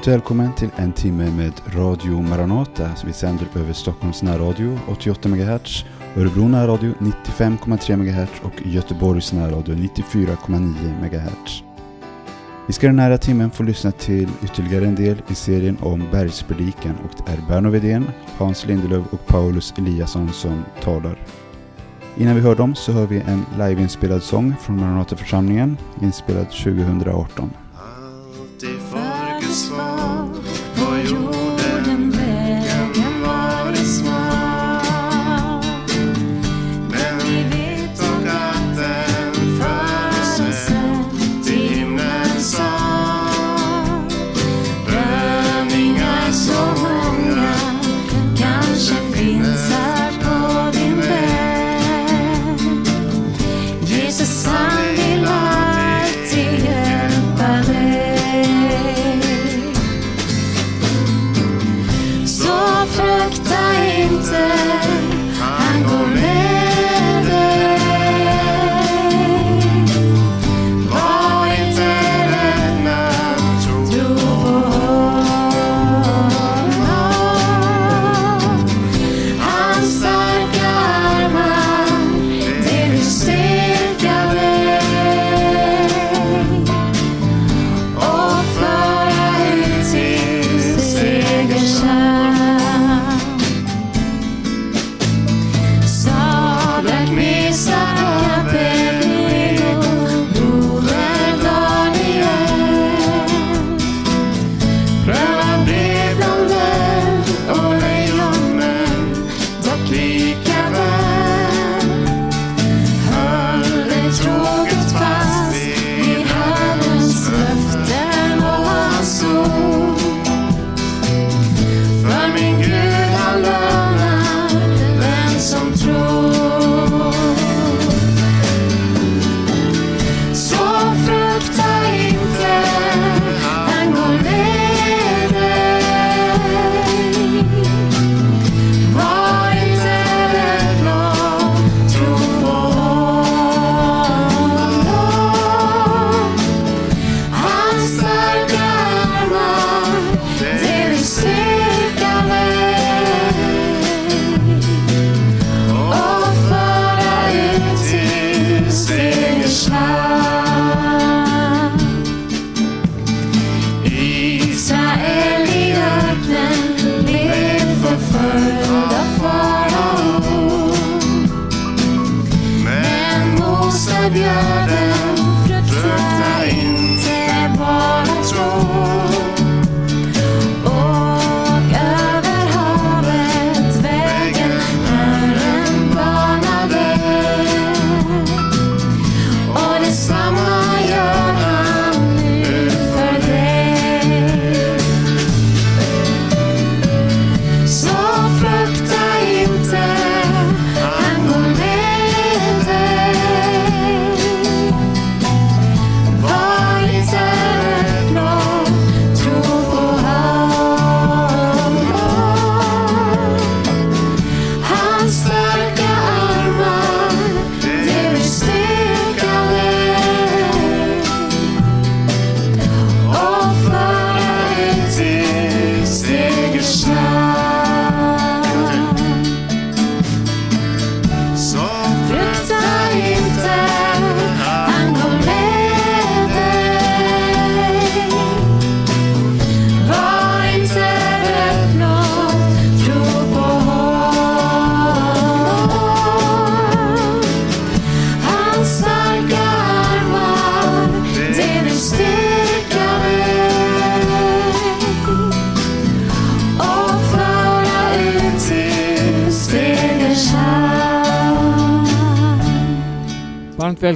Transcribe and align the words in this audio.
Varmt 0.00 0.08
välkommen 0.08 0.54
till 0.54 0.68
en 0.76 0.92
timme 0.92 1.30
med 1.30 1.52
Radio 1.66 2.22
Maranata. 2.22 2.90
Vi 3.06 3.12
sänder 3.12 3.46
över 3.56 3.72
Stockholms 3.72 4.22
närradio 4.22 4.78
88 4.88 5.28
MHz, 5.28 5.84
Örebro 6.16 6.48
närradio 6.48 6.94
95,3 6.98 7.96
MHz 7.96 8.30
och 8.42 8.66
Göteborgs 8.66 9.32
närradio 9.32 9.74
94,9 9.74 10.74
MHz. 11.00 11.62
Vi 12.66 12.72
ska 12.72 12.86
den 12.86 12.98
här 12.98 13.16
timmen 13.16 13.50
få 13.50 13.62
lyssna 13.62 13.92
till 13.92 14.28
ytterligare 14.44 14.84
en 14.84 14.94
del 14.94 15.22
i 15.28 15.34
serien 15.34 15.76
om 15.80 16.04
bergspredikan 16.12 16.96
och 17.04 17.10
det 17.16 17.32
är 17.32 17.38
Berno 17.48 17.70
Wedén, 17.70 18.10
Hans 18.38 18.66
Lindelöf 18.66 19.06
och 19.10 19.26
Paulus 19.26 19.74
Eliasson 19.78 20.32
som 20.32 20.64
talar. 20.82 21.18
Innan 22.16 22.34
vi 22.34 22.40
hör 22.40 22.54
dem 22.54 22.74
så 22.74 22.92
hör 22.92 23.06
vi 23.06 23.20
en 23.20 23.44
liveinspelad 23.58 24.22
sång 24.22 24.54
från 24.60 24.80
Maranataförsamlingen 24.80 25.76
inspelad 26.02 26.50
2018. 26.50 27.50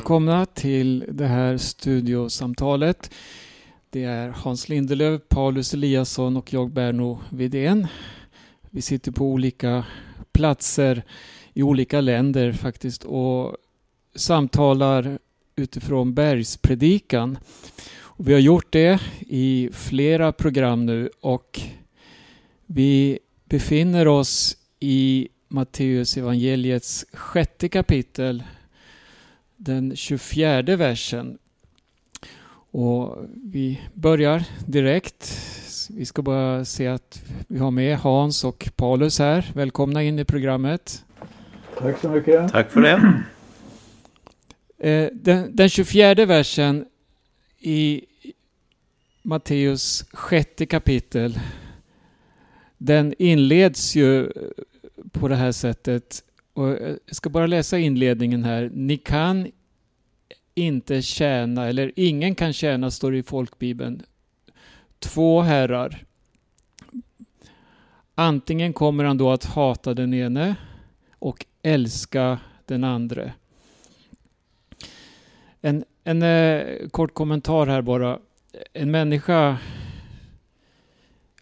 Välkomna 0.04 0.46
till 0.46 1.04
det 1.08 1.26
här 1.26 1.56
studiosamtalet. 1.56 3.14
Det 3.90 4.04
är 4.04 4.28
Hans 4.28 4.68
Lindelöf, 4.68 5.20
Paulus 5.28 5.74
Eliasson 5.74 6.36
och 6.36 6.52
jag 6.52 6.70
Berno 6.70 7.20
Vidén. 7.30 7.86
Vi 8.70 8.82
sitter 8.82 9.12
på 9.12 9.24
olika 9.24 9.84
platser 10.32 11.02
i 11.54 11.62
olika 11.62 12.00
länder 12.00 12.52
faktiskt 12.52 13.04
och 13.04 13.56
samtalar 14.14 15.18
utifrån 15.56 16.14
bergspredikan. 16.14 17.38
Och 17.96 18.28
vi 18.28 18.32
har 18.32 18.40
gjort 18.40 18.72
det 18.72 19.00
i 19.20 19.70
flera 19.72 20.32
program 20.32 20.86
nu 20.86 21.10
och 21.20 21.60
vi 22.66 23.18
befinner 23.44 24.08
oss 24.08 24.56
i 24.80 25.28
Matteus 25.48 26.16
evangeliets 26.16 27.06
sjätte 27.12 27.68
kapitel 27.68 28.42
den 29.56 29.96
24 29.96 30.76
versen. 30.76 31.38
Och 32.70 33.18
vi 33.44 33.80
börjar 33.94 34.44
direkt. 34.66 35.38
Vi 35.90 36.04
ska 36.04 36.22
bara 36.22 36.64
se 36.64 36.86
att 36.86 37.22
vi 37.48 37.58
har 37.58 37.70
med 37.70 37.98
Hans 37.98 38.44
och 38.44 38.68
Paulus 38.76 39.18
här. 39.18 39.52
Välkomna 39.54 40.02
in 40.02 40.18
i 40.18 40.24
programmet. 40.24 41.04
Tack 41.78 41.98
så 41.98 42.08
mycket. 42.08 42.52
Tack 42.52 42.70
för 42.70 42.80
det. 42.80 43.22
Eh, 44.78 45.08
den, 45.12 45.56
den 45.56 45.68
24 45.68 46.26
versen 46.26 46.86
i 47.58 48.04
Matteus 49.22 50.04
sjätte 50.12 50.66
kapitel 50.66 51.38
den 52.78 53.14
inleds 53.18 53.96
ju 53.96 54.32
på 55.12 55.28
det 55.28 55.36
här 55.36 55.52
sättet. 55.52 56.24
Och 56.54 56.70
eh, 56.70 56.96
jag 57.06 57.16
ska 57.16 57.30
bara 57.30 57.46
läsa 57.46 57.78
inledningen 57.78 58.44
här. 58.44 58.70
Ni 58.74 58.96
kan 58.96 59.50
inte 60.54 61.02
tjäna, 61.02 61.68
eller 61.68 61.92
ingen 61.96 62.34
kan 62.34 62.52
tjäna, 62.52 62.90
står 62.90 63.12
det 63.12 63.18
i 63.18 63.22
folkbibeln, 63.22 64.02
två 64.98 65.40
herrar. 65.40 66.04
Antingen 68.14 68.72
kommer 68.72 69.04
han 69.04 69.18
då 69.18 69.30
att 69.30 69.44
hata 69.44 69.94
den 69.94 70.14
ene 70.14 70.54
och 71.18 71.46
älska 71.62 72.38
den 72.66 72.84
andre. 72.84 73.32
En, 75.60 75.84
en 76.04 76.22
eh, 76.22 76.88
kort 76.88 77.14
kommentar 77.14 77.66
här 77.66 77.82
bara. 77.82 78.18
En 78.72 78.90
människa, 78.90 79.58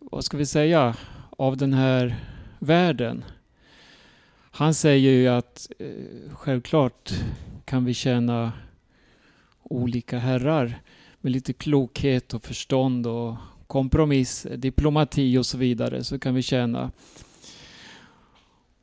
vad 0.01 0.25
ska 0.25 0.37
vi 0.37 0.47
säga, 0.47 0.97
av 1.31 1.57
den 1.57 1.73
här 1.73 2.17
världen. 2.59 3.25
Han 4.55 4.75
säger 4.75 5.13
ju 5.13 5.29
att 5.29 5.71
eh, 5.79 5.89
självklart 6.33 7.13
kan 7.65 7.85
vi 7.85 7.95
tjäna 7.95 8.53
olika 9.63 10.19
herrar 10.19 10.81
med 11.21 11.33
lite 11.33 11.53
klokhet 11.53 12.35
och 12.35 12.43
förstånd 12.43 13.07
och 13.07 13.37
kompromiss, 13.67 14.47
diplomati 14.57 15.39
och 15.39 15.47
så 15.47 15.59
vidare 15.59 16.05
så 16.05 16.19
kan 16.19 16.35
vi 16.35 16.43
tjäna. 16.43 16.91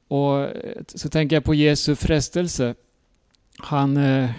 Och 0.07 0.39
eh, 0.42 0.81
så 0.88 1.10
tänker 1.10 1.36
jag 1.36 1.44
på 1.44 1.56
Jesu 1.56 1.95
frestelse. 1.95 2.75
Han 3.57 3.98
eh, 3.98 4.31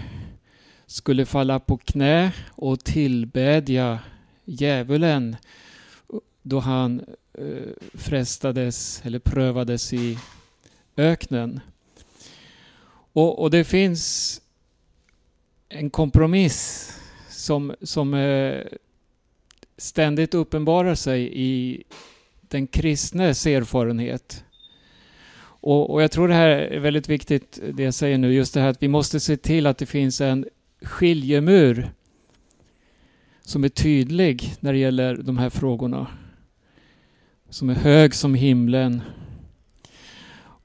skulle 0.86 1.26
falla 1.26 1.60
på 1.60 1.76
knä 1.76 2.32
och 2.50 2.84
tillbedja 2.84 3.98
djävulen 4.44 5.36
då 6.42 6.60
han 6.60 7.00
eh, 7.34 7.72
frestades 7.94 9.02
eller 9.04 9.18
prövades 9.18 9.92
i 9.92 10.18
öknen. 11.00 11.60
Och, 13.12 13.42
och 13.42 13.50
det 13.50 13.64
finns 13.64 14.40
en 15.68 15.90
kompromiss 15.90 16.92
som, 17.28 17.74
som 17.82 18.14
eh, 18.14 18.60
ständigt 19.76 20.34
uppenbarar 20.34 20.94
sig 20.94 21.30
i 21.32 21.82
den 22.40 22.66
kristnes 22.66 23.46
erfarenhet. 23.46 24.44
Och, 25.62 25.90
och, 25.90 26.02
jag 26.02 26.10
tror 26.10 26.28
det 26.28 26.34
här 26.34 26.48
är 26.48 26.80
väldigt 26.80 27.08
viktigt, 27.08 27.60
det 27.74 27.82
jag 27.82 27.94
säger 27.94 28.18
nu, 28.18 28.32
just 28.32 28.54
det 28.54 28.60
här 28.60 28.68
att 28.68 28.82
vi 28.82 28.88
måste 28.88 29.20
se 29.20 29.36
till 29.36 29.66
att 29.66 29.78
det 29.78 29.86
finns 29.86 30.20
en 30.20 30.46
skiljemur 30.82 31.90
som 33.42 33.64
är 33.64 33.68
tydlig 33.68 34.54
när 34.60 34.72
det 34.72 34.78
gäller 34.78 35.16
de 35.16 35.38
här 35.38 35.50
frågorna. 35.50 36.06
Som 37.48 37.70
är 37.70 37.74
hög 37.74 38.14
som 38.14 38.34
himlen. 38.34 39.02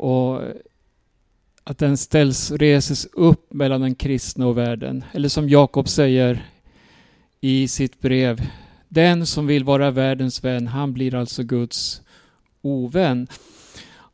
Och 0.05 0.41
att 1.63 1.77
den 1.77 1.97
ställs, 1.97 2.51
reses 2.51 3.05
upp 3.05 3.53
mellan 3.53 3.81
den 3.81 3.95
kristna 3.95 4.47
och 4.47 4.57
världen. 4.57 5.03
Eller 5.13 5.29
som 5.29 5.49
Jakob 5.49 5.87
säger 5.87 6.45
i 7.41 7.67
sitt 7.67 7.99
brev. 7.99 8.47
Den 8.89 9.25
som 9.25 9.47
vill 9.47 9.63
vara 9.63 9.91
världens 9.91 10.43
vän, 10.43 10.67
han 10.67 10.93
blir 10.93 11.15
alltså 11.15 11.43
Guds 11.43 12.01
ovän. 12.61 13.27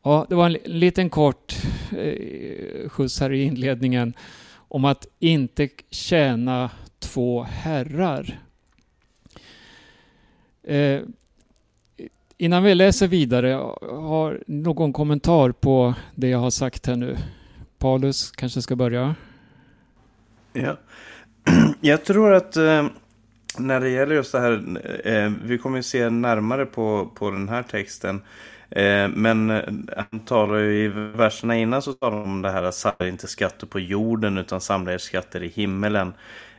Ja, 0.02 0.26
det 0.28 0.34
var 0.34 0.46
en 0.46 0.58
liten 0.64 1.10
kort 1.10 1.54
eh, 1.98 2.88
skjuts 2.88 3.20
här 3.20 3.32
i 3.32 3.42
inledningen 3.42 4.14
om 4.54 4.84
att 4.84 5.06
inte 5.18 5.68
tjäna 5.90 6.70
två 6.98 7.42
herrar. 7.42 8.40
Eh, 10.62 11.00
innan 12.42 12.62
vi 12.62 12.74
läser 12.74 13.08
vidare, 13.08 13.48
har 13.80 14.42
någon 14.46 14.92
kommentar 14.92 15.52
på 15.52 15.94
det 16.14 16.28
jag 16.28 16.38
har 16.38 16.50
sagt 16.50 16.86
här 16.86 16.96
nu? 16.96 17.16
Paulus 17.78 18.30
kanske 18.30 18.62
ska 18.62 18.76
börja? 18.76 19.14
Ja. 20.52 20.76
Jag 21.80 22.04
tror 22.04 22.32
att 22.32 22.56
eh, 22.56 22.86
när 23.58 23.80
det 23.80 23.90
gäller 23.90 24.14
just 24.14 24.32
det 24.32 24.40
här, 24.40 24.52
eh, 25.04 25.32
vi 25.44 25.58
kommer 25.58 25.76
ju 25.76 25.82
se 25.82 26.10
närmare 26.10 26.66
på, 26.66 27.10
på 27.14 27.30
den 27.30 27.48
här 27.48 27.62
texten. 27.62 28.22
Eh, 28.70 29.08
men 29.08 29.50
eh, 29.50 29.62
han 29.96 30.20
talar 30.20 30.58
ju 30.58 30.84
i 30.84 30.88
verserna 31.16 31.56
innan 31.56 31.82
så 31.82 31.92
talar 31.92 32.18
han 32.18 32.26
om 32.26 32.42
det 32.42 32.50
här 32.50 32.62
att 32.62 32.74
samla 32.74 33.08
inte 33.08 33.26
skatter 33.26 33.66
på 33.66 33.80
jorden 33.80 34.38
utan 34.38 34.60
samla 34.60 34.92
er 34.92 34.98
skatter 34.98 35.42
i 35.42 35.48
himmelen. 35.48 36.14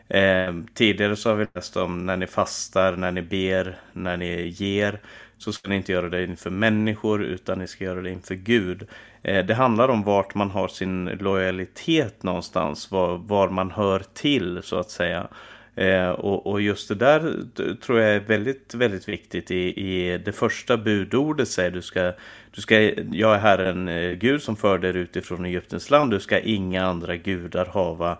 Eh, 0.07 0.53
tidigare 0.73 1.15
så 1.15 1.29
har 1.29 1.35
vi 1.35 1.47
läst 1.53 1.77
om 1.77 2.05
när 2.05 2.17
ni 2.17 2.27
fastar, 2.27 2.95
när 2.95 3.11
ni 3.11 3.21
ber, 3.21 3.77
när 3.93 4.17
ni 4.17 4.47
ger 4.47 4.99
så 5.43 5.53
ska 5.53 5.69
ni 5.69 5.75
inte 5.75 5.91
göra 5.91 6.09
det 6.09 6.23
inför 6.23 6.49
människor 6.49 7.23
utan 7.23 7.59
ni 7.59 7.67
ska 7.67 7.83
göra 7.83 8.01
det 8.01 8.09
inför 8.09 8.35
Gud. 8.35 8.87
Eh, 9.21 9.45
det 9.45 9.53
handlar 9.53 9.89
om 9.89 10.03
vart 10.03 10.35
man 10.35 10.49
har 10.49 10.67
sin 10.67 11.05
lojalitet 11.05 12.23
någonstans, 12.23 12.91
var, 12.91 13.17
var 13.17 13.49
man 13.49 13.71
hör 13.71 14.03
till 14.13 14.59
så 14.63 14.79
att 14.79 14.91
säga. 14.91 15.27
Eh, 15.75 16.09
och, 16.09 16.47
och, 16.47 16.61
just 16.61 16.89
det 16.89 16.95
där 16.95 17.35
tror 17.85 17.99
jag 17.99 18.15
är 18.15 18.19
väldigt, 18.19 18.73
väldigt 18.73 19.09
viktigt. 19.09 19.51
I, 19.51 19.57
i 19.57 20.17
det 20.17 20.31
första 20.31 20.77
budordet 20.77 21.47
säger 21.47 21.71
du 21.71 21.81
ska, 21.81 22.13
du 22.51 22.61
ska, 22.61 22.81
jag 23.11 23.35
är 23.35 23.39
Herren 23.39 23.87
eh, 23.87 24.11
Gud 24.11 24.41
som 24.41 24.55
för 24.55 24.77
dig 24.77 24.97
ut 24.97 25.15
ifrån 25.15 25.45
Egyptens 25.45 25.89
land, 25.89 26.11
du 26.11 26.19
ska 26.19 26.39
inga 26.39 26.85
andra 26.85 27.15
gudar 27.15 27.65
hava 27.65 28.17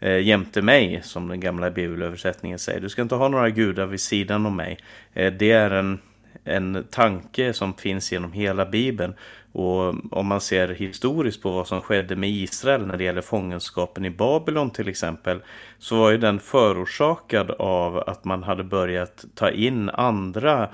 eh, 0.00 0.18
jämte 0.18 0.62
mig, 0.62 1.00
som 1.04 1.28
den 1.28 1.40
gamla 1.40 1.70
bibelöversättningen 1.70 2.58
säger. 2.58 2.80
Du 2.80 2.88
ska 2.88 3.02
inte 3.02 3.14
ha 3.14 3.28
några 3.28 3.50
gudar 3.50 3.86
vid 3.86 4.00
sidan 4.00 4.46
om 4.46 4.56
mig. 4.56 4.78
Eh, 5.14 5.32
det 5.32 5.50
är 5.50 5.70
en 5.70 5.98
en 6.46 6.84
tanke 6.90 7.52
som 7.52 7.74
finns 7.74 8.12
genom 8.12 8.32
hela 8.32 8.66
Bibeln. 8.66 9.14
Och 9.52 9.94
om 10.12 10.26
man 10.26 10.40
ser 10.40 10.68
historiskt 10.68 11.42
på 11.42 11.50
vad 11.50 11.66
som 11.66 11.80
skedde 11.80 12.16
med 12.16 12.30
Israel 12.30 12.86
när 12.86 12.96
det 12.96 13.04
gäller 13.04 13.20
fångenskapen 13.20 14.04
i 14.04 14.10
Babylon 14.10 14.70
till 14.70 14.88
exempel. 14.88 15.40
Så 15.78 15.96
var 15.96 16.10
ju 16.10 16.18
den 16.18 16.40
förorsakad 16.40 17.50
av 17.50 17.98
att 18.06 18.24
man 18.24 18.42
hade 18.42 18.64
börjat 18.64 19.24
ta 19.34 19.50
in 19.50 19.90
andra 19.90 20.68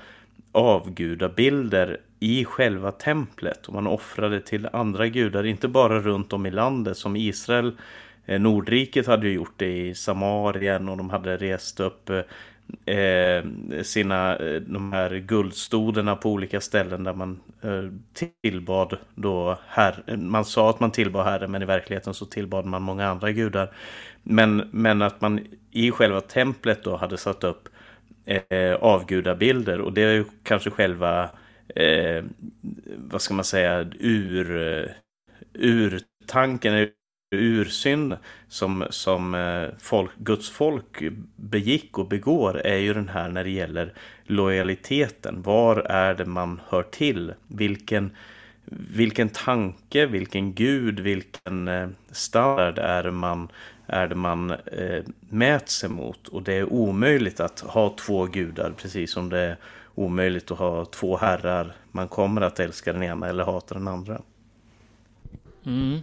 avgudabilder 0.51 1.99
i 2.19 2.45
själva 2.45 2.91
templet. 2.91 3.67
Och 3.67 3.73
man 3.73 3.87
offrade 3.87 4.39
till 4.41 4.69
andra 4.73 5.07
gudar, 5.07 5.45
inte 5.45 5.67
bara 5.67 5.99
runt 5.99 6.33
om 6.33 6.45
i 6.45 6.51
landet 6.51 6.97
som 6.97 7.15
Israel 7.15 7.77
eh, 8.25 8.41
Nordriket 8.41 9.07
hade 9.07 9.27
ju 9.27 9.33
gjort 9.33 9.53
det 9.57 9.87
i 9.87 9.95
Samarien 9.95 10.89
och 10.89 10.97
de 10.97 11.09
hade 11.09 11.37
rest 11.37 11.79
upp 11.79 12.09
eh, 12.09 12.19
eh, 12.85 13.43
sina 13.83 14.37
eh, 14.37 14.61
de 14.61 14.93
här 14.93 15.15
guldstoderna 15.15 16.15
på 16.15 16.31
olika 16.31 16.61
ställen 16.61 17.03
där 17.03 17.13
man 17.13 17.39
eh, 17.61 17.83
tillbad 18.41 18.97
då 19.15 19.57
här 19.67 20.17
man 20.17 20.45
sa 20.45 20.69
att 20.69 20.79
man 20.79 20.91
tillbad 20.91 21.25
herren 21.25 21.51
men 21.51 21.61
i 21.61 21.65
verkligheten 21.65 22.13
så 22.13 22.25
tillbad 22.25 22.65
man 22.65 22.81
många 22.81 23.07
andra 23.07 23.31
gudar. 23.31 23.71
Men, 24.23 24.69
men 24.71 25.01
att 25.01 25.21
man 25.21 25.39
i 25.71 25.91
själva 25.91 26.21
templet 26.21 26.83
då 26.83 26.95
hade 26.95 27.17
satt 27.17 27.43
upp 27.43 27.69
eh, 28.25 28.73
avgudabilder 28.75 29.81
och 29.81 29.93
det 29.93 30.01
är 30.01 30.13
ju 30.13 30.25
kanske 30.43 30.69
själva 30.69 31.29
eh, 31.75 32.23
vad 32.97 33.21
ska 33.21 33.33
man 33.33 33.45
säga 33.45 33.87
ur, 33.99 34.57
eh, 34.57 34.89
ur 35.53 36.01
tanken 36.25 36.87
ursynd 37.37 38.17
som, 38.47 38.85
som 38.89 39.35
eh, 39.35 39.67
folk, 39.79 40.11
Guds 40.17 40.49
folk 40.49 41.03
begick 41.35 41.97
och 41.97 42.07
begår 42.07 42.57
är 42.57 42.77
ju 42.77 42.93
den 42.93 43.09
här 43.09 43.29
när 43.29 43.43
det 43.43 43.49
gäller 43.49 43.93
lojaliteten. 44.23 45.41
Var 45.41 45.75
är 45.77 46.13
det 46.13 46.25
man 46.25 46.61
hör 46.69 46.83
till? 46.83 47.33
Vilken, 47.47 48.11
vilken 48.95 49.29
tanke, 49.29 50.05
vilken 50.05 50.53
gud, 50.53 50.99
vilken 50.99 51.67
eh, 51.67 51.87
standard 52.11 52.77
är 52.77 53.03
det 53.03 53.11
man, 53.11 53.47
är 53.87 54.07
det 54.07 54.15
man 54.15 54.51
eh, 54.51 55.03
mäts 55.29 55.83
emot? 55.83 56.27
Och 56.27 56.43
det 56.43 56.53
är 56.53 56.73
omöjligt 56.73 57.39
att 57.39 57.59
ha 57.59 57.95
två 57.97 58.25
gudar 58.25 58.73
precis 58.77 59.11
som 59.11 59.29
det 59.29 59.39
är 59.39 59.57
omöjligt 59.95 60.51
att 60.51 60.57
ha 60.57 60.85
två 60.85 61.17
herrar. 61.17 61.73
Man 61.91 62.07
kommer 62.07 62.41
att 62.41 62.59
älska 62.59 62.93
den 62.93 63.03
ena 63.03 63.29
eller 63.29 63.43
hata 63.43 63.73
den 63.73 63.87
andra. 63.87 64.21
Mm. 65.65 65.99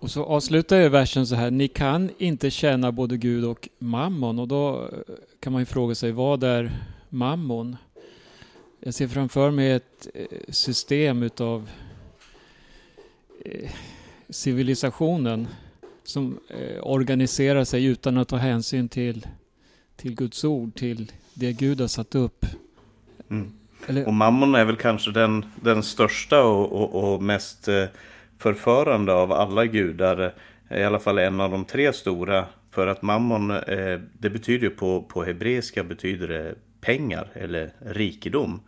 Och 0.00 0.10
så 0.10 0.24
avslutar 0.24 0.76
jag 0.76 0.90
versen 0.90 1.26
så 1.26 1.34
här. 1.34 1.50
Ni 1.50 1.68
kan 1.68 2.10
inte 2.18 2.50
tjäna 2.50 2.92
både 2.92 3.16
Gud 3.16 3.44
och 3.44 3.68
mammon. 3.78 4.38
Och 4.38 4.48
då 4.48 4.82
eh, 4.82 5.14
kan 5.40 5.52
man 5.52 5.62
ju 5.62 5.66
fråga 5.66 5.94
sig 5.94 6.12
vad 6.12 6.44
är 6.44 6.72
mammon? 7.08 7.76
Jag 8.80 8.94
ser 8.94 9.08
framför 9.08 9.50
mig 9.50 9.70
ett 9.70 10.08
eh, 10.14 10.24
system 10.48 11.22
utav 11.22 11.70
eh, 13.44 13.70
civilisationen 14.28 15.48
som 16.04 16.38
organiserar 16.82 17.64
sig 17.64 17.84
utan 17.84 18.18
att 18.18 18.28
ta 18.28 18.36
hänsyn 18.36 18.88
till, 18.88 19.26
till 19.96 20.14
Guds 20.14 20.44
ord, 20.44 20.74
till 20.74 21.12
det 21.34 21.52
Gud 21.52 21.80
har 21.80 21.88
satt 21.88 22.14
upp. 22.14 22.46
Mm. 23.30 23.52
Eller... 23.86 24.06
Och 24.06 24.14
mammon 24.14 24.54
är 24.54 24.64
väl 24.64 24.76
kanske 24.76 25.10
den, 25.10 25.44
den 25.62 25.82
största 25.82 26.42
och, 26.42 26.72
och, 26.72 27.14
och 27.14 27.22
mest 27.22 27.68
förförande 28.40 29.12
av 29.12 29.32
alla 29.32 29.66
gudar. 29.66 30.34
I 30.70 30.82
alla 30.82 30.98
fall 30.98 31.18
en 31.18 31.40
av 31.40 31.50
de 31.50 31.64
tre 31.64 31.92
stora. 31.92 32.46
För 32.70 32.86
att 32.86 33.02
mammon, 33.02 33.50
eh, 33.50 34.00
det 34.18 34.30
betyder 34.30 34.64
ju 34.64 34.70
på, 34.70 35.02
på 35.02 35.24
hebreiska 35.24 35.84
betyder 35.84 36.28
det 36.28 36.54
pengar 36.80 37.28
eller 37.34 37.70
rikedom. 37.78 38.60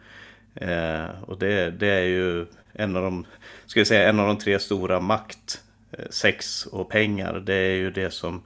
Eh, 0.54 1.22
och 1.26 1.38
det, 1.38 1.70
det 1.70 1.88
är 1.88 2.04
ju 2.04 2.46
en 2.72 2.96
av 2.96 3.02
de, 3.02 3.26
ska 3.66 3.80
jag 3.80 3.86
säga, 3.86 4.08
en 4.08 4.20
av 4.20 4.26
de 4.26 4.38
tre 4.38 4.58
stora 4.58 5.00
makt, 5.00 5.62
eh, 5.92 6.04
sex 6.10 6.66
och 6.66 6.90
pengar. 6.90 7.42
Det 7.46 7.54
är 7.54 7.74
ju 7.74 7.90
det 7.90 8.10
som 8.10 8.42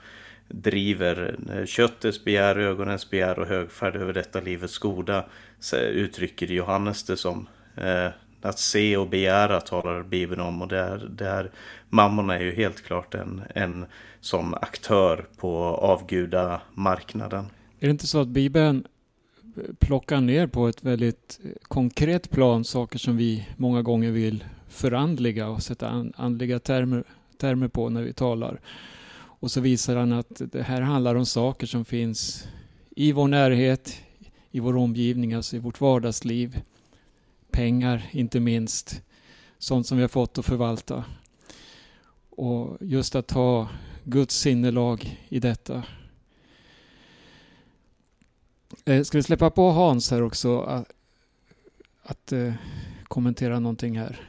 driver 0.48 1.36
köttets 1.66 2.24
begär, 2.24 2.58
ögonens 2.58 3.10
begär 3.10 3.38
och 3.38 3.46
högfärd 3.46 3.96
över 3.96 4.12
detta 4.12 4.40
livets 4.40 4.78
goda 4.78 5.24
uttrycker 5.72 6.46
Johannes 6.46 7.04
det 7.04 7.16
som. 7.16 7.48
Att 8.42 8.58
se 8.58 8.96
och 8.96 9.08
begära 9.08 9.60
talar 9.60 10.02
Bibeln 10.02 10.40
om 10.40 10.62
och 10.62 10.68
där, 10.68 11.08
där 11.10 11.50
mammorna 11.88 12.34
är 12.34 12.40
ju 12.40 12.54
helt 12.54 12.82
klart 12.82 13.14
en, 13.14 13.42
en 13.54 13.86
sån 14.20 14.54
aktör 14.54 15.26
på 15.36 15.56
avgudamarknaden. 15.64 17.44
Är 17.80 17.86
det 17.86 17.90
inte 17.90 18.06
så 18.06 18.20
att 18.20 18.28
Bibeln 18.28 18.86
plockar 19.78 20.20
ner 20.20 20.46
på 20.46 20.68
ett 20.68 20.84
väldigt 20.84 21.40
konkret 21.62 22.30
plan 22.30 22.64
saker 22.64 22.98
som 22.98 23.16
vi 23.16 23.48
många 23.56 23.82
gånger 23.82 24.10
vill 24.10 24.44
förandliga 24.68 25.48
och 25.48 25.62
sätta 25.62 26.10
andliga 26.16 26.58
termer, 26.58 27.04
termer 27.38 27.68
på 27.68 27.88
när 27.88 28.02
vi 28.02 28.12
talar. 28.12 28.60
Och 29.38 29.50
så 29.50 29.60
visar 29.60 29.96
han 29.96 30.12
att 30.12 30.42
det 30.52 30.62
här 30.62 30.80
handlar 30.80 31.14
om 31.14 31.26
saker 31.26 31.66
som 31.66 31.84
finns 31.84 32.48
i 32.90 33.12
vår 33.12 33.28
närhet, 33.28 34.02
i 34.50 34.60
vår 34.60 34.76
omgivning, 34.76 35.34
alltså 35.34 35.56
i 35.56 35.58
vårt 35.58 35.80
vardagsliv. 35.80 36.60
Pengar 37.56 38.02
inte 38.10 38.40
minst. 38.40 39.02
Sånt 39.58 39.86
som 39.86 39.96
vi 39.96 40.02
har 40.02 40.08
fått 40.08 40.38
att 40.38 40.46
förvalta. 40.46 41.04
Och 42.30 42.76
just 42.80 43.14
att 43.14 43.30
ha 43.30 43.68
Guds 44.04 44.34
sinnelag 44.34 45.20
i 45.28 45.40
detta. 45.40 45.82
Eh, 48.84 49.02
ska 49.02 49.18
vi 49.18 49.22
släppa 49.22 49.50
på 49.50 49.70
Hans 49.70 50.10
här 50.10 50.22
också 50.22 50.60
att, 50.60 50.92
att 52.02 52.32
eh, 52.32 52.54
kommentera 53.04 53.58
någonting 53.58 53.98
här? 53.98 54.20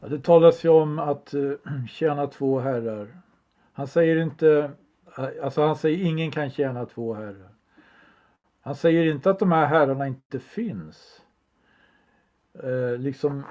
Ja, 0.00 0.08
det 0.08 0.18
talas 0.18 0.64
ju 0.64 0.68
om 0.68 0.98
att 0.98 1.34
eh, 1.34 1.52
tjäna 1.88 2.26
två 2.26 2.60
herrar. 2.60 3.20
Han 3.72 3.86
säger 3.86 4.16
inte, 4.16 4.70
eh, 5.18 5.28
alltså 5.42 5.62
han 5.62 5.76
säger 5.76 6.04
ingen 6.06 6.30
kan 6.30 6.50
tjäna 6.50 6.86
två 6.86 7.14
herrar. 7.14 7.50
Han 8.60 8.74
säger 8.74 9.10
inte 9.10 9.30
att 9.30 9.38
de 9.38 9.52
här 9.52 9.66
herrarna 9.66 10.06
inte 10.06 10.40
finns. 10.40 11.20
Eh, 12.54 12.98
liksom, 12.98 13.42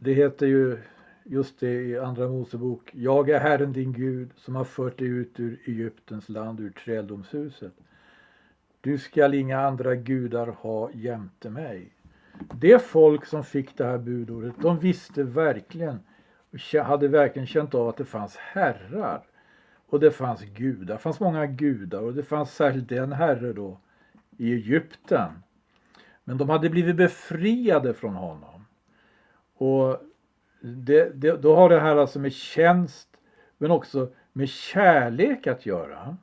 det 0.00 0.12
heter 0.12 0.46
ju 0.46 0.78
just 1.24 1.60
det 1.60 1.82
i 1.82 1.98
Andra 1.98 2.28
Mosebok. 2.28 2.90
Jag 2.94 3.30
är 3.30 3.40
Herren 3.40 3.72
din 3.72 3.92
Gud 3.92 4.30
som 4.36 4.56
har 4.56 4.64
fört 4.64 4.98
dig 4.98 5.08
ut 5.08 5.40
ur 5.40 5.60
Egyptens 5.64 6.28
land, 6.28 6.60
ur 6.60 6.70
träldomshuset. 6.70 7.72
Du 8.80 8.98
skall 8.98 9.34
inga 9.34 9.60
andra 9.60 9.94
gudar 9.94 10.46
ha 10.46 10.90
jämte 10.92 11.50
mig. 11.50 11.92
Det 12.54 12.82
folk 12.82 13.26
som 13.26 13.44
fick 13.44 13.78
det 13.78 13.84
här 13.84 13.98
budordet, 13.98 14.54
de 14.60 14.78
visste 14.78 15.22
verkligen, 15.22 15.98
hade 16.84 17.08
verkligen 17.08 17.46
känt 17.46 17.74
av 17.74 17.88
att 17.88 17.96
det 17.96 18.04
fanns 18.04 18.36
herrar. 18.36 19.22
Och 19.86 20.00
det 20.00 20.10
fanns 20.10 20.42
gudar, 20.42 20.94
det 20.94 21.00
fanns 21.00 21.20
många 21.20 21.46
gudar 21.46 22.02
och 22.02 22.14
det 22.14 22.22
fanns 22.22 22.54
särskilt 22.54 22.92
en 22.92 23.12
herre 23.12 23.52
då 23.52 23.78
i 24.36 24.52
Egypten. 24.52 25.30
Men 26.24 26.38
de 26.38 26.48
hade 26.48 26.70
blivit 26.70 26.96
befriade 26.96 27.94
från 27.94 28.14
honom. 28.14 28.64
Och 29.54 30.00
det, 30.60 31.10
det, 31.14 31.36
då 31.36 31.56
har 31.56 31.68
det 31.68 31.80
här 31.80 31.96
alltså 31.96 32.18
med 32.18 32.32
tjänst 32.32 33.08
men 33.58 33.70
också 33.70 34.08
med 34.32 34.48
kärlek 34.48 35.46
att 35.46 35.66
göra. 35.66 36.16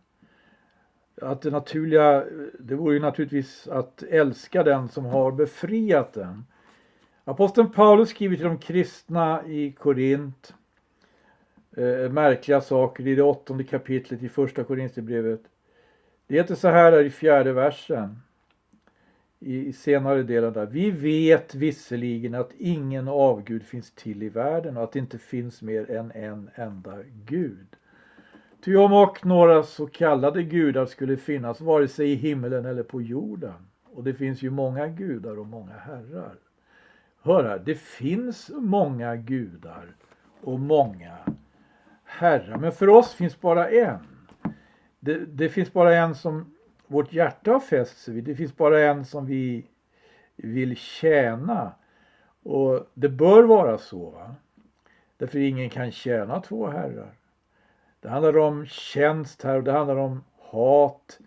Att 1.21 1.41
det 1.41 1.49
naturliga, 1.49 2.25
det 2.59 2.75
vore 2.75 2.93
ju 2.93 2.99
naturligtvis 2.99 3.67
att 3.67 4.03
älska 4.03 4.63
den 4.63 4.89
som 4.89 5.05
har 5.05 5.31
befriat 5.31 6.13
den. 6.13 6.45
Aposteln 7.23 7.71
Paulus 7.71 8.09
skriver 8.09 8.35
till 8.35 8.45
de 8.45 8.57
kristna 8.57 9.47
i 9.47 9.71
Korint 9.71 10.53
eh, 11.77 12.11
märkliga 12.11 12.61
saker 12.61 13.07
i 13.07 13.15
det 13.15 13.23
åttonde 13.23 13.63
kapitlet 13.63 14.23
i 14.23 14.29
första 14.29 14.63
Korinthierbrevet. 14.63 15.41
Det 16.27 16.35
heter 16.35 16.55
så 16.55 16.67
här 16.67 17.03
i 17.03 17.09
fjärde 17.09 17.53
versen. 17.53 18.19
I 19.43 19.73
senare 19.73 20.23
delen 20.23 20.53
där. 20.53 20.65
Vi 20.65 20.91
vet 20.91 21.55
visserligen 21.55 22.35
att 22.35 22.51
ingen 22.57 23.07
avgud 23.07 23.63
finns 23.63 23.91
till 23.91 24.23
i 24.23 24.29
världen 24.29 24.77
och 24.77 24.83
att 24.83 24.91
det 24.91 24.99
inte 24.99 25.17
finns 25.17 25.61
mer 25.61 25.91
än 25.91 26.11
en 26.11 26.49
enda 26.55 26.97
gud. 27.25 27.67
Ty 28.63 28.75
om 28.75 28.93
och 28.93 29.25
några 29.25 29.63
så 29.63 29.87
kallade 29.87 30.43
gudar 30.43 30.85
skulle 30.85 31.17
finnas 31.17 31.61
vare 31.61 31.87
sig 31.87 32.11
i 32.11 32.15
himmelen 32.15 32.65
eller 32.65 32.83
på 32.83 33.01
jorden. 33.01 33.67
Och 33.93 34.03
det 34.03 34.13
finns 34.13 34.41
ju 34.41 34.49
många 34.49 34.87
gudar 34.87 35.39
och 35.39 35.47
många 35.47 35.73
herrar. 35.73 36.35
Hör 37.21 37.43
här, 37.43 37.61
det 37.65 37.75
finns 37.75 38.51
många 38.55 39.15
gudar 39.15 39.95
och 40.41 40.59
många 40.59 41.17
herrar. 42.03 42.57
Men 42.57 42.71
för 42.71 42.89
oss 42.89 43.13
finns 43.13 43.41
bara 43.41 43.69
en 43.69 43.99
det, 45.03 45.25
det, 45.25 45.49
finns 45.49 45.73
bara 45.73 45.95
en 45.95 46.15
som 46.15 46.53
vårt 46.91 47.13
hjärta 47.13 47.51
har 47.51 47.59
fäst 47.59 47.97
sig 47.97 48.13
vid. 48.13 48.23
Det 48.23 48.35
finns 48.35 48.57
bara 48.57 48.81
en 48.81 49.05
som 49.05 49.25
vi 49.25 49.65
vill 50.35 50.77
tjäna. 50.77 51.71
Och 52.43 52.87
det 52.93 53.09
bör 53.09 53.43
vara 53.43 53.77
så. 53.77 54.09
Va? 54.09 54.35
Därför 55.17 55.39
ingen 55.39 55.69
kan 55.69 55.91
tjäna 55.91 56.41
två 56.41 56.67
herrar. 56.67 57.13
Det 57.99 58.09
handlar 58.09 58.37
om 58.37 58.65
tjänst 58.65 59.43
här 59.43 59.57
och 59.57 59.63
det 59.63 59.71
handlar 59.71 59.95
om 59.95 60.23
hat 60.37 61.19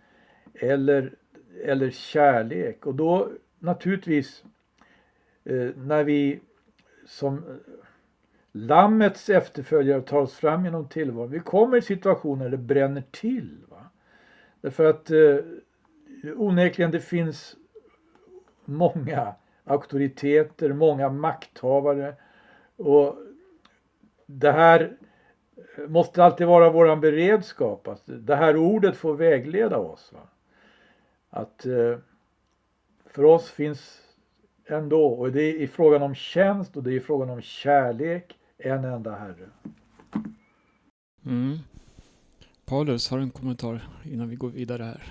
eller, 0.54 1.14
eller 1.64 1.90
kärlek. 1.90 2.86
Och 2.86 2.94
då 2.94 3.28
naturligtvis 3.58 4.44
eh, 5.44 5.70
när 5.76 6.04
vi 6.04 6.40
som 7.06 7.38
eh, 7.38 7.42
Lammets 8.52 9.28
efterföljare 9.28 10.02
tar 10.02 10.18
oss 10.18 10.34
fram 10.34 10.64
genom 10.64 10.88
tillvaron. 10.88 11.30
Vi 11.30 11.40
kommer 11.40 11.76
i 11.76 11.82
situationer 11.82 12.44
där 12.44 12.50
det 12.50 12.58
bränner 12.58 13.02
till. 13.10 13.58
Va? 13.68 13.73
Därför 14.64 14.84
att 14.84 15.10
eh, 15.10 15.36
onekligen 16.36 16.90
det 16.90 17.00
finns 17.00 17.56
många 18.64 19.34
auktoriteter, 19.64 20.72
många 20.72 21.08
makthavare. 21.08 22.14
Och 22.76 23.16
det 24.26 24.52
här 24.52 24.96
måste 25.88 26.24
alltid 26.24 26.46
vara 26.46 26.70
våran 26.70 27.00
beredskap. 27.00 27.88
Att 27.88 28.02
det 28.06 28.36
här 28.36 28.56
ordet 28.56 28.96
får 28.96 29.14
vägleda 29.14 29.78
oss. 29.78 30.12
Va? 30.12 30.28
Att 31.30 31.66
eh, 31.66 31.98
för 33.06 33.24
oss 33.24 33.50
finns 33.50 34.02
ändå, 34.66 35.06
och 35.06 35.32
det 35.32 35.42
är 35.42 35.54
i 35.54 35.66
frågan 35.66 36.02
om 36.02 36.14
tjänst 36.14 36.76
och 36.76 36.82
det 36.82 36.90
är 36.90 36.96
i 36.96 37.00
frågan 37.00 37.30
om 37.30 37.40
kärlek 37.40 38.38
en 38.58 38.84
enda 38.84 39.10
Herre. 39.10 39.48
Mm. 41.26 41.58
Paulus 42.66 43.10
har 43.10 43.18
en 43.18 43.30
kommentar 43.30 43.88
innan 44.04 44.28
vi 44.28 44.36
går 44.36 44.50
vidare 44.50 44.82
här. 44.82 45.02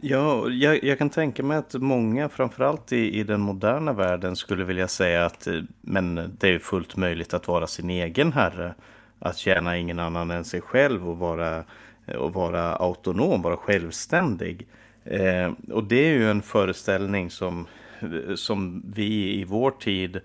Ja, 0.00 0.48
jag, 0.48 0.84
jag, 0.84 0.98
kan 0.98 1.10
tänka 1.10 1.42
mig 1.42 1.56
att 1.56 1.74
många, 1.74 2.28
framförallt 2.28 2.92
i, 2.92 3.20
i 3.20 3.22
den 3.24 3.40
moderna 3.40 3.92
världen, 3.92 4.36
skulle 4.36 4.64
vilja 4.64 4.88
säga 4.88 5.26
att 5.26 5.46
eh, 5.46 5.62
men 5.80 6.36
det 6.38 6.48
är 6.48 6.58
fullt 6.58 6.96
möjligt 6.96 7.34
att 7.34 7.48
vara 7.48 7.66
sin 7.66 7.90
egen 7.90 8.32
herre. 8.32 8.74
Att 9.18 9.36
tjäna 9.36 9.76
ingen 9.76 9.98
annan 9.98 10.30
än 10.30 10.44
sig 10.44 10.60
själv 10.60 11.08
och 11.08 11.18
vara, 11.18 11.64
eh, 12.06 12.16
och 12.16 12.32
vara 12.32 12.76
autonom, 12.76 13.42
vara 13.42 13.56
självständig. 13.56 14.66
Eh, 15.04 15.52
och 15.72 15.84
det 15.84 16.08
är 16.08 16.12
ju 16.12 16.30
en 16.30 16.42
föreställning 16.42 17.30
som, 17.30 17.66
eh, 18.00 18.34
som 18.34 18.82
vi 18.94 19.40
i 19.40 19.44
vår 19.44 19.70
tid 19.70 20.20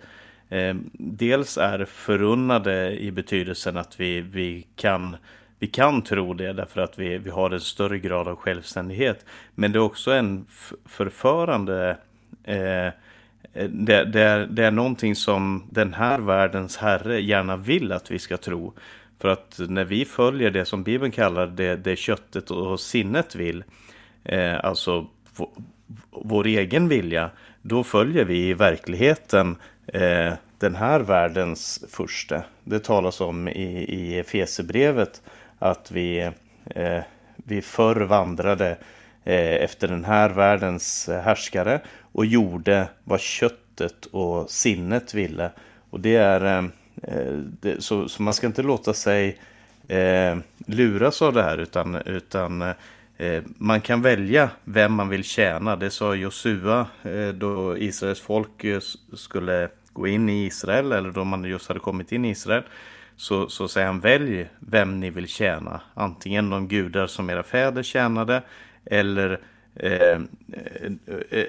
eh, 0.50 0.76
dels 0.94 1.58
är 1.58 1.86
förunnade 1.86 3.00
i 3.00 3.12
betydelsen 3.12 3.78
att 3.78 4.00
vi, 4.00 4.22
vi, 4.22 4.68
kan, 4.76 5.16
vi 5.64 5.68
kan 5.68 6.02
tro 6.02 6.34
det 6.34 6.54
därför 6.54 6.82
att 6.82 7.00
vi, 7.00 7.18
vi 7.18 7.30
har 7.30 7.52
en 7.52 7.60
större 7.60 8.00
grad 8.00 8.28
av 8.28 8.36
självständighet. 8.36 9.26
Men 9.56 9.72
det 9.72 9.78
är 9.78 9.82
också 9.82 10.12
en 10.12 10.46
förförande 10.86 11.98
eh, 12.44 12.86
eh, 12.86 13.70
det, 13.70 14.06
det, 14.06 14.22
är, 14.22 14.48
det 14.48 14.66
är 14.66 14.72
någonting 14.72 15.16
som 15.16 15.64
den 15.70 15.94
här 15.94 16.20
världens 16.20 16.78
herre 16.78 17.22
gärna 17.22 17.58
vill 17.58 17.92
att 17.92 18.12
vi 18.12 18.20
ska 18.20 18.38
tro. 18.38 18.74
För 19.20 19.30
att 19.30 19.60
när 19.70 19.84
vi 19.84 20.06
följer 20.06 20.52
det 20.52 20.66
som 20.66 20.84
Bibeln 20.84 21.12
kallar 21.12 21.48
det, 21.48 21.76
det 21.76 21.96
köttet 21.96 22.52
och 22.52 22.80
sinnet 22.80 23.36
vill, 23.36 23.64
eh, 24.24 24.66
alltså 24.66 25.08
vår 26.10 26.48
egen 26.48 26.88
vilja, 26.88 27.30
då 27.62 27.84
följer 27.84 28.26
vi 28.26 28.50
i 28.50 28.54
verkligheten 28.54 29.56
eh, 29.88 30.34
den 30.58 30.76
här 30.76 31.00
världens 31.00 31.86
första. 31.90 32.44
Det 32.64 32.80
talas 32.80 33.22
om 33.22 33.48
i, 33.48 34.18
i 34.18 34.24
Fesebrevet 34.24 35.22
att 35.64 35.92
vi, 35.92 36.32
eh, 36.66 37.04
vi 37.36 37.62
förr 37.62 38.02
vandrade 38.02 38.78
eh, 39.24 39.64
efter 39.64 39.88
den 39.88 40.06
här 40.06 40.30
världens 40.30 41.10
härskare 41.24 41.82
och 42.12 42.26
gjorde 42.26 42.88
vad 43.04 43.20
köttet 43.20 44.06
och 44.06 44.50
sinnet 44.50 45.14
ville. 45.14 45.52
Och 45.90 46.00
det 46.00 46.16
är 46.16 46.46
eh, 46.46 46.66
eh, 47.04 47.34
det, 47.62 47.84
så, 47.84 48.10
så, 48.10 48.22
man 48.22 48.34
ska 48.34 48.48
inte 48.48 48.62
låta 48.62 48.94
sig 48.94 49.38
eh, 49.88 50.38
luras 50.68 51.22
av 51.22 51.34
det 51.34 51.44
här 51.44 51.58
utan, 51.58 51.96
utan 51.96 52.62
eh, 53.18 53.44
man 53.58 53.82
kan 53.82 54.02
välja 54.02 54.50
vem 54.64 54.94
man 54.94 55.10
vill 55.10 55.24
tjäna. 55.24 55.76
Det 55.76 55.90
sa 55.90 56.16
Josua 56.16 56.88
eh, 57.04 57.28
då 57.28 57.78
Israels 57.78 58.22
folk 58.22 58.66
skulle 59.14 59.70
gå 59.94 60.08
in 60.08 60.30
i 60.30 60.46
Israel 60.46 60.92
eller 60.92 61.12
då 61.12 61.24
man 61.24 61.44
just 61.44 61.68
hade 61.68 61.80
kommit 61.80 62.12
in 62.12 62.26
i 62.26 62.30
Israel. 62.30 62.64
Så, 63.16 63.50
så 63.50 63.68
säger 63.68 63.88
han 63.88 64.00
välj 64.00 64.50
vem 64.60 65.00
ni 65.00 65.10
vill 65.10 65.28
tjäna. 65.28 65.82
Antingen 65.94 66.50
de 66.50 66.68
gudar 66.68 67.08
som 67.08 67.30
era 67.30 67.44
fäder 67.44 67.84
tjänade 67.84 68.42
eller, 68.86 69.40
eh, 69.76 69.92
eh, 69.92 70.92
eh 71.30 71.46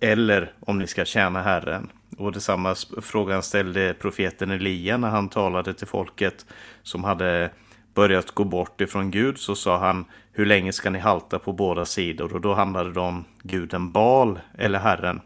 eller 0.00 0.52
om 0.60 0.78
ni 0.78 0.86
ska 0.86 1.04
tjäna 1.04 1.42
Herren. 1.42 1.90
Och 2.16 2.32
detsamma 2.32 2.74
frågan 3.02 3.42
ställde 3.42 3.94
profeten 3.94 4.50
Elia 4.50 4.96
när 4.96 5.08
han 5.08 5.28
talade 5.28 5.74
till 5.74 5.86
folket 5.86 6.46
som 6.82 7.04
hade 7.04 7.50
börjat 7.94 8.30
gå 8.30 8.44
bort 8.44 8.80
ifrån 8.80 9.10
Gud 9.10 9.38
så 9.38 9.54
sa 9.54 9.78
han 9.78 10.04
hur 10.32 10.46
länge 10.46 10.72
ska 10.72 10.90
ni 10.90 10.98
halta 10.98 11.38
på 11.38 11.52
båda 11.52 11.84
sidor 11.84 12.34
och 12.34 12.40
då 12.40 12.54
handlade 12.54 12.92
det 12.92 13.00
om 13.00 13.24
guden 13.42 13.92
Bal 13.92 14.40
eller 14.58 14.78
Herren. 14.78 15.20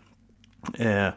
Eh, 0.79 1.09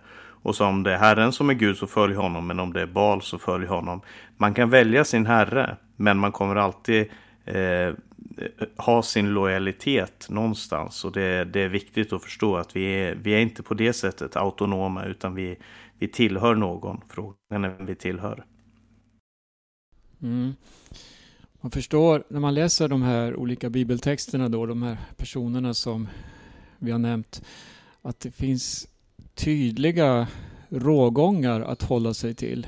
och 0.50 0.56
så 0.56 0.66
om 0.66 0.84
det 0.84 0.94
är 0.94 0.98
Herren 0.98 1.32
som 1.32 1.50
är 1.50 1.54
Gud 1.54 1.78
så 1.78 1.88
följ 1.88 2.16
honom 2.16 2.48
men 2.48 2.60
om 2.60 2.74
det 2.74 2.82
är 2.82 2.86
Baal 2.86 3.22
så 3.22 3.38
följ 3.38 3.66
honom. 3.66 4.02
Man 4.38 4.54
kan 4.54 4.70
välja 4.70 5.06
sin 5.06 5.26
Herre 5.26 5.78
men 5.96 6.18
man 6.18 6.32
kommer 6.32 6.56
alltid 6.56 7.10
eh, 7.46 7.94
ha 8.78 9.04
sin 9.04 9.30
lojalitet 9.30 10.28
någonstans 10.30 11.06
och 11.06 11.12
det, 11.12 11.44
det, 11.44 11.62
är 11.62 11.70
viktigt 11.70 12.14
att 12.14 12.24
förstå 12.24 12.58
att 12.58 12.76
vi 12.76 12.86
är, 12.86 13.16
vi 13.16 13.32
är 13.32 13.40
inte 13.40 13.64
på 13.64 13.74
det 13.74 13.94
sättet 13.94 14.36
autonoma 14.36 15.06
utan 15.06 15.36
vi, 15.36 15.58
vi 16.00 16.08
tillhör 16.08 16.56
någon. 16.56 17.02
Frågan 17.10 17.64
är 17.66 17.70
vem 17.78 17.86
vi 17.86 17.96
tillhör. 17.96 18.46
Mm. 20.22 20.54
Man 21.62 21.72
förstår 21.72 22.24
när 22.30 22.40
man 22.40 22.54
läser 22.54 22.88
de 22.88 23.02
här 23.02 23.36
olika 23.36 23.70
bibeltexterna 23.70 24.50
då, 24.50 24.66
de 24.66 24.84
här 24.84 24.98
personerna 25.18 25.74
som 25.74 26.08
vi 26.78 26.92
har 26.92 27.00
nämnt, 27.00 27.42
att 28.02 28.20
det 28.20 28.32
finns 28.32 28.88
tydliga 29.40 30.28
rågångar 30.70 31.62
att 31.62 31.82
hålla 31.82 32.14
sig 32.14 32.34
till. 32.34 32.68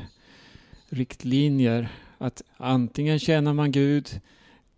Riktlinjer 0.90 1.90
att 2.18 2.42
antingen 2.58 3.20
tjänar 3.20 3.54
man 3.54 3.72
Gud 3.72 4.22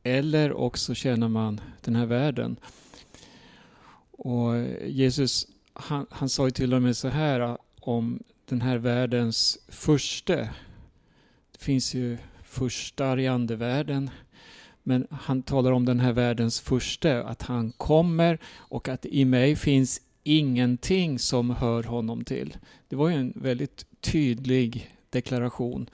eller 0.04 0.54
också 0.54 0.96
tjänar 0.96 1.28
man 1.28 1.62
den 1.82 1.96
här 1.96 2.06
världen. 2.06 2.56
Och 4.12 4.56
Jesus 4.88 5.48
han, 5.74 6.06
han 6.10 6.30
sa 6.30 6.46
ju 6.46 6.52
till 6.52 6.74
och 6.74 6.82
med 6.82 6.98
så 6.98 7.08
här 7.08 7.40
ah, 7.40 7.58
om 7.80 8.24
den 8.46 8.62
här 8.62 8.78
världens 8.78 9.58
första. 9.68 10.36
Det 10.36 11.60
finns 11.60 11.94
ju 11.94 12.18
första 12.44 13.22
i 13.22 13.28
andevärlden. 13.28 14.10
Men 14.84 15.08
han 15.12 15.44
talar 15.44 15.72
om 15.72 15.86
den 15.86 16.00
här 16.00 16.14
världens 16.14 16.60
första, 16.60 17.24
att 17.24 17.42
han 17.42 17.72
kommer 17.72 18.40
och 18.56 18.90
att 18.90 19.06
i 19.06 19.26
mig 19.26 19.56
finns 19.56 20.02
ingenting 20.24 21.20
som 21.20 21.50
hör 21.50 21.84
honom 21.84 22.24
till. 22.24 22.58
Det 22.88 22.96
var 22.96 23.10
ju 23.10 23.16
en 23.16 23.34
väldigt 23.36 23.86
tydlig 24.02 24.92
deklaration. 25.10 25.90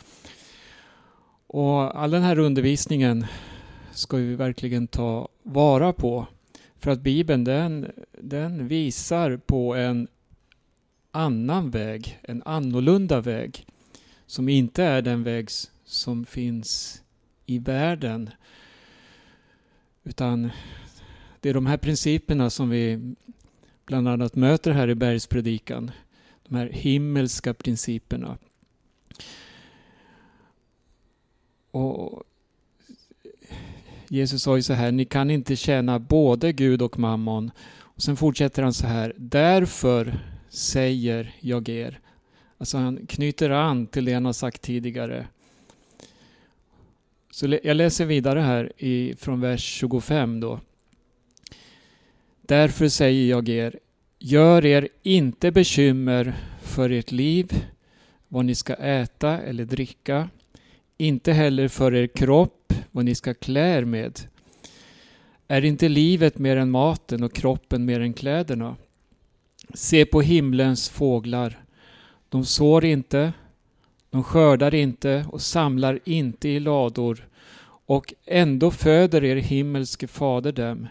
Och 1.48 2.02
all 2.02 2.12
den 2.12 2.24
här 2.24 2.40
undervisningen 2.40 3.26
ska 3.92 4.18
vi 4.18 4.36
verkligen 4.36 4.88
ta 4.88 5.28
vara 5.44 5.94
på. 5.94 6.28
För 6.76 6.92
att 6.92 7.02
Bibeln 7.02 7.44
den, 7.44 7.92
den 8.22 8.68
visar 8.68 9.38
på 9.38 9.76
en 9.76 10.08
annan 11.12 11.70
väg, 11.70 12.20
en 12.22 12.44
annorlunda 12.44 13.22
väg. 13.22 13.66
Som 14.26 14.50
inte 14.50 14.84
är 14.84 15.02
den 15.02 15.24
väg 15.24 15.50
som 15.86 16.26
finns 16.26 17.02
i 17.46 17.60
världen. 17.60 18.30
Utan 20.04 20.50
det 21.40 21.50
är 21.50 21.54
de 21.54 21.66
här 21.66 21.78
principerna 21.78 22.50
som 22.50 22.70
vi 22.70 23.16
bland 23.90 24.08
annat 24.08 24.36
möter 24.36 24.72
här 24.72 24.90
i 24.90 24.96
bergspredikan. 24.96 25.92
De 26.48 26.56
här 26.56 26.70
himmelska 26.70 27.54
principerna. 27.54 28.38
Och 31.72 32.24
Jesus 34.08 34.44
sa 34.44 34.56
ju 34.56 34.64
så 34.64 34.74
här, 34.74 34.92
ni 34.92 35.06
kan 35.06 35.32
inte 35.32 35.56
tjäna 35.56 36.00
både 36.00 36.52
Gud 36.54 36.82
och 36.82 37.00
mammon. 37.00 37.52
Och 37.78 38.02
sen 38.02 38.18
fortsätter 38.18 38.64
han 38.64 38.74
så 38.74 38.88
här, 38.88 39.14
därför 39.18 40.20
säger 40.50 41.36
jag 41.40 41.70
er. 41.70 42.00
Alltså 42.58 42.78
han 42.78 43.06
knyter 43.08 43.50
an 43.50 43.88
till 43.88 44.06
det 44.06 44.14
han 44.14 44.26
har 44.26 44.34
sagt 44.34 44.62
tidigare. 44.62 45.28
Så 47.32 47.58
jag 47.64 47.78
läser 47.78 48.06
vidare 48.06 48.40
här 48.40 48.72
i, 48.78 49.16
från 49.16 49.42
vers 49.42 49.64
25 49.64 50.40
då. 50.40 50.60
Därför 52.50 52.90
säger 52.90 53.30
jag 53.30 53.50
er, 53.50 53.80
gör 54.20 54.66
er 54.66 54.88
inte 55.04 55.52
bekymmer 55.52 56.34
för 56.62 56.90
ert 56.90 57.12
liv, 57.12 57.66
vad 58.28 58.46
ni 58.46 58.56
ska 58.56 58.74
äta 58.74 59.42
eller 59.42 59.66
dricka, 59.66 60.30
inte 60.98 61.34
heller 61.34 61.68
för 61.68 61.96
er 61.96 62.08
kropp, 62.08 62.74
vad 62.92 63.06
ni 63.06 63.16
ska 63.16 63.34
klä 63.34 63.78
er 63.78 63.86
med. 63.86 64.20
Är 65.48 65.66
inte 65.66 65.90
livet 65.90 66.38
mer 66.38 66.58
än 66.58 66.72
maten 66.72 67.24
och 67.24 67.34
kroppen 67.34 67.86
mer 67.86 68.00
än 68.00 68.14
kläderna? 68.14 68.76
Se 69.74 70.06
på 70.06 70.22
himlens 70.22 70.90
fåglar. 70.90 71.64
De 72.30 72.46
sår 72.46 72.86
inte, 72.86 73.34
de 74.10 74.24
skördar 74.24 74.76
inte 74.76 75.26
och 75.30 75.42
samlar 75.42 76.00
inte 76.06 76.50
i 76.50 76.60
lador 76.60 77.28
och 77.86 78.14
ändå 78.26 78.72
föder 78.72 79.24
er 79.24 79.36
himmelske 79.36 80.08
fader 80.08 80.52
dem. 80.52 80.88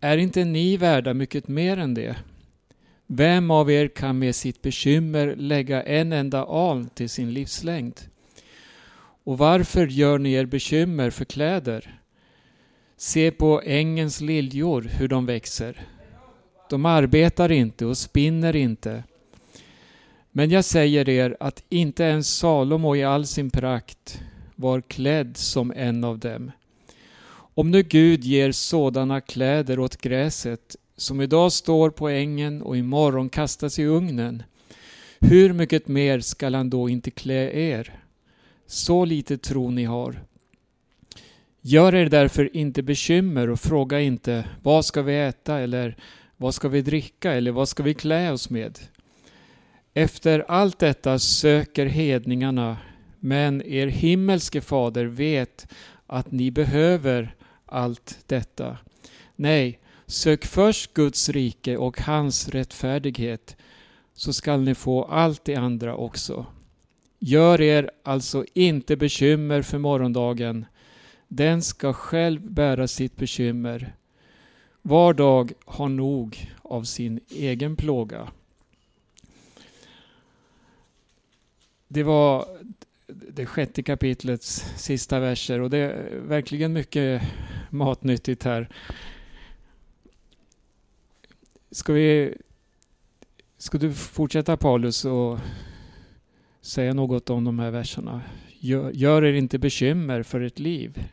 Är 0.00 0.18
inte 0.18 0.44
ni 0.44 0.76
värda 0.76 1.14
mycket 1.14 1.48
mer 1.48 1.76
än 1.76 1.94
det? 1.94 2.16
Vem 3.06 3.50
av 3.50 3.70
er 3.70 3.88
kan 3.88 4.18
med 4.18 4.34
sitt 4.34 4.62
bekymmer 4.62 5.36
lägga 5.36 5.82
en 5.82 6.12
enda 6.12 6.44
aln 6.44 6.88
till 6.88 7.08
sin 7.08 7.32
livslängd? 7.32 8.00
Och 9.24 9.38
varför 9.38 9.86
gör 9.86 10.18
ni 10.18 10.32
er 10.32 10.44
bekymmer 10.44 11.10
för 11.10 11.24
kläder? 11.24 12.00
Se 12.96 13.30
på 13.30 13.62
ängens 13.64 14.20
liljor, 14.20 14.82
hur 14.82 15.08
de 15.08 15.26
växer. 15.26 15.80
De 16.70 16.86
arbetar 16.86 17.52
inte 17.52 17.86
och 17.86 17.98
spinner 17.98 18.56
inte. 18.56 19.04
Men 20.30 20.50
jag 20.50 20.64
säger 20.64 21.08
er 21.08 21.36
att 21.40 21.64
inte 21.68 22.02
ens 22.02 22.36
Salomo 22.36 22.96
i 22.96 23.04
all 23.04 23.26
sin 23.26 23.50
prakt 23.50 24.20
var 24.54 24.80
klädd 24.80 25.36
som 25.36 25.72
en 25.76 26.04
av 26.04 26.18
dem. 26.18 26.50
Om 27.58 27.70
nu 27.70 27.82
Gud 27.82 28.24
ger 28.24 28.52
sådana 28.52 29.20
kläder 29.20 29.78
åt 29.78 29.96
gräset 29.96 30.76
som 30.96 31.20
idag 31.20 31.52
står 31.52 31.90
på 31.90 32.08
ängen 32.08 32.62
och 32.62 32.76
imorgon 32.76 33.28
kastas 33.28 33.78
i 33.78 33.84
ugnen, 33.84 34.42
hur 35.20 35.52
mycket 35.52 35.88
mer 35.88 36.20
skall 36.20 36.54
han 36.54 36.70
då 36.70 36.88
inte 36.88 37.10
klä 37.10 37.50
er? 37.50 38.00
Så 38.66 39.04
lite 39.04 39.38
tro 39.38 39.70
ni 39.70 39.84
har. 39.84 40.22
Gör 41.60 41.94
er 41.94 42.06
därför 42.06 42.56
inte 42.56 42.82
bekymmer 42.82 43.50
och 43.50 43.60
fråga 43.60 44.00
inte 44.00 44.44
vad 44.62 44.84
ska 44.84 45.02
vi 45.02 45.18
äta 45.18 45.58
eller 45.58 45.96
vad 46.36 46.54
ska 46.54 46.68
vi 46.68 46.82
dricka 46.82 47.32
eller 47.32 47.50
vad 47.50 47.68
ska 47.68 47.82
vi 47.82 47.94
klä 47.94 48.32
oss 48.32 48.50
med? 48.50 48.78
Efter 49.94 50.44
allt 50.48 50.78
detta 50.78 51.18
söker 51.18 51.86
hedningarna, 51.86 52.76
men 53.20 53.62
er 53.62 53.86
himmelske 53.86 54.60
fader 54.60 55.04
vet 55.04 55.66
att 56.06 56.32
ni 56.32 56.50
behöver 56.50 57.34
allt 57.68 58.18
detta. 58.26 58.78
Nej, 59.36 59.78
sök 60.06 60.44
först 60.44 60.94
Guds 60.94 61.28
rike 61.28 61.76
och 61.76 62.00
hans 62.00 62.48
rättfärdighet, 62.48 63.56
så 64.14 64.32
skall 64.32 64.60
ni 64.60 64.74
få 64.74 65.04
allt 65.04 65.44
det 65.44 65.56
andra 65.56 65.96
också. 65.96 66.46
Gör 67.18 67.60
er 67.60 67.90
alltså 68.02 68.44
inte 68.54 68.96
bekymmer 68.96 69.62
för 69.62 69.78
morgondagen. 69.78 70.66
Den 71.28 71.62
ska 71.62 71.92
själv 71.92 72.50
bära 72.50 72.88
sitt 72.88 73.16
bekymmer. 73.16 73.94
Var 74.82 75.14
dag 75.14 75.52
har 75.64 75.88
nog 75.88 76.52
av 76.62 76.84
sin 76.84 77.20
egen 77.30 77.76
plåga. 77.76 78.28
Det 81.88 82.02
var 82.02 82.48
det 83.06 83.46
sjätte 83.46 83.82
kapitlets 83.82 84.64
sista 84.76 85.20
verser 85.20 85.60
och 85.60 85.70
det 85.70 85.78
är 85.78 86.20
verkligen 86.20 86.72
mycket 86.72 87.22
matnyttigt 87.70 88.44
här. 88.44 88.68
Ska 91.70 91.92
vi 91.92 92.34
Ska 93.60 93.78
du 93.78 93.92
fortsätta 93.92 94.56
Paulus 94.56 95.04
och 95.04 95.38
säga 96.60 96.94
något 96.94 97.30
om 97.30 97.44
de 97.44 97.58
här 97.58 97.70
verserna? 97.70 98.22
Gör, 98.60 98.90
gör 98.90 99.24
er 99.24 99.32
inte 99.32 99.58
bekymmer 99.58 100.22
för 100.22 100.40
ert 100.40 100.58
liv. 100.58 101.04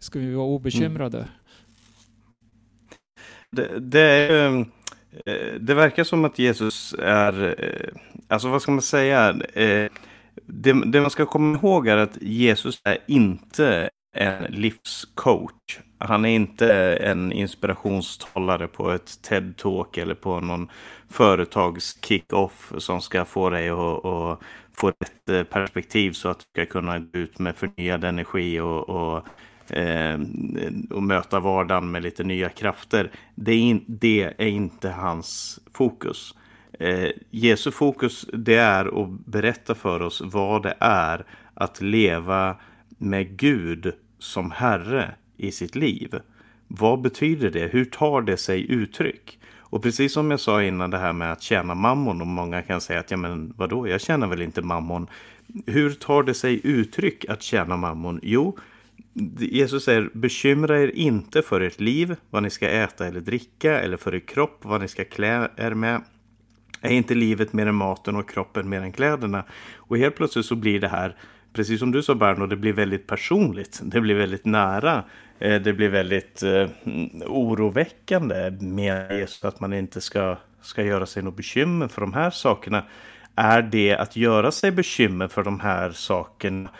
Ska 0.00 0.18
vi 0.18 0.34
vara 0.34 0.46
obekymrade? 0.46 1.18
Mm. 1.18 1.28
Det, 3.52 3.80
det, 3.80 4.00
är, 4.00 4.58
eh, 5.26 5.54
det 5.60 5.74
verkar 5.74 6.04
som 6.04 6.24
att 6.24 6.38
Jesus 6.38 6.94
är, 6.98 7.62
eh, 7.64 8.00
alltså 8.28 8.48
vad 8.48 8.62
ska 8.62 8.72
man 8.72 8.82
säga? 8.82 9.28
Eh, 9.54 9.90
det, 10.46 10.72
det 10.92 11.00
man 11.00 11.10
ska 11.10 11.26
komma 11.26 11.58
ihåg 11.58 11.88
är 11.88 11.96
att 11.96 12.22
Jesus 12.22 12.80
är 12.84 12.98
inte 13.06 13.90
en 14.16 14.44
livscoach. 14.44 15.78
Han 15.98 16.24
är 16.24 16.28
inte 16.28 16.96
en 16.96 17.32
inspirationstalare 17.32 18.66
på 18.66 18.90
ett 18.90 19.18
TED-talk 19.22 19.98
eller 19.98 20.14
på 20.14 20.40
någon 20.40 20.68
företags 21.08 21.98
kick-off 22.04 22.72
som 22.78 23.00
ska 23.00 23.24
få 23.24 23.50
dig 23.50 23.68
att, 23.68 24.04
att 24.04 24.40
få 24.72 24.88
ett 24.88 25.28
eh, 25.30 25.42
perspektiv 25.42 26.12
så 26.12 26.28
att 26.28 26.38
du 26.38 26.44
ska 26.62 26.72
kunna 26.72 26.98
gå 26.98 27.18
ut 27.18 27.38
med 27.38 27.56
förnyad 27.56 28.04
energi 28.04 28.60
och, 28.60 28.88
och, 28.88 29.28
eh, 29.76 30.18
och 30.90 31.02
möta 31.02 31.40
vardagen 31.40 31.90
med 31.90 32.02
lite 32.02 32.24
nya 32.24 32.48
krafter. 32.48 33.10
Det 33.34 33.52
är, 33.52 33.58
in, 33.58 33.84
det 33.86 34.34
är 34.38 34.46
inte 34.46 34.90
hans 34.90 35.60
fokus. 35.74 36.34
Eh, 36.80 37.10
Jesu 37.30 37.70
fokus 37.70 38.26
det 38.32 38.56
är 38.56 39.02
att 39.02 39.26
berätta 39.26 39.74
för 39.74 40.02
oss 40.02 40.22
vad 40.24 40.62
det 40.62 40.74
är 40.80 41.24
att 41.54 41.80
leva 41.80 42.56
med 42.98 43.36
Gud 43.36 43.92
som 44.18 44.50
Herre 44.50 45.14
i 45.36 45.50
sitt 45.50 45.74
liv. 45.74 46.14
Vad 46.68 47.00
betyder 47.00 47.50
det? 47.50 47.66
Hur 47.66 47.84
tar 47.84 48.22
det 48.22 48.36
sig 48.36 48.70
uttryck? 48.70 49.38
Och 49.58 49.82
precis 49.82 50.12
som 50.12 50.30
jag 50.30 50.40
sa 50.40 50.62
innan 50.62 50.90
det 50.90 50.98
här 50.98 51.12
med 51.12 51.32
att 51.32 51.42
tjäna 51.42 51.74
mammon 51.74 52.20
och 52.20 52.26
många 52.26 52.62
kan 52.62 52.80
säga 52.80 53.00
att 53.00 53.10
ja 53.10 53.16
men 53.16 53.54
vadå, 53.56 53.88
jag 53.88 54.00
tjänar 54.00 54.26
väl 54.26 54.42
inte 54.42 54.62
mammon. 54.62 55.06
Hur 55.66 55.90
tar 55.90 56.22
det 56.22 56.34
sig 56.34 56.60
uttryck 56.64 57.24
att 57.28 57.42
tjäna 57.42 57.76
mammon? 57.76 58.20
Jo, 58.22 58.58
Jesus 59.38 59.84
säger 59.84 60.10
bekymra 60.12 60.80
er 60.80 60.88
inte 60.88 61.42
för 61.42 61.60
ert 61.60 61.80
liv, 61.80 62.16
vad 62.30 62.42
ni 62.42 62.50
ska 62.50 62.68
äta 62.68 63.06
eller 63.06 63.20
dricka 63.20 63.80
eller 63.80 63.96
för 63.96 64.14
er 64.14 64.18
kropp, 64.18 64.58
vad 64.62 64.80
ni 64.80 64.88
ska 64.88 65.04
klä 65.04 65.48
er 65.56 65.74
med. 65.74 66.02
Är 66.80 66.90
inte 66.90 67.14
livet 67.14 67.52
mer 67.52 67.66
än 67.66 67.74
maten 67.74 68.16
och 68.16 68.30
kroppen 68.30 68.68
mer 68.68 68.80
än 68.80 68.92
kläderna? 68.92 69.44
Och 69.76 69.98
helt 69.98 70.16
plötsligt 70.16 70.46
så 70.46 70.56
blir 70.56 70.80
det 70.80 70.88
här 70.88 71.16
precis 71.56 71.78
som 71.80 71.92
du 71.92 72.02
sa 72.02 72.14
Berno, 72.14 72.46
det 72.46 72.56
blir 72.56 72.72
väldigt 72.72 73.06
personligt. 73.06 73.80
Det 73.82 74.00
blir 74.00 74.14
väldigt 74.14 74.44
nära. 74.44 75.04
Eh, 75.38 75.62
det 75.62 75.72
blir 75.72 75.88
väldigt 75.88 76.42
eh, 76.42 76.68
oroväckande 77.26 78.50
med 78.60 79.18
just 79.20 79.44
att 79.44 79.60
man 79.60 79.72
inte 79.72 80.00
ska, 80.00 80.36
ska 80.60 80.82
göra 80.82 81.06
sig 81.06 81.22
något 81.22 81.36
bekymmer 81.36 81.88
för 81.88 82.00
de 82.00 82.12
här 82.12 82.30
sakerna. 82.30 82.84
Är 83.36 83.62
det 83.62 83.96
att 83.96 84.16
göra 84.16 84.50
sig 84.50 84.72
bekymmer 84.72 85.28
för 85.28 85.44
de 85.44 85.60
här 85.60 85.90
sakerna, 85.90 86.70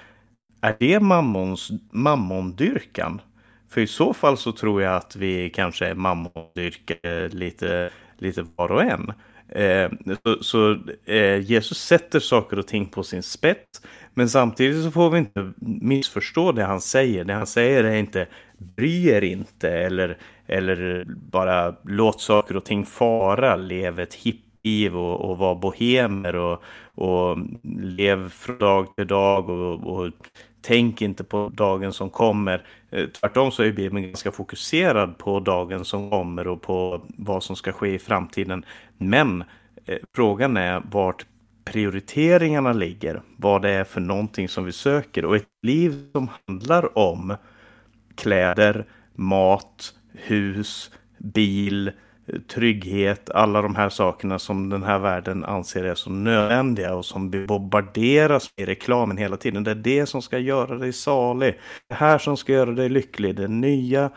är 0.61 0.77
det 0.79 1.01
mammons, 1.01 1.71
mammondyrkan? 1.91 3.21
För 3.69 3.81
i 3.81 3.87
så 3.87 4.15
fall 4.15 4.37
så 4.37 4.53
tror 4.53 4.83
jag 4.83 4.97
att 4.97 5.17
vi 5.17 5.51
kanske 5.51 5.87
är 5.87 5.95
mammondyrkare 5.95 7.29
lite, 7.29 7.91
lite 8.19 8.47
var 8.57 8.73
och 8.73 8.83
en. 8.83 9.12
Eh, 9.49 9.91
så, 10.25 10.43
så 10.43 10.79
eh, 11.05 11.41
Jesus 11.41 11.79
sätter 11.79 12.21
saker 12.21 12.59
och 12.59 12.67
ting 12.67 12.87
på 12.87 13.03
sin 13.03 13.23
spets. 13.23 13.83
Men 14.18 14.29
samtidigt 14.29 14.85
så 14.85 14.90
får 14.90 15.11
vi 15.11 15.18
inte 15.18 15.52
missförstå 15.61 16.52
det 16.52 16.64
han 16.64 16.81
säger. 16.81 17.24
Det 17.24 17.33
han 17.33 17.46
säger 17.46 17.85
är 17.85 17.96
inte 17.96 18.26
bry 18.59 19.09
er 19.09 19.24
inte 19.24 19.70
eller, 19.70 20.18
eller 20.46 21.05
bara 21.09 21.74
låt 21.85 22.20
saker 22.20 22.57
och 22.57 22.64
ting 22.64 22.87
fara. 22.87 23.57
Lev 23.57 24.00
ett 24.00 24.14
hippiv 24.14 24.96
och, 24.96 25.31
och 25.31 25.38
var 25.38 25.55
bohemer 25.55 26.37
och, 26.37 26.62
och 26.94 27.38
lev 27.83 28.31
från 28.31 28.59
dag 28.59 28.96
till 28.96 29.07
dag 29.07 29.50
och, 29.50 29.96
och 29.96 30.11
tänk 30.61 31.02
inte 31.02 31.24
på 31.24 31.48
dagen 31.55 31.92
som 31.92 32.11
kommer. 32.11 32.66
Eh, 32.90 33.07
tvärtom 33.07 33.50
så 33.50 33.62
är 33.62 33.72
Bibeln 33.72 34.02
ganska 34.02 34.33
fokuserad 34.33 35.18
på 35.18 35.40
dagen 35.40 35.85
som 35.85 36.11
kommer 36.11 36.46
och 36.48 36.62
på 36.62 37.00
vad 37.16 37.42
som 37.42 37.57
ska 37.57 37.72
ske 37.72 37.94
i 37.94 37.98
framtiden. 37.98 38.64
Men 38.98 39.44
eh, 39.85 39.98
frågan 40.14 40.57
är 40.57 40.83
vart 40.90 41.26
prioriteringarna 41.66 42.72
ligger, 42.72 43.22
vad 43.37 43.62
det 43.62 43.70
är 43.70 43.85
för 43.85 44.00
någonting 44.00 44.48
som 44.48 44.64
vi 44.64 44.72
söker 44.72 45.24
och 45.24 45.37
ett 45.37 45.48
liv 45.62 46.11
som 46.12 46.29
handlar 46.46 46.98
om 46.98 47.37
kläder, 48.14 48.85
mat, 49.14 49.94
hus, 50.12 50.90
bil, 51.18 51.90
trygghet, 52.48 53.31
alla 53.31 53.62
de 53.62 53.74
här 53.74 53.88
sakerna 53.88 54.38
som 54.38 54.68
den 54.68 54.83
här 54.83 54.98
världen 54.98 55.44
anser 55.44 55.85
är 55.85 55.94
så 55.94 56.11
nödvändiga 56.11 56.94
och 56.94 57.05
som 57.05 57.46
bombarderas 57.46 58.48
i 58.57 58.64
reklamen 58.64 59.16
hela 59.16 59.37
tiden. 59.37 59.64
Det 59.64 59.70
är 59.70 59.74
det 59.74 60.07
som 60.07 60.22
ska 60.22 60.38
göra 60.38 60.79
dig 60.79 60.92
salig. 60.92 61.61
Det 61.88 61.94
här 61.94 62.18
som 62.18 62.37
ska 62.37 62.52
göra 62.52 62.70
dig 62.70 62.88
lycklig. 62.88 63.37
det 63.37 63.48
nya 63.48 64.11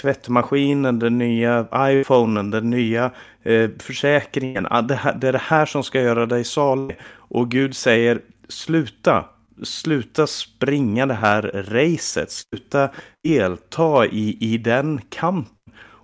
tvättmaskinen, 0.00 0.98
den 0.98 1.18
nya 1.18 1.66
iPhonen, 1.74 2.50
den 2.50 2.70
nya 2.70 3.10
eh, 3.42 3.70
försäkringen. 3.78 4.66
Ah, 4.70 4.82
det, 4.82 4.94
här, 4.94 5.14
det 5.14 5.28
är 5.28 5.32
det 5.32 5.38
här 5.38 5.66
som 5.66 5.84
ska 5.84 6.00
göra 6.00 6.26
dig 6.26 6.44
salig. 6.44 6.96
Och 7.14 7.50
Gud 7.50 7.76
säger 7.76 8.20
sluta. 8.48 9.24
Sluta 9.62 10.26
springa 10.26 11.06
det 11.06 11.14
här 11.14 11.42
racet. 11.42 12.30
Sluta 12.30 12.90
delta 13.24 14.06
i, 14.06 14.36
i 14.40 14.58
den 14.58 15.00
kampen. 15.08 15.52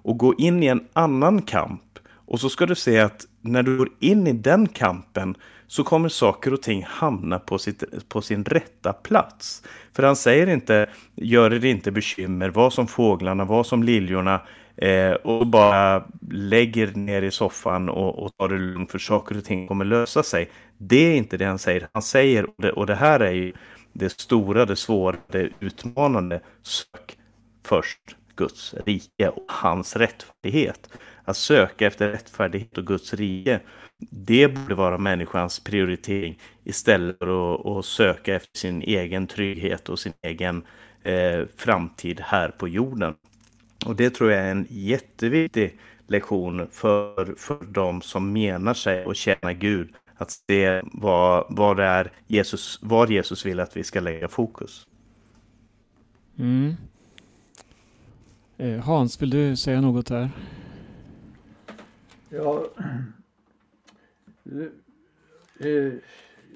Och 0.05 0.18
gå 0.18 0.35
in 0.35 0.62
i 0.62 0.66
en 0.66 0.85
annan 0.92 1.42
kamp. 1.42 1.83
Och 2.26 2.40
så 2.40 2.48
ska 2.48 2.66
du 2.66 2.74
se 2.74 3.00
att 3.00 3.26
när 3.40 3.62
du 3.62 3.76
går 3.76 3.88
in 4.00 4.26
i 4.26 4.33
den 4.33 4.68
kampen 4.68 5.35
så 5.72 5.85
kommer 5.85 6.08
saker 6.08 6.52
och 6.52 6.62
ting 6.62 6.85
hamna 6.88 7.38
på, 7.38 7.58
sitt, 7.58 8.08
på 8.08 8.22
sin 8.22 8.44
rätta 8.44 8.92
plats. 8.92 9.62
För 9.92 10.02
han 10.02 10.16
säger 10.16 10.46
inte, 10.46 10.90
gör 11.14 11.50
det 11.50 11.68
inte 11.68 11.90
bekymmer, 11.90 12.48
var 12.48 12.70
som 12.70 12.87
fåglarna, 12.87 13.44
var 13.44 13.64
som 13.64 13.82
liljorna 13.82 14.40
eh, 14.76 15.12
och 15.12 15.46
bara 15.46 16.04
lägger 16.30 16.94
ner 16.94 17.22
i 17.22 17.30
soffan 17.30 17.88
och, 17.88 18.18
och 18.18 18.37
tar 18.37 18.48
det 18.48 18.58
lugnt 18.58 18.90
för 18.90 18.98
saker 18.98 19.37
och 19.37 19.44
ting 19.44 19.66
kommer 19.66 19.85
lösa 19.85 20.22
sig. 20.22 20.50
Det 20.78 21.12
är 21.12 21.16
inte 21.16 21.37
det 21.37 21.44
han 21.44 21.58
säger. 21.58 21.88
Han 21.92 22.02
säger, 22.02 22.44
och 22.44 22.54
det, 22.58 22.72
och 22.72 22.87
det 22.87 22.94
här 22.94 23.20
är 23.20 23.32
ju 23.32 23.52
det 23.92 24.20
stora, 24.20 24.66
det 24.66 24.76
svåra, 24.76 25.16
det 25.30 25.48
utmanande, 25.61 26.40
sök 26.62 27.18
först 27.66 28.16
Guds 28.37 28.74
rike 28.87 29.28
och 29.28 29.44
hans 29.48 29.96
rättfärdighet. 29.96 30.88
Att 31.24 31.37
söka 31.37 31.87
efter 31.87 32.08
rättfärdighet 32.08 32.78
och 32.78 32.87
Guds 32.87 33.14
rike 33.14 33.61
det 34.10 34.48
borde 34.48 34.74
vara 34.74 34.98
människans 34.98 35.60
prioritering 35.60 36.38
istället 36.64 37.18
för 37.18 37.54
att, 37.54 37.66
att 37.66 37.84
söka 37.84 38.34
efter 38.34 38.58
sin 38.58 38.82
egen 38.82 39.26
trygghet 39.26 39.88
och 39.88 39.98
sin 39.98 40.12
egen 40.22 40.62
eh, 41.02 41.46
framtid 41.56 42.20
här 42.20 42.48
på 42.48 42.68
jorden. 42.68 43.14
Och 43.86 43.96
det 43.96 44.10
tror 44.10 44.30
jag 44.30 44.40
är 44.40 44.50
en 44.50 44.66
jätteviktig 44.70 45.78
lektion 46.06 46.68
för, 46.70 47.34
för 47.38 47.64
de 47.64 48.02
som 48.02 48.32
menar 48.32 48.74
sig 48.74 49.04
och 49.04 49.16
tjäna 49.16 49.52
Gud. 49.52 49.94
Att 50.16 50.30
se 50.30 50.82
vad, 50.84 51.46
vad 51.48 51.76
det 51.76 51.84
är 51.84 52.12
Jesus, 52.26 52.78
var 52.82 53.06
Jesus 53.06 53.46
vill 53.46 53.60
att 53.60 53.76
vi 53.76 53.84
ska 53.84 54.00
lägga 54.00 54.28
fokus. 54.28 54.86
Mm. 56.38 56.74
Eh, 58.58 58.80
Hans, 58.80 59.22
vill 59.22 59.30
du 59.30 59.56
säga 59.56 59.80
något 59.80 60.08
här? 60.08 60.30
Ja, 62.28 62.66
Eh, 64.44 65.68
eh, 65.68 65.92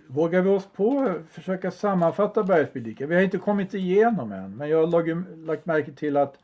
vågar 0.07 0.43
vi 0.43 0.49
oss 0.49 0.69
på 0.73 1.01
att 1.01 1.31
försöka 1.31 1.71
sammanfatta 1.71 2.43
bergspredikan? 2.43 3.09
Vi 3.09 3.15
har 3.15 3.23
inte 3.23 3.39
kommit 3.39 3.75
igenom 3.75 4.33
än, 4.33 4.57
men 4.57 4.69
jag 4.69 4.87
har 4.87 4.87
lagt, 4.87 5.39
lagt 5.47 5.67
märke 5.67 5.93
till 5.93 6.17
att 6.17 6.39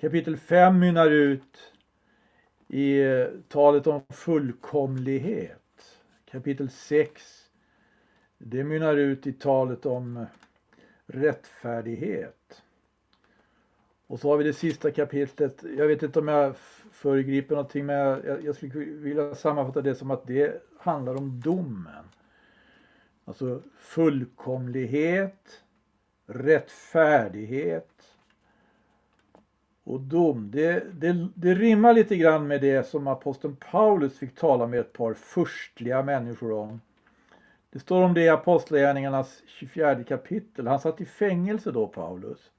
kapitel 0.00 0.36
5 0.36 0.78
mynnar 0.78 1.10
ut 1.10 1.72
i 2.68 3.02
eh, 3.02 3.26
talet 3.48 3.86
om 3.86 4.02
fullkomlighet. 4.10 5.60
Kapitel 6.24 6.70
6 6.70 7.44
det 8.38 8.64
mynnar 8.64 8.96
ut 8.96 9.26
i 9.26 9.32
talet 9.32 9.86
om 9.86 10.16
eh, 10.16 10.24
rättfärdighet. 11.06 12.62
Och 14.06 14.20
så 14.20 14.28
har 14.28 14.36
vi 14.36 14.44
det 14.44 14.52
sista 14.52 14.90
kapitlet. 14.90 15.64
Jag 15.76 15.86
vet 15.86 16.02
inte 16.02 16.18
om 16.18 16.28
jag 16.28 16.54
föregriper 16.94 17.54
någonting 17.54 17.86
men 17.86 17.96
jag, 17.96 18.44
jag 18.44 18.56
skulle 18.56 18.84
vilja 18.84 19.34
sammanfatta 19.34 19.82
det 19.82 19.94
som 19.94 20.10
att 20.10 20.26
det 20.26 20.62
handlar 20.78 21.14
om 21.14 21.40
domen. 21.40 22.04
Alltså 23.24 23.62
fullkomlighet, 23.78 25.62
rättfärdighet 26.26 28.16
och 29.84 30.00
dom. 30.00 30.50
Det, 30.50 31.00
det, 31.00 31.28
det 31.34 31.54
rimmar 31.54 31.94
lite 31.94 32.16
grann 32.16 32.46
med 32.46 32.60
det 32.60 32.86
som 32.86 33.06
aposteln 33.06 33.56
Paulus 33.70 34.18
fick 34.18 34.34
tala 34.34 34.66
med 34.66 34.80
ett 34.80 34.92
par 34.92 35.14
förstliga 35.14 36.02
människor 36.02 36.52
om. 36.52 36.80
Det 37.70 37.78
står 37.78 38.02
om 38.02 38.14
det 38.14 38.22
i 38.22 38.28
Apostlagärningarnas 38.28 39.42
24 39.46 40.04
kapitel. 40.04 40.66
Han 40.66 40.80
satt 40.80 41.00
i 41.00 41.04
fängelse 41.04 41.70
då, 41.70 41.86
Paulus. 41.86 42.50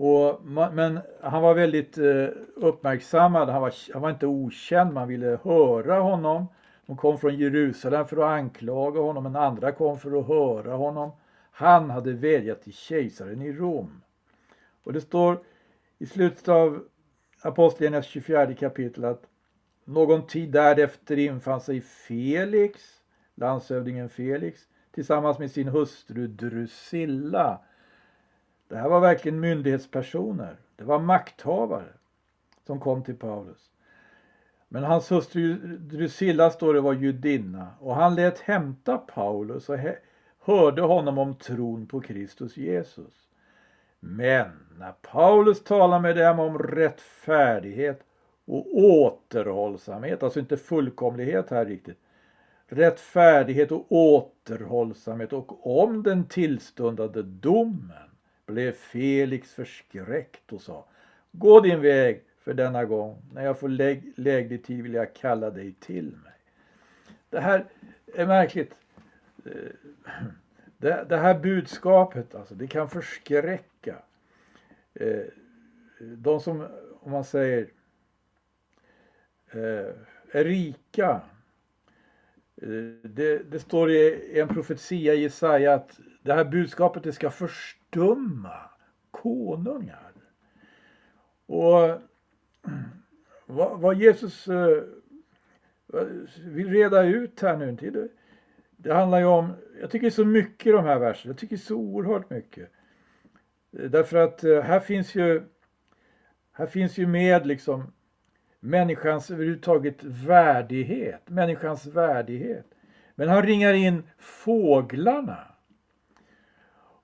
Och, 0.00 0.40
men 0.72 1.00
han 1.20 1.42
var 1.42 1.54
väldigt 1.54 1.98
eh, 1.98 2.26
uppmärksammad, 2.54 3.48
han 3.48 3.62
var, 3.62 3.92
han 3.92 4.02
var 4.02 4.10
inte 4.10 4.26
okänd, 4.26 4.92
man 4.92 5.08
ville 5.08 5.38
höra 5.42 6.00
honom. 6.00 6.46
De 6.86 6.96
kom 6.96 7.18
från 7.18 7.36
Jerusalem 7.36 8.06
för 8.06 8.16
att 8.16 8.38
anklaga 8.38 9.00
honom, 9.00 9.22
men 9.22 9.36
andra 9.36 9.72
kom 9.72 9.98
för 9.98 10.20
att 10.20 10.26
höra 10.26 10.74
honom. 10.74 11.10
Han 11.50 11.90
hade 11.90 12.12
vädjat 12.12 12.62
till 12.62 12.72
kejsaren 12.72 13.42
i 13.42 13.52
Rom. 13.52 14.02
Och 14.84 14.92
det 14.92 15.00
står 15.00 15.38
i 15.98 16.06
slutet 16.06 16.48
av 16.48 16.84
Apostlagärningarnas 17.42 18.06
24 18.06 18.54
kapitel 18.54 19.04
att 19.04 19.22
någon 19.84 20.26
tid 20.26 20.50
därefter 20.50 21.18
infann 21.18 21.60
sig 21.60 21.80
Felix, 21.80 22.80
landshövdingen 23.34 24.08
Felix, 24.08 24.60
tillsammans 24.94 25.38
med 25.38 25.50
sin 25.50 25.68
hustru 25.68 26.26
Drusilla. 26.26 27.60
Det 28.68 28.76
här 28.76 28.88
var 28.88 29.00
verkligen 29.00 29.40
myndighetspersoner. 29.40 30.56
Det 30.76 30.84
var 30.84 30.98
makthavare 30.98 31.92
som 32.66 32.80
kom 32.80 33.02
till 33.04 33.16
Paulus. 33.16 33.70
Men 34.68 34.84
hans 34.84 35.12
hustru 35.12 35.54
Drusilla 35.78 36.50
står 36.50 36.74
det 36.74 36.80
var 36.80 36.92
judinna 36.92 37.68
och 37.80 37.94
han 37.94 38.14
lät 38.14 38.38
hämta 38.38 38.98
Paulus 38.98 39.68
och 39.68 39.78
hörde 40.40 40.82
honom 40.82 41.18
om 41.18 41.34
tron 41.34 41.86
på 41.86 42.00
Kristus 42.00 42.56
Jesus. 42.56 43.28
Men 44.00 44.50
när 44.78 44.92
Paulus 44.92 45.64
talar 45.64 46.00
med 46.00 46.16
dem 46.16 46.38
om 46.38 46.58
rättfärdighet 46.58 48.00
och 48.44 48.78
återhållsamhet, 48.78 50.22
alltså 50.22 50.40
inte 50.40 50.56
fullkomlighet 50.56 51.50
här 51.50 51.64
riktigt, 51.64 51.98
rättfärdighet 52.66 53.72
och 53.72 53.92
återhållsamhet 53.92 55.32
och 55.32 55.80
om 55.80 56.02
den 56.02 56.24
tillstundade 56.24 57.22
domen 57.22 58.07
blev 58.48 58.72
Felix 58.72 59.54
förskräckt 59.54 60.52
och 60.52 60.60
sa 60.60 60.84
Gå 61.32 61.60
din 61.60 61.80
väg 61.80 62.22
för 62.38 62.54
denna 62.54 62.84
gång. 62.84 63.22
När 63.32 63.44
jag 63.44 63.58
får 63.58 63.68
läg 63.68 64.12
läglig 64.16 64.64
tid 64.64 64.82
vill 64.82 64.94
jag 64.94 65.14
kalla 65.14 65.50
dig 65.50 65.72
till 65.72 66.04
mig. 66.04 66.32
Det 67.30 67.40
här 67.40 67.64
är 68.14 68.26
märkligt. 68.26 68.74
Eh, 69.44 69.52
det, 70.78 71.06
det 71.08 71.16
här 71.16 71.38
budskapet, 71.38 72.34
alltså, 72.34 72.54
det 72.54 72.66
kan 72.66 72.90
förskräcka. 72.90 73.96
Eh, 74.94 75.24
de 76.00 76.40
som, 76.40 76.66
om 77.00 77.12
man 77.12 77.24
säger, 77.24 77.68
eh, 79.50 79.92
är 80.32 80.44
rika. 80.44 81.20
Det, 83.02 83.50
det 83.50 83.58
står 83.58 83.90
i 83.90 84.40
en 84.40 84.48
profetia 84.48 85.14
i 85.14 85.22
Jesaja 85.22 85.74
att 85.74 86.00
det 86.28 86.34
här 86.34 86.44
budskapet 86.44 87.02
det 87.02 87.12
ska 87.12 87.30
förstumma 87.30 88.70
konungar. 89.10 90.12
Och 91.46 92.00
vad, 93.46 93.80
vad 93.80 93.96
Jesus 93.96 94.48
eh, 94.48 94.82
vill 96.44 96.68
reda 96.68 97.02
ut 97.02 97.40
här 97.40 97.56
nu. 97.56 97.72
Det, 97.72 98.08
det 98.76 98.94
handlar 98.94 99.18
ju 99.18 99.24
om, 99.24 99.52
jag 99.80 99.90
tycker 99.90 100.10
så 100.10 100.24
mycket 100.24 100.66
i 100.66 100.70
de 100.70 100.84
här 100.84 100.98
verserna, 100.98 101.32
jag 101.32 101.38
tycker 101.38 101.56
så 101.56 101.76
oerhört 101.76 102.30
mycket. 102.30 102.70
Därför 103.70 104.16
att 104.16 104.44
eh, 104.44 104.60
här 104.60 104.80
finns 104.80 105.14
ju 105.14 105.42
här 106.52 106.66
finns 106.66 106.98
ju 106.98 107.06
med 107.06 107.46
liksom 107.46 107.92
människans 108.60 109.30
överhuvudtaget 109.30 110.04
värdighet, 110.04 111.30
människans 111.30 111.86
värdighet. 111.86 112.66
Men 113.14 113.28
han 113.28 113.42
ringar 113.42 113.72
in 113.72 114.02
fåglarna. 114.18 115.57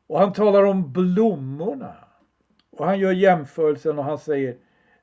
Och 0.06 0.18
han 0.18 0.32
talar 0.32 0.64
om 0.64 0.92
blommorna. 0.92 1.94
Och 2.70 2.86
han 2.86 2.98
gör 2.98 3.12
jämförelsen 3.12 3.98
och 3.98 4.04
han 4.04 4.18
säger 4.18 4.56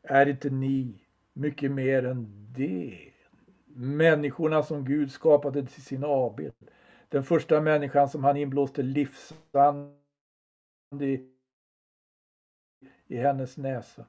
är 0.04 0.26
inte 0.26 0.50
ni 0.50 1.02
mycket 1.34 1.72
mer 1.72 2.06
än 2.06 2.48
det? 2.56 3.12
Människorna 3.76 4.64
som 4.64 4.86
Gud 4.86 5.12
skapade 5.12 5.66
till 5.66 5.84
sin 5.84 6.04
avbild. 6.04 6.54
Den 7.10 7.24
första 7.24 7.62
människan 7.62 8.10
som 8.10 8.24
han 8.24 8.38
inblåste 8.38 8.82
livsand 8.82 9.96
i, 11.02 11.30
i 13.08 13.18
hennes 13.18 13.58
näsa. 13.58 14.06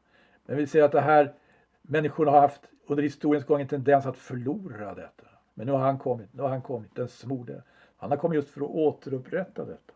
Men 0.46 0.56
vi 0.56 0.66
ser 0.66 0.82
att 0.82 0.92
det 0.92 1.00
här 1.00 1.34
människorna 1.82 2.30
har 2.30 2.40
haft 2.40 2.62
under 2.86 3.02
historiens 3.02 3.46
gång 3.46 3.60
en 3.60 3.68
tendens 3.68 4.06
att 4.06 4.16
förlora 4.16 4.94
detta. 4.94 5.26
Men 5.54 5.66
nu 5.66 5.72
har 5.72 5.78
han 5.78 5.98
kommit, 5.98 6.32
nu 6.32 6.42
har 6.42 6.48
han 6.48 6.62
kommit, 6.62 6.94
den 6.94 7.08
smorde. 7.08 7.62
Han 7.96 8.10
har 8.10 8.18
kommit 8.18 8.36
just 8.36 8.50
för 8.50 8.60
att 8.60 8.70
återupprätta 8.70 9.64
detta. 9.64 9.94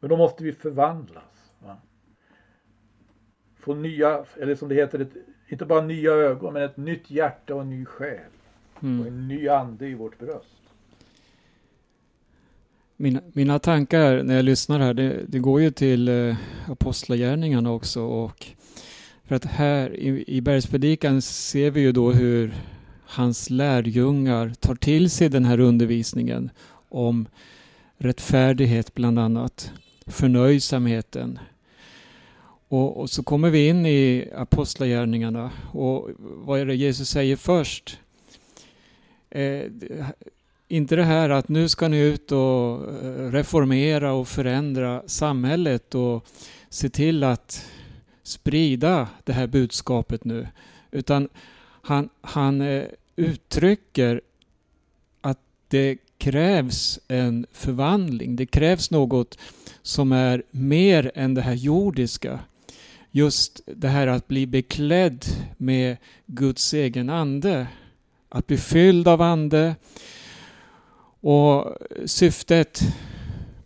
Men 0.00 0.10
då 0.10 0.16
måste 0.16 0.44
vi 0.44 0.52
förvandlas. 0.52 1.52
Va? 1.58 1.76
få 3.68 3.74
nya, 3.74 4.24
eller 4.40 4.54
som 4.54 4.68
det 4.68 4.74
heter, 4.74 4.98
ett, 4.98 5.12
inte 5.48 5.64
bara 5.64 5.80
nya 5.80 6.10
ögon 6.10 6.52
men 6.52 6.62
ett 6.62 6.76
nytt 6.76 7.10
hjärta 7.10 7.54
och 7.54 7.62
en 7.62 7.70
ny 7.70 7.84
själ. 7.84 8.30
Mm. 8.82 9.00
Och 9.00 9.06
en 9.06 9.28
ny 9.28 9.48
ande 9.48 9.88
i 9.88 9.94
vårt 9.94 10.18
bröst. 10.18 10.62
Mina, 12.96 13.20
mina 13.32 13.58
tankar 13.58 14.22
när 14.22 14.36
jag 14.36 14.44
lyssnar 14.44 14.78
här, 14.78 14.94
det, 14.94 15.24
det 15.28 15.38
går 15.38 15.60
ju 15.60 15.70
till 15.70 16.08
eh, 16.08 16.36
apostlagärningarna 16.68 17.72
också 17.72 18.02
och 18.02 18.46
för 19.24 19.34
att 19.34 19.44
här 19.44 19.90
i, 19.96 20.24
i 20.26 20.40
bergspredikan 20.40 21.22
ser 21.22 21.70
vi 21.70 21.80
ju 21.80 21.92
då 21.92 22.12
hur 22.12 22.54
hans 23.06 23.50
lärjungar 23.50 24.52
tar 24.60 24.74
till 24.74 25.10
sig 25.10 25.28
den 25.28 25.44
här 25.44 25.60
undervisningen 25.60 26.50
om 26.88 27.28
rättfärdighet 27.96 28.94
bland 28.94 29.18
annat, 29.18 29.72
förnöjsamheten, 30.08 31.38
och, 32.68 33.00
och, 33.00 33.10
så 33.10 33.22
kommer 33.22 33.50
vi 33.50 33.68
in 33.68 33.86
i 33.86 34.28
apostlagärningarna 34.34 35.50
och 35.72 36.10
vad 36.18 36.60
är 36.60 36.66
det 36.66 36.74
Jesus 36.74 37.08
säger 37.08 37.36
först? 37.36 37.98
Eh, 39.30 39.62
inte 40.68 40.96
det 40.96 41.04
här 41.04 41.30
att 41.30 41.48
nu 41.48 41.68
ska 41.68 41.88
ni 41.88 41.98
ut 41.98 42.32
och 42.32 42.94
eh, 43.04 43.30
reformera 43.30 44.12
och 44.12 44.28
förändra 44.28 45.02
samhället 45.06 45.94
och 45.94 46.26
se 46.68 46.88
till 46.88 47.24
att 47.24 47.66
sprida 48.22 49.08
det 49.24 49.32
här 49.32 49.46
budskapet 49.46 50.24
nu. 50.24 50.48
Utan 50.90 51.28
han, 51.82 52.08
han 52.20 52.60
eh, 52.60 52.84
uttrycker 53.16 54.20
att 55.20 55.38
det 55.68 55.98
krävs 56.18 57.00
en 57.08 57.46
förvandling. 57.52 58.36
Det 58.36 58.46
krävs 58.46 58.90
något 58.90 59.38
som 59.82 60.12
är 60.12 60.42
mer 60.50 61.12
än 61.14 61.34
det 61.34 61.42
här 61.42 61.54
jordiska 61.54 62.40
just 63.10 63.60
det 63.66 63.88
här 63.88 64.06
att 64.06 64.28
bli 64.28 64.46
beklädd 64.46 65.24
med 65.56 65.96
Guds 66.26 66.74
egen 66.74 67.10
ande. 67.10 67.66
Att 68.28 68.46
bli 68.46 68.56
fylld 68.56 69.08
av 69.08 69.22
ande. 69.22 69.76
Och 71.20 71.76
syftet 72.04 72.80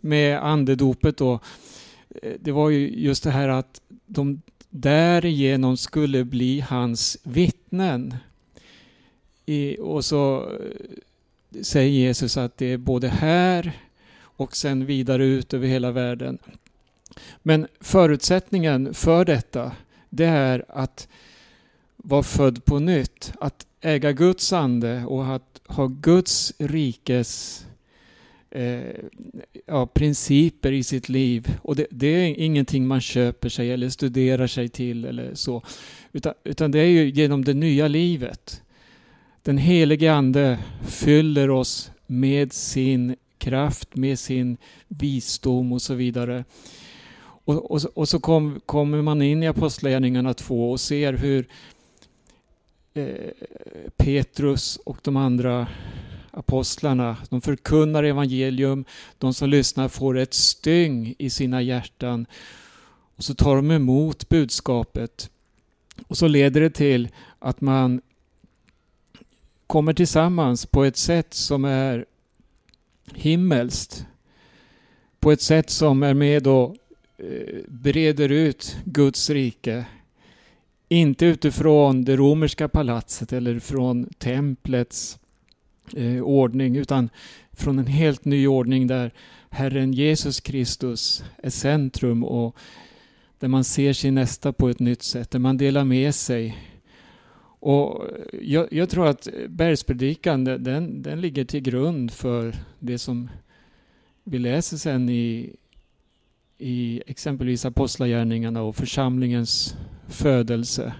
med 0.01 0.43
andedopet 0.43 1.17
då, 1.17 1.39
eh, 2.21 2.33
det 2.39 2.51
var 2.51 2.69
ju 2.69 2.89
just 2.89 3.23
det 3.23 3.31
här 3.31 3.49
att 3.49 3.81
de 4.05 4.41
därigenom 4.69 5.77
skulle 5.77 6.23
bli 6.23 6.59
hans 6.59 7.17
vittnen. 7.23 8.15
I, 9.45 9.77
och 9.79 10.05
så 10.05 10.41
eh, 10.41 10.97
säger 11.61 11.89
Jesus 11.89 12.37
att 12.37 12.57
det 12.57 12.65
är 12.65 12.77
både 12.77 13.07
här 13.07 13.71
och 14.15 14.55
sen 14.55 14.85
vidare 14.85 15.25
ut 15.25 15.53
över 15.53 15.67
hela 15.67 15.91
världen. 15.91 16.37
Men 17.43 17.67
förutsättningen 17.79 18.93
för 18.93 19.25
detta, 19.25 19.71
det 20.09 20.25
är 20.25 20.65
att 20.67 21.07
vara 21.97 22.23
född 22.23 22.65
på 22.65 22.79
nytt. 22.79 23.33
Att 23.39 23.65
äga 23.81 24.11
Guds 24.11 24.53
ande 24.53 25.05
och 25.05 25.35
att 25.35 25.61
ha 25.67 25.87
Guds 25.87 26.53
rikes 26.57 27.65
eh, 28.51 28.81
ja, 29.65 29.85
principer 29.85 30.71
i 30.71 30.83
sitt 30.83 31.09
liv. 31.09 31.57
Och 31.61 31.75
det, 31.75 31.87
det, 31.89 32.07
är 32.07 32.35
ingenting 32.39 32.87
man 32.87 33.01
köper 33.01 33.49
sig 33.49 33.71
eller 33.71 33.89
studerar 33.89 34.47
sig 34.47 34.69
till 34.69 35.05
eller 35.05 35.35
så. 35.35 35.63
Utan, 36.11 36.33
utan 36.43 36.71
det 36.71 36.79
är 36.79 36.85
ju 36.87 37.09
genom 37.09 37.45
det 37.45 37.53
nya 37.53 37.87
livet. 37.87 38.62
Den 39.45 39.57
helige 39.57 40.13
Ande 40.13 40.59
fyller 40.81 41.49
oss 41.49 41.91
med 42.07 42.53
sin 42.53 43.15
kraft, 43.37 43.95
med 43.95 44.19
sin 44.19 44.57
visdom 44.87 45.73
och 45.73 45.81
så 45.81 45.93
vidare. 45.93 46.45
Och, 47.21 47.71
och, 47.71 47.81
och 47.93 48.09
så 48.09 48.19
kom, 48.19 48.61
kommer 48.65 49.01
man 49.01 49.21
in 49.21 49.43
i 49.43 49.47
Apostlagärningarna 49.47 50.33
2 50.33 50.71
och 50.71 50.79
ser 50.79 51.13
hur 51.13 51.47
eh, 52.93 53.31
Petrus 53.97 54.77
och 54.85 54.97
de 55.01 55.17
andra 55.17 55.67
apostlarna, 56.31 57.17
de 57.29 57.41
förkunnar 57.41 58.03
evangelium, 58.03 58.85
de 59.17 59.33
som 59.33 59.49
lyssnar 59.49 59.87
får 59.87 60.17
ett 60.17 60.33
styng 60.33 61.15
i 61.17 61.29
sina 61.29 61.61
hjärtan 61.61 62.25
och 63.15 63.23
så 63.23 63.35
tar 63.35 63.55
de 63.55 63.71
emot 63.71 64.29
budskapet. 64.29 65.29
Och 66.07 66.17
så 66.17 66.27
leder 66.27 66.61
det 66.61 66.69
till 66.69 67.09
att 67.39 67.61
man 67.61 68.01
kommer 69.67 69.93
tillsammans 69.93 70.65
på 70.65 70.83
ett 70.83 70.97
sätt 70.97 71.33
som 71.33 71.65
är 71.65 72.05
himmelskt. 73.13 74.05
På 75.19 75.31
ett 75.31 75.41
sätt 75.41 75.69
som 75.69 76.03
är 76.03 76.13
med 76.13 76.47
och 76.47 76.75
eh, 77.17 77.59
breder 77.67 78.29
ut 78.29 78.77
Guds 78.85 79.29
rike. 79.29 79.85
Inte 80.89 81.25
utifrån 81.25 82.03
det 82.03 82.15
romerska 82.15 82.67
palatset 82.67 83.33
eller 83.33 83.59
från 83.59 84.05
templets 84.17 85.19
eh, 85.95 86.23
ordning 86.23 86.75
utan 86.75 87.09
från 87.51 87.79
en 87.79 87.87
helt 87.87 88.25
ny 88.25 88.47
ordning 88.47 88.87
där 88.87 89.11
Herren 89.49 89.93
Jesus 89.93 90.39
Kristus 90.39 91.23
är 91.37 91.49
centrum 91.49 92.23
och 92.23 92.57
där 93.39 93.47
man 93.47 93.63
ser 93.63 93.93
sin 93.93 94.15
nästa 94.15 94.53
på 94.53 94.69
ett 94.69 94.79
nytt 94.79 95.03
sätt, 95.03 95.31
där 95.31 95.39
man 95.39 95.57
delar 95.57 95.83
med 95.83 96.15
sig. 96.15 96.57
Och 97.63 98.09
eh, 98.09 98.39
jag, 98.41 98.73
jag 98.73 98.89
tror 98.89 99.07
att 99.07 99.27
bergspredikan 99.47 100.43
den, 100.43 101.01
den 101.01 101.21
ligger 101.21 101.45
till 101.45 101.61
grund 101.61 102.11
för 102.11 102.55
det 102.79 102.97
som 102.97 103.29
vi 104.23 104.39
läser 104.39 104.77
sen 104.77 105.09
i, 105.09 105.55
i 106.57 107.03
exempelvis 107.07 107.65
Apostlagärningarna 107.65 108.61
och 108.61 108.75
församlingens 108.75 109.75
födelse. 110.07 110.93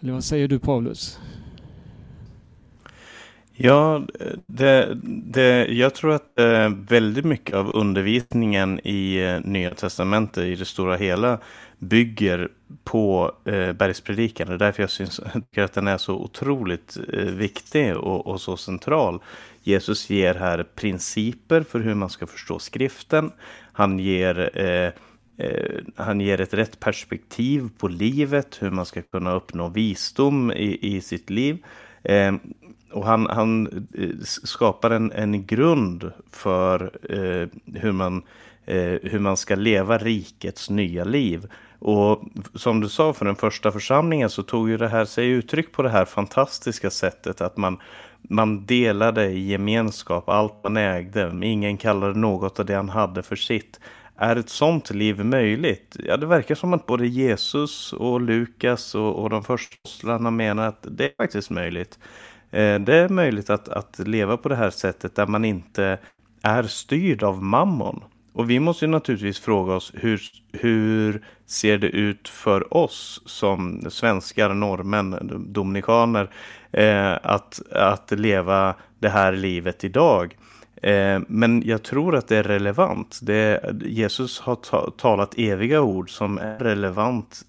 Eller 0.00 0.12
vad 0.12 0.24
säger 0.24 0.48
du 0.48 0.58
Paulus? 0.58 1.18
Ja, 3.52 4.06
det, 4.46 4.98
det, 5.04 5.66
jag 5.66 5.94
tror 5.94 6.12
att 6.12 6.38
eh, 6.38 6.68
väldigt 6.88 7.24
mycket 7.24 7.54
av 7.54 7.76
undervisningen 7.76 8.80
i 8.84 9.16
eh, 9.16 9.40
Nya 9.40 9.74
Testamentet 9.74 10.44
i 10.44 10.54
det 10.54 10.64
stora 10.64 10.96
hela 10.96 11.38
bygger 11.78 12.48
på 12.84 13.32
eh, 13.44 13.72
bergspredikan. 13.72 14.48
Det 14.48 14.54
är 14.54 14.58
därför 14.58 14.82
jag 14.82 14.90
syns, 14.90 15.20
tycker 15.32 15.62
att 15.62 15.72
den 15.72 15.88
är 15.88 15.98
så 15.98 16.14
otroligt 16.14 16.98
eh, 17.12 17.24
viktig 17.24 17.96
och, 17.96 18.26
och, 18.26 18.40
så 18.40 18.56
central. 18.56 19.22
Jesus 19.62 20.10
ger 20.10 20.34
här 20.34 20.62
principer 20.74 21.62
för 21.62 21.80
hur 21.80 21.94
man 21.94 22.10
ska 22.10 22.26
förstå 22.26 22.58
skriften. 22.58 23.32
Han 23.72 23.98
ger 23.98 24.50
eh, 24.54 24.92
eh, 25.46 25.80
han 25.96 26.20
ger 26.20 26.40
ett 26.40 26.54
rätt 26.54 26.80
perspektiv 26.80 27.68
på 27.78 27.88
livet, 27.88 28.58
hur 28.60 28.70
man 28.70 28.86
ska 28.86 29.02
kunna 29.02 29.34
uppnå 29.34 29.68
visdom 29.68 30.52
i, 30.52 30.96
i 30.96 31.00
sitt 31.00 31.30
liv. 31.30 31.58
Eh, 32.02 32.32
och 32.92 33.04
han, 33.04 33.26
han 33.26 33.66
eh, 33.94 34.20
skapar 34.22 34.90
en, 34.90 35.12
en 35.12 35.46
grund 35.46 36.12
för 36.30 36.98
eh, 37.10 37.48
hur, 37.74 37.92
man, 37.92 38.16
eh, 38.16 38.22
Eh, 38.68 38.98
hur 39.02 39.18
man 39.18 39.36
ska 39.36 39.54
leva 39.54 39.98
rikets 39.98 40.70
nya 40.70 41.04
liv. 41.04 41.46
Och 41.78 42.22
som 42.54 42.80
du 42.80 42.88
sa 42.88 43.12
för 43.12 43.24
den 43.24 43.36
första 43.36 43.72
församlingen 43.72 44.30
så 44.30 44.42
tog 44.42 44.70
ju 44.70 44.76
det 44.76 44.88
här 44.88 45.04
sig 45.04 45.28
uttryck 45.28 45.72
på 45.72 45.82
det 45.82 45.88
här 45.88 46.04
fantastiska 46.04 46.90
sättet 46.90 47.40
att 47.40 47.56
man, 47.56 47.78
man 48.22 48.66
delade 48.66 49.26
i 49.26 49.48
gemenskap 49.48 50.28
allt 50.28 50.64
man 50.64 50.76
ägde. 50.76 51.40
Ingen 51.42 51.76
kallade 51.76 52.18
något 52.18 52.60
av 52.60 52.66
det 52.66 52.74
han 52.74 52.88
hade 52.88 53.22
för 53.22 53.36
sitt. 53.36 53.80
Är 54.16 54.36
ett 54.36 54.48
sånt 54.48 54.90
liv 54.90 55.24
möjligt? 55.24 55.96
Ja, 56.04 56.16
det 56.16 56.26
verkar 56.26 56.54
som 56.54 56.72
att 56.72 56.86
både 56.86 57.06
Jesus 57.06 57.92
och 57.92 58.20
Lukas 58.20 58.94
och, 58.94 59.22
och 59.22 59.30
de 59.30 59.44
första 59.44 60.18
menar 60.18 60.68
att 60.68 60.86
det 60.90 61.04
är 61.04 61.12
faktiskt 61.16 61.50
möjligt. 61.50 61.98
Eh, 62.50 62.78
det 62.78 62.94
är 62.94 63.08
möjligt 63.08 63.50
att, 63.50 63.68
att 63.68 63.98
leva 63.98 64.36
på 64.36 64.48
det 64.48 64.56
här 64.56 64.70
sättet 64.70 65.14
där 65.14 65.26
man 65.26 65.44
inte 65.44 65.98
är 66.42 66.62
styrd 66.62 67.22
av 67.22 67.42
mammon. 67.42 68.02
Och 68.38 68.50
vi 68.50 68.60
måste 68.60 68.84
ju 68.84 68.90
naturligtvis 68.90 69.40
fråga 69.40 69.74
oss 69.74 69.92
hur, 69.94 70.20
hur 70.52 71.24
ser 71.46 71.78
det 71.78 71.86
ut 71.88 72.28
för 72.28 72.74
oss 72.74 73.22
som 73.26 73.90
svenskar, 73.90 74.54
norrmän, 74.54 75.46
dominikaner 75.52 76.30
eh, 76.72 77.12
att, 77.22 77.60
att 77.72 78.10
leva 78.10 78.74
det 78.98 79.08
här 79.08 79.32
livet 79.32 79.84
idag. 79.84 80.36
Eh, 80.82 81.20
men 81.28 81.62
jag 81.66 81.82
tror 81.82 82.16
att 82.16 82.28
det 82.28 82.36
är 82.36 82.42
relevant. 82.42 83.18
Det, 83.22 83.60
Jesus 83.84 84.40
har 84.40 84.54
ta, 84.54 84.90
talat 84.90 85.34
eviga 85.36 85.80
ord 85.80 86.10
som 86.10 86.38
är 86.38 86.58
relevant 86.58 87.40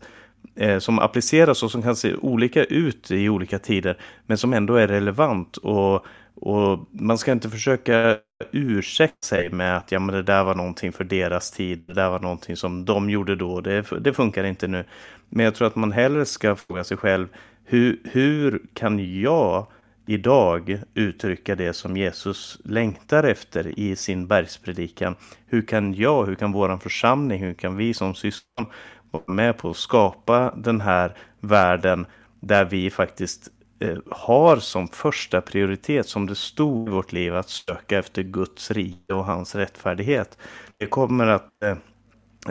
eh, 0.56 0.80
som 0.80 1.00
appliceras 1.00 1.64
och 1.64 1.72
som 1.72 1.82
kan 1.82 1.96
se 1.96 2.16
olika 2.16 2.64
ut 2.64 3.12
i 3.12 3.30
olika 3.30 3.60
tider 3.60 3.98
men 4.26 4.38
som 4.38 4.54
ändå 4.54 4.76
är 4.76 4.88
relevant 4.88 5.58
och, 5.58 6.06
och 6.42 6.88
man 6.92 7.18
ska 7.18 7.32
inte 7.32 7.50
försöka 7.50 8.18
ursäkta 8.52 9.28
sig 9.28 9.50
med 9.50 9.78
att 9.78 9.92
ja, 9.92 10.00
men 10.00 10.16
det 10.16 10.24
där 10.24 10.44
var 10.44 10.56
någonting 10.56 10.92
för 10.92 11.04
deras 11.04 11.52
tid, 11.52 11.84
det 11.88 11.94
där 11.94 12.10
var 12.10 12.20
någonting 12.20 12.56
som 12.56 12.86
de 12.86 13.10
gjorde 13.10 13.36
då, 13.36 13.62
det, 13.62 13.86
det 14.00 14.14
funkar 14.14 14.44
inte 14.44 14.68
nu. 14.68 14.86
Men 15.30 15.46
jag 15.46 15.56
tror 15.56 15.68
att 15.68 15.76
man 15.76 15.92
hellre 15.92 16.26
ska 16.26 16.56
fråga 16.56 16.84
sig 16.84 16.98
själv 16.98 17.28
hur, 17.66 18.00
hur 18.04 18.62
kan 18.74 19.22
jag 19.22 19.68
idag 20.06 20.82
uttrycka 20.94 21.56
det 21.56 21.74
som 21.74 21.98
Jesus 21.98 22.60
längtar 22.64 23.24
efter 23.24 23.80
i 23.80 23.96
sin 23.96 24.28
bergspredikan? 24.28 25.16
Hur 25.46 25.62
kan 25.62 25.94
jag, 25.94 26.26
hur 26.26 26.36
kan 26.36 26.52
våran 26.52 26.80
församling, 26.80 27.44
hur 27.44 27.54
kan 27.54 27.78
vi 27.78 27.94
som 27.94 28.16
syskon 28.16 28.66
vara 29.12 29.24
med 29.28 29.58
på 29.58 29.70
att 29.70 29.78
skapa 29.78 30.54
den 30.58 30.82
här 30.82 31.18
världen 31.40 32.06
där 32.40 32.66
vi 32.66 32.90
faktiskt 32.90 33.50
Eh, 33.82 33.98
har 34.12 34.58
som 34.58 34.88
första 34.88 35.42
prioritet, 35.42 36.08
som 36.08 36.26
det 36.26 36.36
stod 36.36 36.88
i 36.88 36.92
vårt 36.92 37.12
liv, 37.12 37.36
att 37.36 37.50
söka 37.50 38.00
efter 38.00 38.24
Guds 38.24 38.72
rike 38.72 39.14
och 39.14 39.26
hans 39.26 39.56
rättfärdighet. 39.56 40.38
Det 40.78 40.86
kommer 40.86 41.28
att 41.28 41.64
eh, 41.66 41.76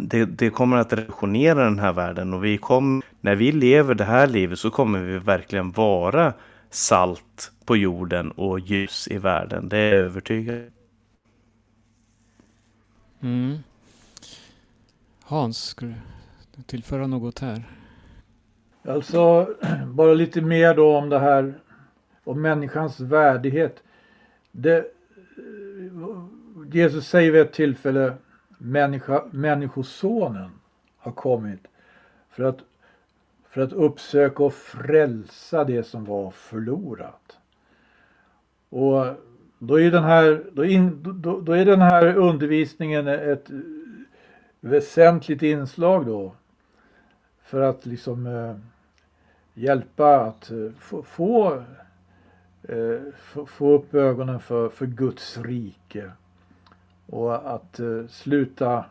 det, 0.01 0.25
det, 0.25 0.51
kommer 0.51 0.77
att 0.77 0.93
revolutionera 0.93 1.65
den 1.65 1.79
här 1.79 1.93
världen 1.93 2.35
och 2.35 2.45
vi 2.45 2.59
kommer, 2.59 3.05
när 3.21 3.37
vi 3.37 3.53
lever 3.53 3.95
det 3.95 4.05
här 4.05 4.27
livet 4.27 4.59
så 4.59 4.71
kommer 4.71 5.01
vi 5.01 5.19
verkligen 5.19 5.73
vara 5.73 6.33
salt 6.71 7.53
på 7.65 7.77
jorden 7.77 8.31
och 8.31 8.61
ljus 8.61 9.09
i 9.09 9.19
världen. 9.19 9.69
Det 9.69 9.77
är 9.79 9.93
jag 9.93 10.05
övertygad 10.05 10.71
mm. 13.21 13.59
Hans, 15.23 15.65
ska 15.65 15.87
du 16.57 16.63
tillföra 16.67 17.07
något 17.07 17.39
här? 17.39 17.78
Alltså, 18.83 19.55
bara 19.87 20.15
lite 20.15 20.41
mer 20.41 20.75
då 20.75 20.97
om 20.97 21.09
det 21.09 21.19
här 21.19 21.55
om 22.25 22.43
människans 22.43 23.01
värdighet. 23.01 23.83
Det, 24.53 24.87
Jesus 26.73 27.09
säger 27.09 27.33
vid 27.33 27.41
ett 27.41 27.53
tillfälle 27.53 28.15
människa, 28.59 29.25
Människosonen 29.31 30.51
har 30.99 31.13
kommit 31.13 31.61
för 32.31 32.45
att, 32.45 32.59
för 33.51 33.61
att 33.61 33.73
uppsöka 33.73 34.43
och 34.43 34.55
frälsa 34.55 35.65
det 35.65 35.83
som 35.83 36.05
var 36.05 36.31
förlorat. 36.31 37.39
Och 38.69 39.07
då 39.59 39.81
är 39.81 39.91
den 39.91 40.05
här, 40.05 40.45
då, 40.53 40.65
in, 40.65 41.03
då, 41.03 41.41
då 41.41 41.53
är 41.53 41.65
den 41.65 41.81
här 41.81 42.17
undervisningen 42.17 43.09
ett 43.09 43.51
väsentligt 44.61 45.43
inslag 45.43 46.07
då 46.07 46.35
för 47.49 47.61
att 47.61 47.87
liksom 47.87 48.27
eh, 48.27 48.55
hjälpa 49.55 50.21
att 50.21 50.51
eh, 50.51 50.71
få, 50.79 51.03
få, 51.03 51.63
eh, 52.63 53.01
få, 53.17 53.47
få, 53.47 53.73
upp 53.73 53.95
ögonen 53.95 54.41
för, 54.41 54.69
för 54.69 54.87
Guds 54.87 55.39
rike. 55.39 56.11
Och 57.07 57.55
att 57.55 57.81
eh, 57.81 58.07
sluta 58.09 58.85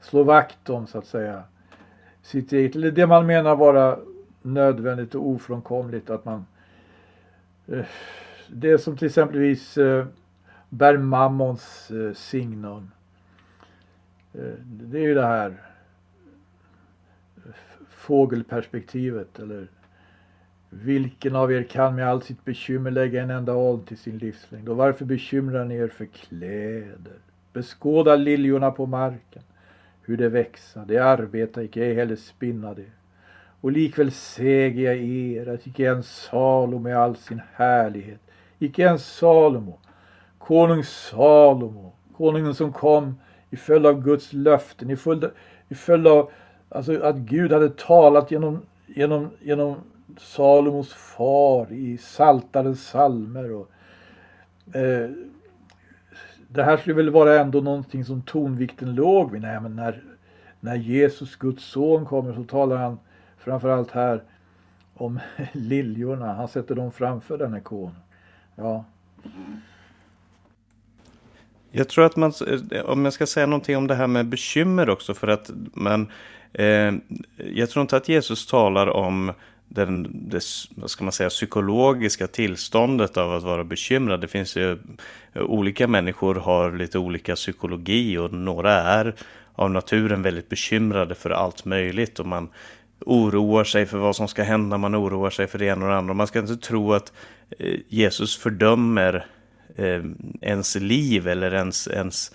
slå 0.00 0.22
vakt 0.22 0.70
om 0.70 0.86
så 0.86 0.98
att 0.98 1.06
säga 1.06 1.42
sitt 2.22 2.52
eget, 2.52 2.76
eller 2.76 2.90
det 2.90 3.06
man 3.06 3.26
menar 3.26 3.56
vara 3.56 3.98
nödvändigt 4.42 5.14
och 5.14 5.28
ofrånkomligt 5.28 6.10
att 6.10 6.24
man 6.24 6.46
eh, 7.66 7.84
det 8.48 8.78
som 8.78 8.96
till 8.96 9.06
exempelvis 9.06 9.78
eh, 9.78 10.06
bär 10.68 10.96
mammons 10.96 11.90
eh, 11.90 12.12
signum. 12.12 12.90
Eh, 14.34 14.54
det 14.64 14.98
är 14.98 15.02
ju 15.02 15.14
det 15.14 15.26
här 15.26 15.71
fågelperspektivet 18.02 19.38
eller 19.38 19.66
vilken 20.70 21.36
av 21.36 21.52
er 21.52 21.62
kan 21.62 21.94
med 21.94 22.08
allt 22.08 22.24
sitt 22.24 22.44
bekymmer 22.44 22.90
lägga 22.90 23.22
en 23.22 23.30
enda 23.30 23.52
aln 23.52 23.84
till 23.84 23.98
sin 23.98 24.18
livslängd 24.18 24.68
och 24.68 24.76
varför 24.76 25.04
bekymrar 25.04 25.64
ni 25.64 25.76
er 25.76 25.88
för 25.88 26.06
kläder? 26.06 27.18
Beskåda 27.52 28.16
liljorna 28.16 28.70
på 28.70 28.86
marken, 28.86 29.42
hur 30.02 30.16
de 30.16 30.28
växa, 30.28 30.84
de 30.84 30.98
arbeta, 30.98 31.62
icke, 31.62 31.84
ej 31.84 31.94
heller 31.94 32.16
spinna 32.16 32.74
det. 32.74 32.90
Och 33.60 33.72
likväl 33.72 34.12
säger 34.12 34.84
jag 34.84 34.96
er 34.96 35.46
att 35.48 35.66
icke 35.66 35.82
ens 35.82 36.22
Salomo 36.22 36.78
med 36.78 36.96
all 36.96 37.16
sin 37.16 37.40
härlighet, 37.54 38.20
icke 38.58 38.82
ens 38.82 39.16
Salomo, 39.16 39.78
konung 40.38 40.84
Salomo, 40.84 41.92
konungen 42.16 42.54
som 42.54 42.72
kom 42.72 43.14
i 43.50 43.56
följd 43.56 43.86
av 43.86 44.02
Guds 44.02 44.32
löften, 44.32 44.90
i 44.90 44.96
följd, 44.96 45.30
i 45.68 45.74
följd 45.74 46.06
av 46.06 46.30
Alltså 46.74 47.02
att 47.02 47.16
Gud 47.16 47.52
hade 47.52 47.70
talat 47.70 48.30
genom, 48.30 48.62
genom, 48.86 49.30
genom 49.40 49.76
Salomos 50.18 50.92
far 50.94 51.72
i 51.72 51.98
Saltarens 51.98 52.88
salmer. 52.88 53.52
Och, 53.52 53.70
eh, 54.76 55.10
det 56.48 56.62
här 56.62 56.76
skulle 56.76 56.94
väl 56.94 57.10
vara 57.10 57.40
ändå 57.40 57.60
någonting 57.60 58.04
som 58.04 58.22
tonvikten 58.22 58.94
låg 58.94 59.32
vid. 59.32 59.42
Nej, 59.42 59.60
men 59.60 59.76
när, 59.76 60.02
när 60.60 60.76
Jesus, 60.76 61.36
Guds 61.36 61.64
son, 61.64 62.06
kommer 62.06 62.34
så 62.34 62.44
talar 62.44 62.76
han 62.76 62.98
framförallt 63.38 63.90
här 63.90 64.22
om 64.94 65.20
liljorna. 65.52 66.32
Han 66.34 66.48
sätter 66.48 66.74
dem 66.74 66.92
framför 66.92 67.38
den 67.38 67.52
här 67.52 67.60
kon. 67.60 67.94
Ja. 68.56 68.84
Jag 71.70 71.88
tror 71.88 72.04
att 72.04 72.16
man, 72.16 72.32
om 72.84 73.04
jag 73.04 73.12
ska 73.12 73.26
säga 73.26 73.46
någonting 73.46 73.76
om 73.76 73.86
det 73.86 73.94
här 73.94 74.06
med 74.06 74.26
bekymmer 74.26 74.90
också, 74.90 75.14
för 75.14 75.28
att 75.28 75.50
man 75.74 76.10
Eh, 76.52 76.92
jag 77.54 77.70
tror 77.70 77.82
inte 77.82 77.96
att 77.96 78.08
Jesus 78.08 78.46
talar 78.46 78.86
om 78.86 79.32
den, 79.68 80.08
det, 80.28 80.42
vad 80.74 80.90
ska 80.90 81.04
man 81.04 81.12
säga, 81.12 81.28
psykologiska 81.28 82.26
tillståndet 82.26 83.16
av 83.16 83.34
att 83.34 83.42
vara 83.42 83.64
bekymrad. 83.64 84.20
Det 84.20 84.28
finns 84.28 84.56
ju 84.56 84.78
eh, 85.32 85.42
olika 85.42 85.88
människor 85.88 86.34
har 86.34 86.72
lite 86.72 86.98
olika 86.98 87.34
psykologi 87.34 88.18
och 88.18 88.32
några 88.32 88.72
är 88.72 89.14
av 89.54 89.70
naturen 89.70 90.22
väldigt 90.22 90.48
bekymrade 90.48 91.14
för 91.14 91.30
allt 91.30 91.64
möjligt 91.64 92.20
och 92.20 92.26
man 92.26 92.48
oroar 93.00 93.64
sig 93.64 93.86
för 93.86 93.98
vad 93.98 94.16
som 94.16 94.28
ska 94.28 94.42
hända, 94.42 94.78
man 94.78 94.96
oroar 94.96 95.30
sig 95.30 95.46
för 95.46 95.58
det 95.58 95.66
ena 95.66 95.84
och 95.84 95.90
det 95.90 95.96
andra. 95.96 96.14
Man 96.14 96.26
ska 96.26 96.38
inte 96.38 96.56
tro 96.56 96.92
att 96.92 97.12
eh, 97.58 97.78
Jesus 97.88 98.38
fördömer 98.38 99.26
ens 100.40 100.74
liv 100.74 101.28
eller 101.28 101.54
ens, 101.54 101.88
ens 101.88 102.34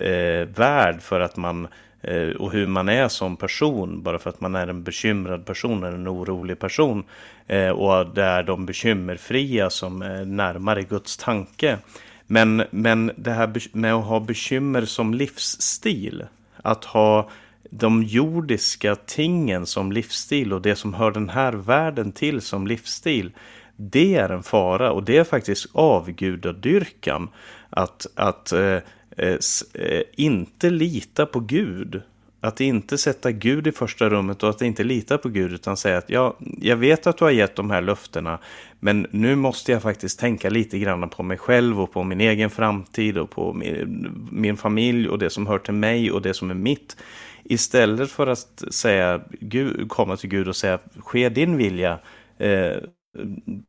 eh, 0.00 0.48
värld 0.48 1.00
för 1.00 1.20
att 1.20 1.36
man 1.36 1.64
eh, 1.64 1.70
Eh, 2.06 2.28
och 2.28 2.52
hur 2.52 2.66
man 2.66 2.88
är 2.88 3.08
som 3.08 3.36
person 3.36 4.02
bara 4.02 4.18
för 4.18 4.30
att 4.30 4.40
man 4.40 4.54
är 4.54 4.66
en 4.66 4.82
bekymrad 4.82 5.46
person 5.46 5.84
eller 5.84 5.96
en 5.96 6.08
orolig 6.08 6.58
person 6.58 7.04
eh, 7.46 7.68
och 7.68 8.14
det 8.14 8.22
är 8.22 8.42
de 8.42 8.66
bekymmerfria 8.66 9.70
som 9.70 10.02
är 10.02 10.24
närmare 10.24 10.82
Guds 10.82 11.16
tanke. 11.16 11.78
Men, 12.26 12.62
men 12.70 13.12
det 13.16 13.30
här 13.30 13.76
med 13.76 13.94
att 13.94 14.04
ha 14.04 14.20
bekymmer 14.20 14.84
som 14.84 15.14
livsstil, 15.14 16.24
att 16.62 16.84
ha 16.84 17.30
de 17.70 18.02
jordiska 18.02 18.96
tingen 18.96 19.66
som 19.66 19.92
livsstil 19.92 20.52
och 20.52 20.62
det 20.62 20.76
som 20.76 20.94
hör 20.94 21.10
den 21.10 21.28
här 21.28 21.52
världen 21.52 22.12
till 22.12 22.40
som 22.40 22.66
livsstil. 22.66 23.32
Det 23.76 24.14
är 24.14 24.28
en 24.28 24.42
fara 24.42 24.92
och 24.92 25.02
det 25.02 25.16
är 25.16 25.24
faktiskt 25.24 25.66
avgudadyrkan. 25.72 27.28
Att, 27.70 28.06
att 28.14 28.52
eh, 28.52 28.78
Eh, 29.16 29.38
eh, 29.74 30.02
inte 30.16 30.70
lita 30.70 31.26
på 31.26 31.40
Gud. 31.40 32.02
Att 32.40 32.60
inte 32.60 32.98
sätta 32.98 33.32
Gud 33.32 33.66
i 33.66 33.72
första 33.72 34.08
rummet 34.08 34.42
och 34.42 34.50
att 34.50 34.62
inte 34.62 34.84
lita 34.84 35.18
på 35.18 35.28
Gud 35.28 35.52
utan 35.52 35.76
säga 35.76 35.98
att 35.98 36.10
ja, 36.10 36.36
jag 36.60 36.76
vet 36.76 37.06
att 37.06 37.18
du 37.18 37.24
har 37.24 37.30
gett 37.30 37.56
de 37.56 37.70
här 37.70 37.82
löftena 37.82 38.38
men 38.80 39.06
nu 39.10 39.34
måste 39.34 39.72
jag 39.72 39.82
faktiskt 39.82 40.18
tänka 40.18 40.50
lite 40.50 40.78
grann 40.78 41.08
på 41.08 41.22
mig 41.22 41.38
själv 41.38 41.80
och 41.80 41.92
på 41.92 42.04
min 42.04 42.20
egen 42.20 42.50
framtid 42.50 43.18
och 43.18 43.30
på 43.30 43.52
min, 43.52 44.28
min 44.30 44.56
familj 44.56 45.08
och 45.08 45.18
det 45.18 45.30
som 45.30 45.46
hör 45.46 45.58
till 45.58 45.74
mig 45.74 46.12
och 46.12 46.22
det 46.22 46.34
som 46.34 46.50
är 46.50 46.54
mitt. 46.54 46.96
Istället 47.44 48.10
för 48.10 48.26
att 48.26 48.64
säga, 48.70 49.20
Gud, 49.30 49.88
komma 49.88 50.16
till 50.16 50.30
Gud 50.30 50.48
och 50.48 50.56
säga 50.56 50.78
ske 50.96 51.28
din 51.28 51.56
vilja 51.56 51.98
eh, 52.38 52.76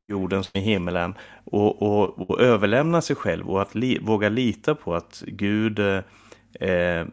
jorden 0.07 0.43
som 0.43 0.61
i 0.61 0.63
himmelen 0.63 1.13
och, 1.43 1.81
och, 1.81 2.29
och, 2.29 2.41
överlämna 2.41 3.01
sig 3.01 3.15
själv 3.15 3.49
och 3.49 3.61
att 3.61 3.75
li, 3.75 3.99
våga 3.99 4.29
lita 4.29 4.75
på 4.75 4.95
att 4.95 5.23
Gud 5.27 5.79
eh, 5.79 7.05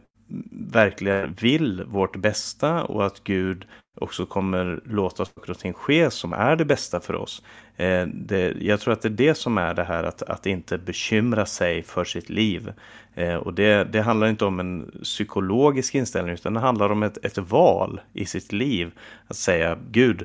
verkligen 0.51 1.35
vill 1.41 1.85
vårt 1.85 2.17
bästa 2.17 2.85
och 2.85 3.07
att 3.07 3.25
Gud 3.25 3.67
också 4.01 4.27
kommer 4.27 4.81
låta 4.85 5.25
saker 5.25 5.51
och 5.51 5.59
ting 5.59 5.73
ske 5.73 6.11
som 6.11 6.33
är 6.33 6.57
det 6.57 6.65
bästa 6.65 7.01
för 7.01 7.15
oss. 7.15 7.43
Eh, 7.77 8.07
det, 8.07 8.57
jag 8.61 8.81
tror 8.81 8.93
att 8.93 9.03
det 9.03 9.09
är 9.09 9.11
det 9.11 9.35
som 9.35 9.59
är 9.59 9.75
det 9.75 9.85
här 9.85 10.05
att, 10.05 10.23
att 10.23 10.47
inte 10.47 10.79
bekymra 10.79 11.47
sig 11.47 11.83
för 11.83 12.05
sitt 12.05 12.31
liv. 12.31 12.73
Eh, 13.15 13.35
och 13.35 13.55
det, 13.55 13.85
det 13.93 14.03
handlar 14.03 14.27
inte 14.27 14.45
om 14.45 14.61
en 14.61 14.91
psykologisk 15.03 15.95
inställning 15.95 16.35
utan 16.35 16.55
det 16.55 16.61
handlar 16.61 16.91
om 16.91 17.03
ett, 17.03 17.25
ett 17.25 17.39
val 17.39 18.01
i 18.13 18.27
sitt 18.27 18.53
liv. 18.53 18.93
Att 19.27 19.37
säga 19.37 19.79
Gud, 19.91 20.25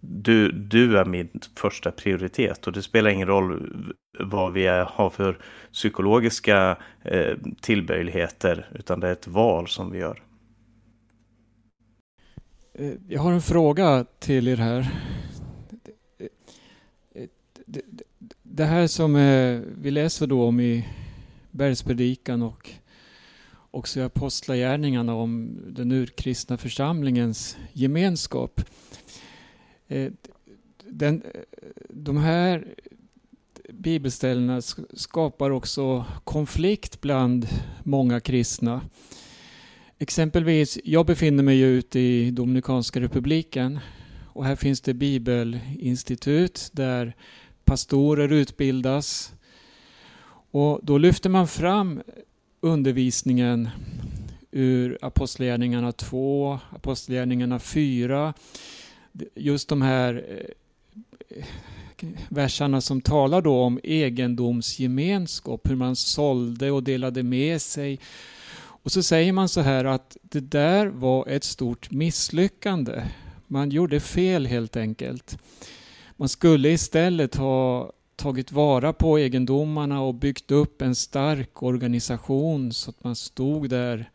du, 0.00 0.52
du 0.52 0.98
är 0.98 1.04
min 1.04 1.28
första 1.56 1.90
prioritet 1.90 2.66
och 2.66 2.72
det 2.72 2.82
spelar 2.82 3.10
ingen 3.10 3.28
roll 3.28 3.72
vad 4.18 4.52
vi 4.52 4.66
är, 4.66 4.84
har 4.84 5.10
för 5.10 5.38
psykologiska 5.72 6.76
eh, 7.02 7.36
tillbörligheter 7.60 8.68
utan 8.74 9.00
det 9.00 9.08
är 9.08 9.12
ett 9.12 9.26
val 9.26 9.68
som 9.68 9.90
vi 9.90 9.98
gör. 9.98 10.22
Eh, 12.74 12.92
jag 13.08 13.20
har 13.20 13.32
en 13.32 13.42
fråga 13.42 14.04
till 14.18 14.48
er 14.48 14.56
här. 14.56 14.88
Det 18.42 18.64
här 18.64 18.86
som 18.86 19.16
eh, 19.16 19.60
vi 19.82 19.90
läser 19.90 20.26
då 20.26 20.44
om 20.44 20.60
i 20.60 20.88
bergspredikan 21.50 22.42
och 22.42 22.70
också 23.70 24.00
i 24.00 24.02
Apostlagärningarna 24.02 25.14
om 25.14 25.58
den 25.66 25.92
urkristna 25.92 26.56
församlingens 26.56 27.56
gemenskap. 27.72 28.60
Eh, 29.88 30.12
den, 30.84 31.22
eh, 31.22 31.40
de 31.88 32.16
här 32.16 32.74
bibelställena 33.68 34.60
skapar 34.92 35.50
också 35.50 36.04
konflikt 36.24 37.00
bland 37.00 37.48
många 37.82 38.20
kristna. 38.20 38.80
Exempelvis, 39.98 40.78
jag 40.84 41.06
befinner 41.06 41.42
mig 41.42 41.60
ute 41.60 42.00
i 42.00 42.30
Dominikanska 42.30 43.00
republiken 43.00 43.78
och 44.26 44.44
här 44.44 44.56
finns 44.56 44.80
det 44.80 44.94
bibelinstitut 44.94 46.70
där 46.72 47.16
pastorer 47.64 48.32
utbildas. 48.32 49.32
Och 50.50 50.80
då 50.82 50.98
lyfter 50.98 51.30
man 51.30 51.48
fram 51.48 52.02
undervisningen 52.60 53.68
ur 54.50 54.98
Apostlagärningarna 55.00 55.92
2, 55.92 56.58
Apostlagärningarna 56.70 57.58
4. 57.58 58.34
Just 59.34 59.68
de 59.68 59.82
här 59.82 60.12
versarna 61.98 62.28
verserna 62.28 62.80
som 62.80 63.00
talar 63.00 63.42
då 63.42 63.62
om 63.62 63.80
egendomsgemenskap, 63.82 65.70
hur 65.70 65.76
man 65.76 65.96
sålde 65.96 66.70
och 66.70 66.82
delade 66.82 67.22
med 67.22 67.62
sig. 67.62 68.00
Och 68.60 68.92
så 68.92 69.02
säger 69.02 69.32
man 69.32 69.48
så 69.48 69.60
här 69.60 69.84
att 69.84 70.16
det 70.22 70.40
där 70.40 70.86
var 70.86 71.28
ett 71.28 71.44
stort 71.44 71.90
misslyckande. 71.90 73.02
Man 73.46 73.70
gjorde 73.70 74.00
fel 74.00 74.46
helt 74.46 74.76
enkelt. 74.76 75.38
Man 76.16 76.28
skulle 76.28 76.68
istället 76.68 77.34
ha 77.34 77.92
tagit 78.16 78.52
vara 78.52 78.92
på 78.92 79.18
egendomarna 79.18 80.02
och 80.02 80.14
byggt 80.14 80.50
upp 80.50 80.82
en 80.82 80.94
stark 80.94 81.62
organisation 81.62 82.72
så 82.72 82.90
att 82.90 83.04
man 83.04 83.16
stod 83.16 83.70
där 83.70 84.10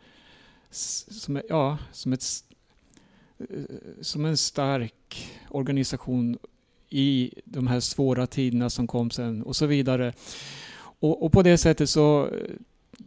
som, 0.72 1.42
ja, 1.50 1.78
som, 1.92 2.14
ett, 2.14 2.24
Eh, 3.50 4.02
som 4.02 4.26
en 4.26 4.38
stark 4.38 5.32
organisation 5.50 6.38
i 6.90 7.34
de 7.46 7.68
här 7.68 7.80
svåra 7.80 8.28
tiderna 8.28 8.70
som 8.70 8.88
kom 8.88 9.12
sen 9.12 9.44
och 9.44 9.56
så 9.56 9.66
vidare. 9.66 10.14
Och, 11.00 11.26
och 11.26 11.32
på 11.32 11.42
det 11.42 11.58
sättet 11.58 11.90
så 11.90 12.28
eh, 12.28 12.32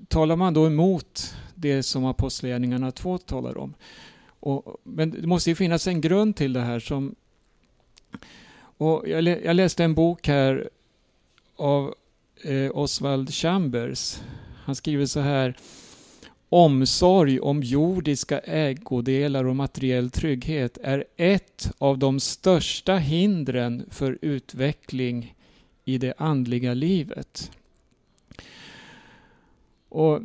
talar 0.09 0.37
man 0.37 0.55
då 0.55 0.67
emot 0.67 1.35
det 1.55 1.83
som 1.83 2.05
Apostlagärningarna 2.05 2.93
2 2.93 3.19
talar 3.19 3.59
om. 3.59 3.75
Och, 4.41 4.77
men 4.83 5.11
det 5.11 5.27
måste 5.27 5.51
ju 5.51 5.57
finnas 5.57 5.87
en 5.87 6.01
grund 6.01 6.37
till 6.37 6.53
det 6.53 6.61
här 6.61 6.81
som 6.81 7.15
och 8.79 9.09
jag, 9.09 9.23
jag 9.45 9.57
läste 9.57 9.85
en 9.85 9.95
bok 9.95 10.29
här 10.29 10.69
av 11.57 11.95
eh, 12.43 12.71
Oswald 12.75 13.35
Chambers. 13.35 14.21
Han 14.65 14.75
skriver 14.75 15.07
så 15.07 15.21
här. 15.21 15.57
Omsorg 16.49 17.41
om 17.41 17.63
jordiska 17.63 18.39
ägodelar 18.39 19.45
och 19.45 19.57
materiell 19.57 20.11
trygghet 20.11 20.79
är 20.83 21.05
ett 21.17 21.71
av 21.79 21.99
de 21.99 22.21
största 22.21 22.97
hindren 22.97 23.85
för 23.91 24.19
utveckling 24.21 25.35
i 25.85 25.99
det 25.99 26.15
andliga 26.19 26.75
livet. 26.75 27.51
Och 29.89 30.21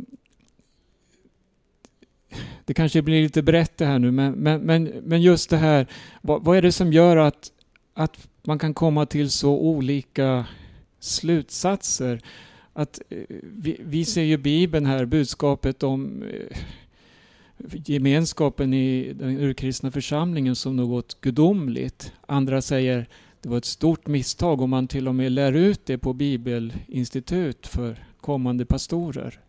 det 2.65 2.74
kanske 2.74 3.01
blir 3.01 3.24
lite 3.24 3.41
brett 3.41 3.78
det 3.78 3.86
här 3.86 3.99
nu, 3.99 4.11
men, 4.11 4.32
men, 4.34 4.61
men, 4.61 4.84
men 4.84 5.22
just 5.22 5.49
det 5.49 5.57
här, 5.57 5.88
vad, 6.22 6.43
vad 6.43 6.57
är 6.57 6.61
det 6.61 6.72
som 6.72 6.93
gör 6.93 7.17
att, 7.17 7.51
att 7.93 8.28
man 8.43 8.59
kan 8.59 8.74
komma 8.74 9.05
till 9.05 9.30
så 9.30 9.59
olika 9.59 10.45
slutsatser. 10.99 12.22
Att 12.74 13.01
eh, 13.09 13.17
vi, 13.41 13.82
vi 13.84 14.05
ser 14.05 14.24
ju 14.24 14.38
Bibeln 14.38 14.86
här, 14.86 15.05
budskapet 15.05 15.84
om 15.84 16.24
eh, 16.24 16.57
gemenskapen 17.86 18.74
i 18.74 19.13
den 19.13 19.39
urkristna 19.39 19.91
församlingen 19.91 20.55
som 20.55 20.76
något 20.76 21.22
gudomligt. 21.22 22.13
Andra 22.28 22.61
säger 22.61 23.07
det 23.41 23.49
var 23.49 23.57
ett 23.57 23.65
stort 23.65 24.07
misstag 24.07 24.61
om 24.61 24.69
man 24.69 24.88
till 24.88 25.07
och 25.07 25.15
med 25.15 25.32
lär 25.32 25.53
ut 25.53 25.86
det 25.86 25.97
på 25.97 26.13
bibelinstitut 26.13 27.67
för 27.67 28.05
kommande 28.22 28.65
pastorer. 28.65 29.39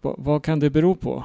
vad 0.00 0.42
kan 0.42 0.60
det 0.60 0.70
bero 0.70 0.94
på? 0.94 1.24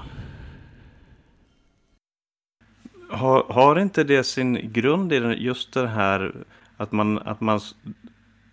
Har, 3.10 3.44
har 3.44 3.80
inte 3.80 4.04
det 4.04 4.24
sin 4.24 4.74
grund 4.74 5.14
i 5.14 5.16
just 5.18 5.74
det 5.74 5.88
här 5.88 6.46
att 6.78 6.92
man, 6.92 7.20
att 7.20 7.42
man 7.42 7.60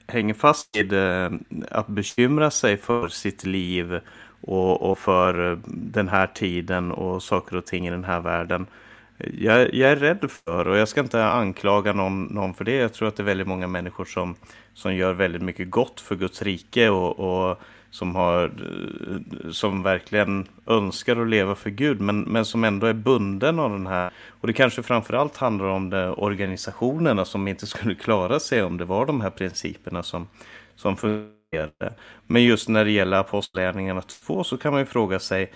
hänger 0.06 0.34
fast 0.34 0.76
i 0.76 0.82
det, 0.82 1.38
eh, 1.50 1.58
att 1.70 1.86
bekymra 1.86 2.50
sig 2.50 2.76
för 2.76 3.08
sitt 3.08 3.44
liv 3.44 4.00
och, 4.40 4.90
och 4.90 4.98
för 4.98 5.52
eh, 5.52 5.58
den 5.66 6.08
här 6.08 6.26
tiden 6.26 6.92
och 6.92 7.22
saker 7.22 7.56
och 7.56 7.66
ting 7.66 7.86
i 7.86 7.90
den 7.90 8.04
här 8.04 8.20
världen. 8.20 8.66
Jag, 9.18 9.74
jag, 9.74 9.90
är 9.90 9.96
rädd 9.96 10.30
för, 10.30 10.68
och 10.68 10.76
jag 10.76 10.88
ska 10.88 11.00
inte 11.00 11.24
anklaga 11.24 11.92
någon, 11.92 12.24
någon, 12.24 12.54
för 12.54 12.64
det, 12.64 12.74
jag 12.74 12.92
tror 12.92 13.08
att 13.08 13.16
det 13.16 13.22
är 13.22 13.24
väldigt 13.24 13.46
många 13.46 13.66
människor 13.66 14.04
som, 14.04 14.34
som 14.74 14.94
gör 14.94 15.12
väldigt 15.12 15.42
mycket 15.42 15.70
gott 15.70 16.00
för 16.00 16.16
Guds 16.16 16.42
rike 16.42 16.90
och, 16.90 17.20
och 17.50 17.60
som, 17.92 18.14
har, 18.14 18.44
eh, 18.44 19.50
som 19.50 19.82
verkligen 19.82 20.48
önskar 20.66 21.16
att 21.16 21.28
leva 21.28 21.54
för 21.54 21.70
Gud 21.70 22.00
men, 22.00 22.20
men 22.20 22.44
som 22.44 22.64
ändå 22.64 22.86
är 22.86 22.92
bunden 22.92 23.58
av 23.58 23.70
den 23.70 23.86
här. 23.86 24.10
Och 24.40 24.46
det 24.46 24.52
kanske 24.52 24.82
framförallt 24.82 25.36
handlar 25.36 25.66
om 25.66 25.90
de 25.90 26.14
organisationerna 26.16 27.24
som 27.24 27.48
inte 27.48 27.66
skulle 27.66 27.94
klara 27.94 28.40
sig 28.40 28.62
om 28.62 28.76
det 28.76 28.84
var 28.84 29.06
de 29.06 29.20
här 29.20 29.30
principerna 29.30 30.02
som, 30.02 30.28
som 30.74 30.96
fungerade. 30.96 31.94
Men 32.26 32.42
just 32.42 32.68
när 32.68 32.84
det 32.84 32.90
gäller 32.90 33.16
Apostlagärningarna 33.16 34.02
2 34.02 34.44
så 34.44 34.56
kan 34.58 34.72
man 34.72 34.80
ju 34.80 34.86
fråga 34.86 35.18
sig 35.18 35.52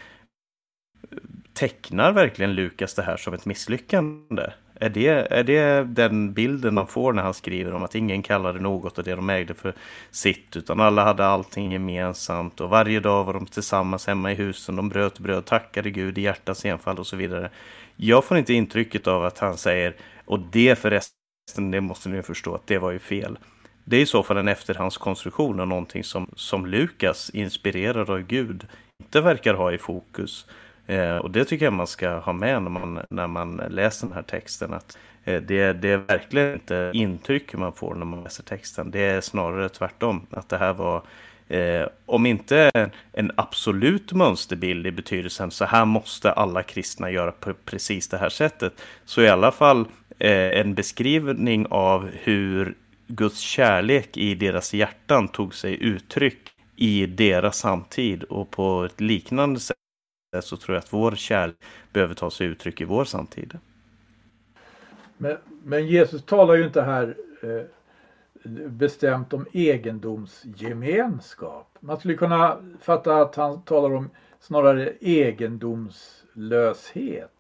Tecknar 1.54 2.12
verkligen 2.12 2.54
Lukas 2.54 2.94
det 2.94 3.02
här 3.02 3.16
som 3.16 3.34
ett 3.34 3.44
misslyckande? 3.44 4.50
Är 4.80 4.88
det, 4.88 5.08
är 5.08 5.44
det 5.44 5.84
den 5.84 6.32
bilden 6.32 6.74
man 6.74 6.86
får 6.86 7.12
när 7.12 7.22
han 7.22 7.34
skriver 7.34 7.74
om 7.74 7.82
att 7.82 7.94
ingen 7.94 8.22
kallade 8.22 8.60
något 8.60 8.98
och 8.98 9.04
det 9.04 9.14
de 9.14 9.30
ägde 9.30 9.54
för 9.54 9.74
sitt, 10.10 10.56
utan 10.56 10.80
alla 10.80 11.04
hade 11.04 11.26
allting 11.26 11.72
gemensamt 11.72 12.60
och 12.60 12.70
varje 12.70 13.00
dag 13.00 13.24
var 13.24 13.32
de 13.32 13.46
tillsammans 13.46 14.06
hemma 14.06 14.32
i 14.32 14.34
husen, 14.34 14.76
de 14.76 14.88
bröt 14.88 15.18
bröd, 15.18 15.44
tackade 15.44 15.90
Gud 15.90 16.18
i 16.18 16.20
hjärtats 16.20 16.64
enfald 16.64 16.98
och 16.98 17.06
så 17.06 17.16
vidare. 17.16 17.50
Jag 17.96 18.24
får 18.24 18.38
inte 18.38 18.54
intrycket 18.54 19.06
av 19.06 19.24
att 19.24 19.38
han 19.38 19.56
säger, 19.56 19.96
och 20.24 20.40
det 20.40 20.78
förresten, 20.78 21.70
det 21.70 21.80
måste 21.80 22.08
ni 22.08 22.22
förstå, 22.22 22.54
att 22.54 22.66
det 22.66 22.78
var 22.78 22.90
ju 22.90 22.98
fel. 22.98 23.38
Det 23.84 23.96
är 23.96 24.00
i 24.00 24.06
så 24.06 24.22
fall 24.22 24.36
en 24.36 24.48
efterhandskonstruktion 24.48 25.60
av 25.60 25.68
någonting 25.68 26.04
som, 26.04 26.30
som 26.36 26.66
Lukas, 26.66 27.30
inspirerad 27.30 28.10
av 28.10 28.20
Gud, 28.20 28.66
inte 29.02 29.20
verkar 29.20 29.54
ha 29.54 29.72
i 29.72 29.78
fokus. 29.78 30.46
Eh, 30.86 31.16
och 31.16 31.30
det 31.30 31.44
tycker 31.44 31.66
jag 31.66 31.72
man 31.72 31.86
ska 31.86 32.18
ha 32.18 32.32
med 32.32 32.62
när 32.62 32.70
man, 32.70 33.00
när 33.10 33.26
man 33.26 33.62
läser 33.68 34.06
den 34.06 34.14
här 34.14 34.22
texten. 34.22 34.72
Att 34.72 34.98
eh, 35.24 35.42
det, 35.42 35.72
det 35.72 35.88
är 35.88 35.96
verkligen 35.96 36.52
inte 36.52 36.90
intryck 36.94 37.54
man 37.54 37.72
får 37.72 37.94
när 37.94 38.04
man 38.04 38.22
läser 38.22 38.42
texten. 38.42 38.90
Det 38.90 39.00
är 39.00 39.20
snarare 39.20 39.68
tvärtom. 39.68 40.26
Att 40.30 40.48
det 40.48 40.58
här 40.58 40.72
var, 40.72 41.02
eh, 41.48 41.86
om 42.06 42.26
inte 42.26 42.70
en 43.12 43.32
absolut 43.34 44.12
mönsterbild 44.12 44.86
i 44.86 44.90
betydelsen 44.90 45.50
så 45.50 45.64
här 45.64 45.84
måste 45.84 46.32
alla 46.32 46.62
kristna 46.62 47.10
göra 47.10 47.32
på 47.32 47.54
precis 47.64 48.08
det 48.08 48.18
här 48.18 48.28
sättet. 48.28 48.72
Så 49.04 49.22
i 49.22 49.28
alla 49.28 49.52
fall 49.52 49.80
eh, 50.18 50.60
en 50.60 50.74
beskrivning 50.74 51.66
av 51.70 52.10
hur 52.12 52.74
Guds 53.06 53.40
kärlek 53.40 54.16
i 54.16 54.34
deras 54.34 54.74
hjärtan 54.74 55.28
tog 55.28 55.54
sig 55.54 55.82
uttryck 55.82 56.38
i 56.76 57.06
deras 57.06 57.58
samtid 57.58 58.22
och 58.22 58.50
på 58.50 58.84
ett 58.84 59.00
liknande 59.00 59.60
sätt 59.60 59.76
så 60.42 60.56
tror 60.56 60.74
jag 60.74 60.82
att 60.82 60.92
vår 60.92 61.12
kärlek 61.12 61.56
behöver 61.92 62.14
ta 62.14 62.30
sig 62.30 62.46
uttryck 62.46 62.80
i 62.80 62.84
vår 62.84 63.04
samtid. 63.04 63.58
Men, 65.16 65.36
men 65.64 65.86
Jesus 65.86 66.22
talar 66.22 66.54
ju 66.54 66.64
inte 66.64 66.82
här 66.82 67.16
eh, 67.42 67.62
bestämt 68.68 69.32
om 69.32 69.46
egendomsgemenskap. 69.52 71.78
Man 71.80 71.98
skulle 71.98 72.14
kunna 72.14 72.56
fatta 72.80 73.16
att 73.16 73.36
han 73.36 73.62
talar 73.62 73.94
om 73.94 74.10
snarare 74.40 74.92
egendomslöshet. 75.00 77.30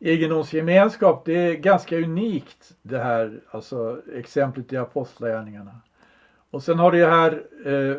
Egendomsgemenskap, 0.00 1.24
det 1.24 1.32
är 1.32 1.54
ganska 1.54 1.96
unikt 1.96 2.72
det 2.82 2.98
här, 2.98 3.40
alltså 3.50 4.02
exemplet 4.14 4.72
i 4.72 4.76
Apostlagärningarna. 4.76 5.80
Och 6.50 6.62
sen 6.62 6.78
har 6.78 6.92
det 6.92 7.06
här 7.06 7.42
eh, 7.66 7.96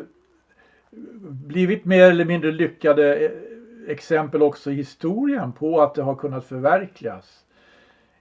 blivit 1.20 1.84
mer 1.84 2.10
eller 2.10 2.24
mindre 2.24 2.52
lyckade 2.52 3.16
eh, 3.16 3.30
exempel 3.88 4.42
också 4.42 4.70
i 4.70 4.74
historien 4.74 5.52
på 5.52 5.80
att 5.80 5.94
det 5.94 6.02
har 6.02 6.14
kunnat 6.14 6.44
förverkligas. 6.44 7.44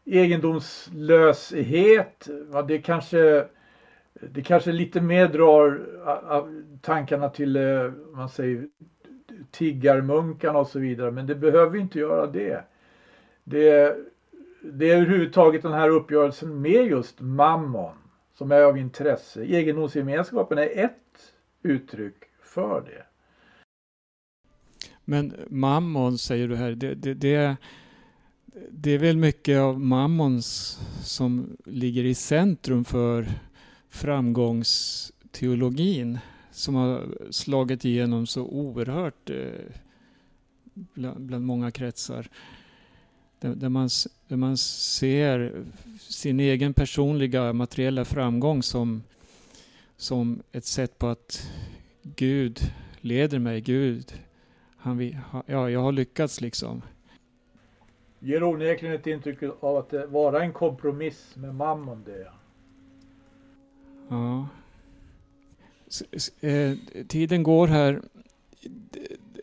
Egendomslöshet, 0.05 2.27
ja, 2.51 2.61
det 2.61 2.79
kanske 2.79 3.45
det 4.21 4.41
kanske 4.41 4.71
lite 4.71 5.01
mer 5.01 5.27
drar 5.27 5.81
tankarna 6.81 7.29
till 7.29 7.55
eh, 7.55 7.91
man 8.13 8.29
säger 8.29 8.67
tiggarmunkarna 9.51 10.59
och 10.59 10.67
så 10.67 10.79
vidare 10.79 11.11
men 11.11 11.27
det 11.27 11.35
behöver 11.35 11.77
inte 11.77 11.99
göra 11.99 12.27
det. 12.27 12.63
Det, 13.43 13.97
det 14.61 14.91
är 14.91 14.95
överhuvudtaget 14.95 15.61
den 15.61 15.73
här 15.73 15.89
uppgörelsen 15.89 16.61
med 16.61 16.85
just 16.85 17.21
mammon 17.21 17.95
som 18.33 18.51
är 18.51 18.61
av 18.61 18.77
intresse. 18.77 19.43
Egendomsgemenskapen 19.43 20.57
är 20.57 20.85
ett 20.85 21.33
uttryck 21.63 22.23
för 22.41 22.81
det. 22.81 23.03
Men 25.09 25.35
mammon 25.49 26.17
säger 26.17 26.47
du 26.47 26.55
här, 26.55 26.71
det, 26.71 26.95
det, 26.95 27.13
det, 27.13 27.57
det 28.71 28.91
är 28.91 28.97
väl 28.97 29.17
mycket 29.17 29.59
av 29.59 29.79
mammons 29.79 30.79
som 31.03 31.57
ligger 31.65 32.03
i 32.03 32.15
centrum 32.15 32.85
för 32.85 33.27
framgångsteologin 33.89 36.19
som 36.51 36.75
har 36.75 37.07
slagit 37.31 37.85
igenom 37.85 38.27
så 38.27 38.43
oerhört 38.43 39.29
eh, 39.29 39.51
bland, 40.73 41.21
bland, 41.21 41.45
många 41.45 41.71
kretsar. 41.71 42.27
Där, 43.39 43.55
där, 43.55 43.69
man, 43.69 43.89
där 44.27 44.37
man 44.37 44.57
ser 44.57 45.63
sin 45.99 46.39
egen 46.39 46.73
personliga 46.73 47.53
materiella 47.53 48.05
framgång 48.05 48.63
som, 48.63 49.03
som 49.97 50.41
ett 50.51 50.65
sätt 50.65 50.99
på 50.99 51.07
att 51.07 51.51
Gud 52.03 52.59
leder 53.01 53.39
mig, 53.39 53.61
Gud 53.61 54.13
han, 54.79 55.15
ja, 55.45 55.69
jag 55.69 55.81
har 55.81 55.91
lyckats 55.91 56.41
liksom. 56.41 56.81
Ger 58.19 58.43
onekligen 58.43 58.95
ett 58.95 59.07
intryck 59.07 59.43
av 59.59 59.77
att 59.77 59.89
det 59.89 60.07
vara 60.07 60.43
en 60.43 60.53
kompromiss 60.53 61.35
med 61.35 61.55
mammon 61.55 62.03
det. 62.03 62.31
Ja. 64.09 64.47
S 66.11 66.43
eh, 66.43 66.77
tiden 67.07 67.43
går 67.43 67.67
här. 67.67 68.01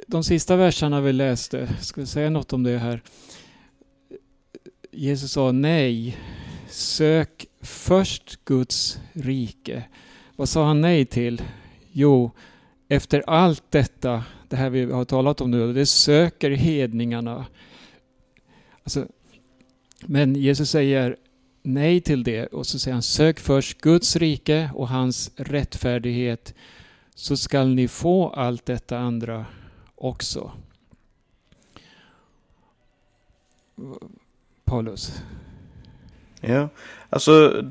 De 0.07 0.25
sista 0.25 0.57
verserna 0.57 1.01
vi 1.01 1.13
läste, 1.13 1.67
ska 1.81 2.01
vi 2.01 2.07
säga 2.07 2.31
något 2.31 2.53
om 2.53 2.63
det 2.63 2.79
här? 2.79 3.03
Jesus 4.91 5.33
sa 5.33 5.53
nej, 5.53 6.17
sök 6.69 7.47
först 7.61 8.45
Guds 8.45 9.01
rike. 9.13 9.85
Vad 10.37 10.49
sa 10.49 10.65
han 10.67 10.81
nej 10.81 11.07
till? 11.07 11.43
Jo, 11.93 12.31
efter 12.89 13.25
allt 13.27 13.65
detta, 13.71 14.25
det 14.49 14.57
här 14.57 14.71
vi 14.71 14.93
har 14.93 15.05
talat 15.05 15.41
om 15.41 15.51
nu, 15.51 15.73
det 15.73 15.87
söker 15.87 16.51
hedningarna. 16.51 17.47
Alltså, 18.83 19.07
men 20.01 20.37
Jesus 20.37 20.71
säger 20.71 21.17
nej 21.63 22.01
till 22.01 22.25
det 22.25 22.47
och 22.47 22.67
så 22.67 22.79
säger 22.79 22.93
han 22.93 23.03
sök 23.03 23.41
först 23.41 23.81
Guds 23.81 24.17
rike 24.17 24.71
och 24.75 24.89
hans 24.89 25.31
rättfärdighet 25.37 26.55
så 27.15 27.37
skall 27.37 27.75
ni 27.75 27.89
få 27.89 28.29
allt 28.29 28.67
detta 28.67 28.99
andra 28.99 29.47
också. 29.95 30.53
Paulus? 34.65 35.23
Ja, 36.41 36.69
alltså 37.11 37.65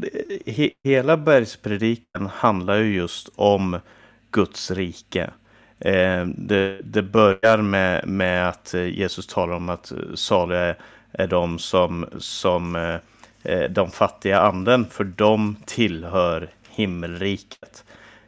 he 0.45 0.69
hela 0.84 1.17
bergspredikan 1.17 2.26
handlar 2.26 2.78
ju 2.78 2.95
just 2.95 3.30
om 3.36 3.80
Guds 4.32 4.71
rike. 4.71 5.34
Eh, 5.86 6.26
det, 6.28 6.82
det, 6.84 7.02
börjar 7.02 7.58
med, 7.58 8.08
med 8.08 8.50
att 8.50 8.74
eh, 8.74 8.88
Jesus 8.88 9.28
talar 9.28 9.56
om 9.56 9.70
att 9.70 9.92
eh, 9.92 9.98
saliga 10.16 10.60
är, 10.60 10.78
är 11.12 11.28
de 11.28 11.60
som, 11.60 12.06
som 12.18 12.76
eh, 12.76 12.96
eh, 13.44 13.70
de 13.70 13.92
fattiga 13.92 14.40
anden, 14.40 14.86
för 14.86 15.04
de 15.04 15.56
tillhör 15.66 16.50
himmelriket. 16.70 17.84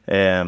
Eh, 0.05 0.45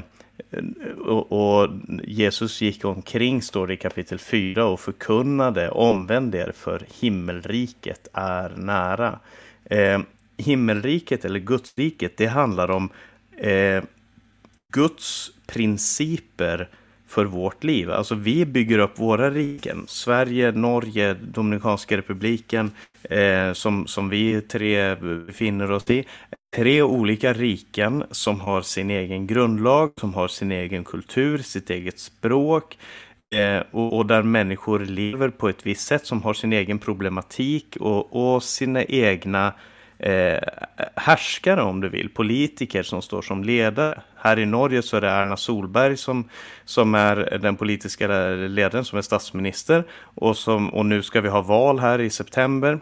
och, 1.05 1.31
och, 1.31 1.69
Jesus 2.03 2.61
gick 2.61 2.85
omkring, 2.85 3.41
står 3.41 3.67
det 3.67 3.73
i 3.73 3.77
kapitel 3.77 4.19
4, 4.19 4.65
och 4.65 4.79
förkunnade 4.79 5.69
omvänd 5.69 6.35
er 6.35 6.51
för 6.55 6.85
himmelriket 6.99 8.07
är 8.13 8.49
nära. 8.49 9.19
Eh, 9.65 9.99
himmelriket 10.37 11.25
eller 11.25 11.39
Gudsriket, 11.39 12.17
det 12.17 12.27
handlar 12.27 12.71
om 12.71 12.89
eh, 13.37 13.83
Guds 14.73 15.31
principer 15.47 16.69
för 17.09 17.25
vårt 17.25 17.63
liv. 17.63 17.91
Alltså 17.91 18.15
vi 18.15 18.45
bygger 18.45 18.79
upp 18.79 18.99
våra 18.99 19.31
riken. 19.31 19.85
Sverige, 19.87 20.51
Norge, 20.51 21.13
Dominikanska 21.13 21.97
republiken 21.97 22.71
eh, 23.03 23.53
som, 23.53 23.87
som 23.87 24.09
vi 24.09 24.41
tre 24.41 24.95
befinner 24.95 25.71
oss 25.71 25.89
i. 25.89 26.05
Tre 26.55 26.81
olika 26.81 27.33
riken 27.33 28.03
som 28.11 28.39
har 28.39 28.61
sin 28.61 28.89
egen 28.89 29.27
grundlag, 29.27 29.91
som 29.99 30.13
har 30.13 30.27
sin 30.27 30.51
egen 30.51 30.83
kultur, 30.83 31.37
sitt 31.37 31.69
eget 31.69 31.99
språk. 31.99 32.77
Eh, 33.35 33.63
och, 33.71 33.97
och, 33.97 34.05
där 34.05 34.23
människor 34.23 34.79
lever 34.79 35.29
på 35.29 35.49
ett 35.49 35.65
visst 35.65 35.87
sätt 35.87 36.05
som 36.05 36.23
har 36.23 36.33
sin 36.33 36.53
egen 36.53 36.79
problematik 36.79 37.77
och, 37.79 38.33
och 38.35 38.43
sina 38.43 38.83
egna 38.83 39.53
eh, 39.99 40.39
härskare 40.95 41.61
om 41.61 41.81
du 41.81 41.89
vill, 41.89 42.09
politiker 42.09 42.83
som 42.83 43.01
står 43.01 43.21
som 43.21 43.43
ledare. 43.43 44.01
Här 44.15 44.39
i 44.39 44.45
Norge 44.45 44.81
så 44.81 44.97
är 44.97 45.01
det 45.01 45.09
Erna 45.09 45.37
Solberg 45.37 45.97
som, 45.97 46.29
som 46.65 46.95
är 46.95 47.37
den 47.41 47.55
politiska 47.55 48.07
ledaren, 48.33 48.85
som 48.85 48.97
är 48.97 49.01
statsminister. 49.01 49.83
Och, 50.01 50.37
som, 50.37 50.69
och 50.73 50.85
nu 50.85 51.03
ska 51.03 51.21
vi 51.21 51.29
ha 51.29 51.41
val 51.41 51.79
här 51.79 52.01
i 52.01 52.09
september. 52.09 52.79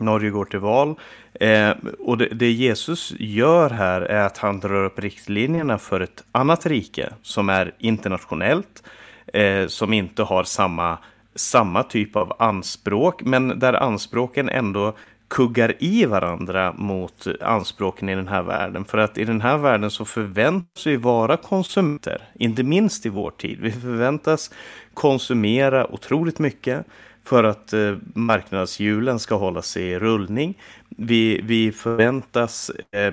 Norge 0.00 0.30
går 0.30 0.44
till 0.44 0.58
val. 0.58 0.94
Eh, 1.34 1.70
och 1.98 2.18
det, 2.18 2.26
det, 2.26 2.50
Jesus 2.50 3.14
gör 3.18 3.70
här 3.70 4.00
är 4.00 4.26
att 4.26 4.38
han 4.38 4.60
drar 4.60 4.84
upp 4.84 4.98
riktlinjerna 4.98 5.78
för 5.78 6.00
ett 6.00 6.24
annat 6.32 6.66
rike 6.66 7.12
som 7.22 7.48
är 7.48 7.74
internationellt, 7.78 8.82
eh, 9.26 9.66
som 9.66 9.92
inte 9.92 10.22
har 10.22 10.44
samma, 10.44 10.98
samma 11.34 11.82
typ 11.82 12.16
av 12.16 12.36
anspråk, 12.38 13.22
men 13.22 13.58
där 13.58 13.72
anspråken 13.72 14.48
ändå 14.48 14.94
kuggar 15.28 15.74
i 15.78 16.04
varandra 16.04 16.72
mot 16.72 17.26
anspråken 17.40 18.08
i 18.08 18.14
den 18.14 18.28
här 18.28 18.42
världen. 18.42 18.84
För 18.84 18.98
att 18.98 19.18
i 19.18 19.24
den 19.24 19.40
här 19.40 19.58
världen 19.58 19.90
så 19.90 20.04
förväntas 20.04 20.86
vi 20.86 20.96
vara 20.96 21.36
konsumenter, 21.36 22.22
inte 22.34 22.62
minst 22.62 23.06
i 23.06 23.08
vår 23.08 23.30
tid. 23.30 23.58
Vi 23.60 23.72
förväntas 23.72 24.50
konsumera 24.94 25.92
otroligt 25.92 26.38
mycket 26.38 26.86
för 27.24 27.44
att 27.44 27.72
eh, 27.72 27.96
marknadshjulen 28.14 29.18
ska 29.18 29.34
hålla 29.34 29.62
sig 29.62 29.82
i 29.82 29.98
rullning. 29.98 30.54
Vi, 30.88 31.40
vi 31.44 31.72
förväntas 31.72 32.70
eh, 32.92 33.06
eh 33.06 33.12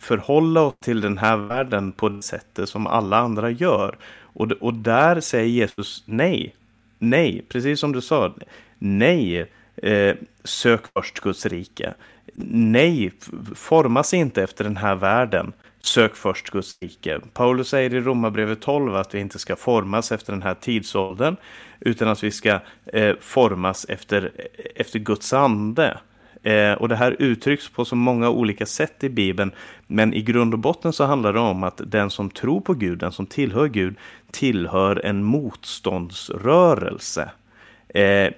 förhålla 0.00 0.60
oss 0.60 0.74
till 0.84 1.00
den 1.00 1.18
här 1.18 1.36
världen 1.36 1.92
på 1.92 2.08
det 2.08 2.22
sättet 2.22 2.68
som 2.68 2.86
alla 2.86 3.18
andra 3.18 3.50
gör. 3.50 3.96
Och, 4.34 4.52
och 4.52 4.74
där 4.74 5.20
säger 5.20 5.48
Jesus 5.48 6.02
nej. 6.06 6.54
Nej, 6.98 7.44
precis 7.48 7.80
som 7.80 7.92
du 7.92 8.00
sa. 8.00 8.34
Nej, 8.78 9.50
eh, 9.76 10.14
sök 10.44 10.80
först 10.94 11.20
Guds 11.20 11.46
rike. 11.46 11.94
Nej, 12.34 13.12
forma 13.54 14.02
sig 14.02 14.18
inte 14.18 14.42
efter 14.42 14.64
den 14.64 14.76
här 14.76 14.94
världen. 14.94 15.52
Sök 15.80 16.16
först 16.16 16.50
Guds 16.50 16.78
rike. 16.80 17.20
Paulus 17.32 17.68
säger 17.68 17.94
i 17.94 18.00
Romarbrevet 18.00 18.60
12 18.60 18.96
att 18.96 19.14
vi 19.14 19.20
inte 19.20 19.38
ska 19.38 19.56
formas 19.56 20.12
efter 20.12 20.32
den 20.32 20.42
här 20.42 20.54
tidsåldern, 20.54 21.36
utan 21.80 22.08
att 22.08 22.24
vi 22.24 22.30
ska 22.30 22.60
eh, 22.86 23.14
formas 23.20 23.86
efter, 23.88 24.30
efter 24.76 24.98
Guds 24.98 25.32
ande. 25.32 25.98
Eh, 26.42 26.72
och 26.72 26.88
det 26.88 26.96
här 26.96 27.16
uttrycks 27.18 27.68
på 27.68 27.84
så 27.84 27.96
många 27.96 28.30
olika 28.30 28.66
sätt 28.66 29.04
i 29.04 29.08
Bibeln. 29.08 29.52
Men 29.86 30.14
i 30.14 30.22
grund 30.22 30.54
och 30.54 30.60
botten 30.60 30.92
så 30.92 31.04
handlar 31.04 31.32
det 31.32 31.40
om 31.40 31.64
att 31.64 31.80
den 31.84 32.10
som 32.10 32.30
tror 32.30 32.60
på 32.60 32.74
Gud, 32.74 32.98
den 32.98 33.12
som 33.12 33.26
tillhör 33.26 33.68
Gud, 33.68 33.94
tillhör 34.30 35.06
en 35.06 35.24
motståndsrörelse. 35.24 37.30
Eh, 37.94 38.32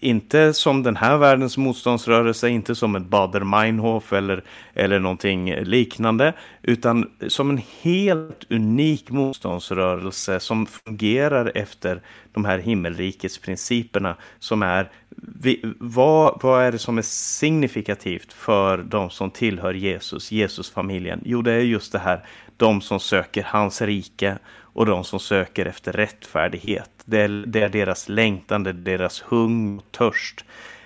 inte 0.00 0.54
som 0.54 0.82
den 0.82 0.96
här 0.96 1.16
världens 1.16 1.56
motståndsrörelse, 1.56 2.48
inte 2.48 2.74
som 2.74 2.96
ett 2.96 3.02
Bader-Meinhof 3.02 4.16
eller, 4.16 4.44
eller 4.74 4.98
någonting 4.98 5.54
liknande, 5.54 6.32
utan 6.62 7.10
som 7.28 7.50
en 7.50 7.60
helt 7.82 8.46
unik 8.50 9.10
motståndsrörelse 9.10 10.40
som 10.40 10.66
fungerar 10.66 11.52
efter 11.54 12.02
de 12.32 12.44
här 12.44 12.58
himmelrikets 12.58 13.38
principerna 13.38 14.16
som 14.38 14.62
är 14.62 14.90
vi, 15.16 15.74
vad, 15.78 16.40
vad 16.42 16.62
är 16.62 16.72
det 16.72 16.78
som 16.78 16.98
är 16.98 17.02
signifikativt 17.02 18.32
för 18.32 18.78
de 18.78 19.10
som 19.10 19.30
tillhör 19.30 19.74
Jesus, 19.74 20.32
Jesusfamiljen? 20.32 21.20
Jo, 21.24 21.42
det 21.42 21.52
är 21.52 21.60
just 21.60 21.92
det 21.92 21.98
här, 21.98 22.24
de 22.56 22.80
som 22.80 23.00
söker 23.00 23.42
hans 23.42 23.82
rike 23.82 24.38
och 24.72 24.86
de 24.86 25.04
som 25.04 25.20
söker 25.20 25.66
efter 25.66 25.92
rättfärdighet. 25.92 26.90
Det 27.04 27.20
är, 27.20 27.44
det 27.46 27.60
är 27.60 27.68
deras 27.68 28.08
längtan, 28.08 28.62
det 28.62 28.70
är 28.70 28.74
deras 28.74 29.24
hung 29.26 29.78
och 29.78 29.92
törst. 29.92 30.44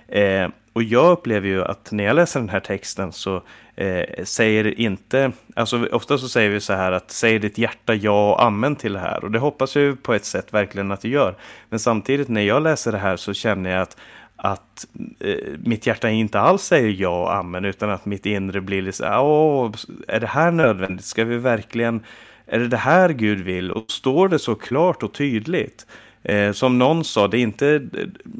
Eh, 0.08 0.48
och 0.72 0.82
jag 0.82 1.12
upplever 1.12 1.48
ju 1.48 1.64
att 1.64 1.92
när 1.92 2.04
jag 2.04 2.16
läser 2.16 2.40
den 2.40 2.48
här 2.48 2.60
texten 2.60 3.12
så 3.12 3.42
eh, 3.76 4.24
säger 4.24 4.80
inte, 4.80 5.32
alltså 5.54 5.86
ofta 5.86 6.18
så 6.18 6.28
säger 6.28 6.50
vi 6.50 6.60
så 6.60 6.72
här 6.72 6.92
att 6.92 7.10
säg 7.10 7.38
ditt 7.38 7.58
hjärta 7.58 7.94
ja 7.94 8.32
och 8.32 8.42
amen 8.42 8.76
till 8.76 8.92
det 8.92 8.98
här. 8.98 9.24
Och 9.24 9.30
det 9.30 9.38
hoppas 9.38 9.76
jag 9.76 10.02
på 10.02 10.14
ett 10.14 10.24
sätt 10.24 10.54
verkligen 10.54 10.92
att 10.92 11.00
det 11.00 11.08
gör. 11.08 11.34
Men 11.68 11.78
samtidigt 11.78 12.28
när 12.28 12.42
jag 12.42 12.62
läser 12.62 12.92
det 12.92 12.98
här 12.98 13.16
så 13.16 13.34
känner 13.34 13.70
jag 13.70 13.82
att 13.82 13.96
att 14.38 14.86
eh, 15.20 15.58
mitt 15.58 15.86
hjärta 15.86 16.10
inte 16.10 16.40
alls 16.40 16.62
säger 16.62 16.88
ja 16.88 17.22
och 17.22 17.34
amen 17.34 17.64
utan 17.64 17.90
att 17.90 18.06
mitt 18.06 18.26
inre 18.26 18.60
blir 18.60 18.82
lite 18.82 18.96
så 18.96 19.18
åh, 19.18 19.72
är 20.08 20.20
det 20.20 20.26
här 20.26 20.50
nödvändigt? 20.50 21.04
Ska 21.04 21.24
vi 21.24 21.38
verkligen 21.38 22.00
är 22.46 22.58
det 22.58 22.68
det 22.68 22.76
här 22.76 23.08
Gud 23.10 23.40
vill? 23.40 23.70
Och 23.70 23.90
står 23.90 24.28
det 24.28 24.38
så 24.38 24.54
klart 24.54 25.02
och 25.02 25.14
tydligt? 25.14 25.86
Eh, 26.28 26.52
som 26.52 26.78
någon 26.78 27.04
sa, 27.04 27.28
det 27.28 27.38
är 27.38 27.42
inte 27.42 27.88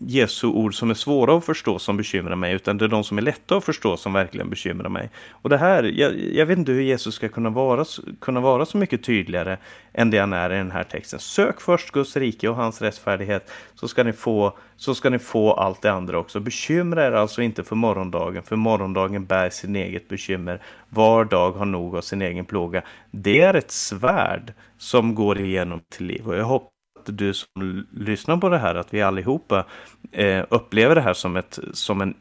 Jesu 0.07 0.47
ord 0.47 0.75
som 0.75 0.91
är 0.91 0.95
svåra 0.95 1.37
att 1.37 1.45
förstå 1.45 1.79
som 1.79 1.97
bekymrar 1.97 2.37
mig, 2.37 2.55
utan 2.55 2.79
det 2.79 2.85
är 2.85 2.89
de 2.89 3.05
som 3.05 3.19
är 3.19 3.23
lätta 3.23 3.57
att 3.57 3.65
förstå 3.65 3.97
som 3.97 4.13
verkligen 4.13 4.51
bekymrar 4.51 4.89
mig. 4.89 5.11
Och 5.31 5.51
det 5.51 5.57
här, 5.57 5.83
jag, 5.83 6.19
jag 6.19 6.47
vet 6.47 6.59
inte 6.59 6.73
hur 6.73 6.83
Jesus 6.83 7.15
ska 7.15 7.29
kunna 7.29 7.51
vara, 7.51 7.85
kunna 8.21 8.41
vara 8.41 8.67
så 8.67 8.79
mycket 8.79 9.05
tydligare 9.05 9.57
än 9.93 10.11
det 10.11 10.19
han 10.19 10.33
är 10.33 10.53
i 10.53 10.57
den 10.57 10.71
här 10.71 10.85
texten. 10.85 11.19
Sök 11.19 11.61
först 11.61 11.91
Guds 11.91 12.17
rike 12.17 12.49
och 12.49 12.57
hans 12.57 12.83
rättfärdighet, 12.83 13.51
så 13.75 13.89
ska 13.89 14.05
ni 14.05 14.13
få, 14.13 14.59
så 14.77 14.95
ska 14.95 15.11
ni 15.11 15.19
få 15.19 15.53
allt 15.53 15.83
det 15.83 15.93
andra 15.93 16.19
också. 16.19 16.41
Bekymra 16.41 17.07
er 17.07 17.13
alltså 17.13 17.43
inte 17.43 17.65
för 17.65 17.77
morgondagen, 17.77 18.43
för 18.43 18.57
morgondagen 18.57 19.27
bär 19.27 19.51
sin 19.51 19.77
eget 19.77 20.09
bekymmer. 20.09 20.63
Var 20.89 21.25
dag 21.25 21.53
har 21.53 21.67
nog 21.67 21.97
av 21.97 22.01
sin 22.01 22.23
egen 22.23 22.45
plåga. 22.45 22.83
Det 23.11 23.41
är 23.41 23.55
ett 23.55 23.71
svärd 23.71 24.53
som 24.79 25.15
går 25.15 25.41
igenom 25.41 25.81
till 25.89 26.07
liv 26.07 26.29
och 26.29 26.37
jag 26.37 26.45
hoppas 26.45 26.76
du 27.07 27.35
som 27.35 27.87
lyssnar 27.91 28.37
på 28.37 28.49
det 28.49 28.59
här, 28.59 28.75
att 28.75 28.95
vi 28.95 29.03
allihopa 29.03 29.65
eh, 30.13 30.45
upplever 30.49 30.95
det 30.95 31.01
här 31.01 31.15
som, 31.15 31.37
ett, 31.37 31.59
som 31.73 32.01
en 32.01 32.15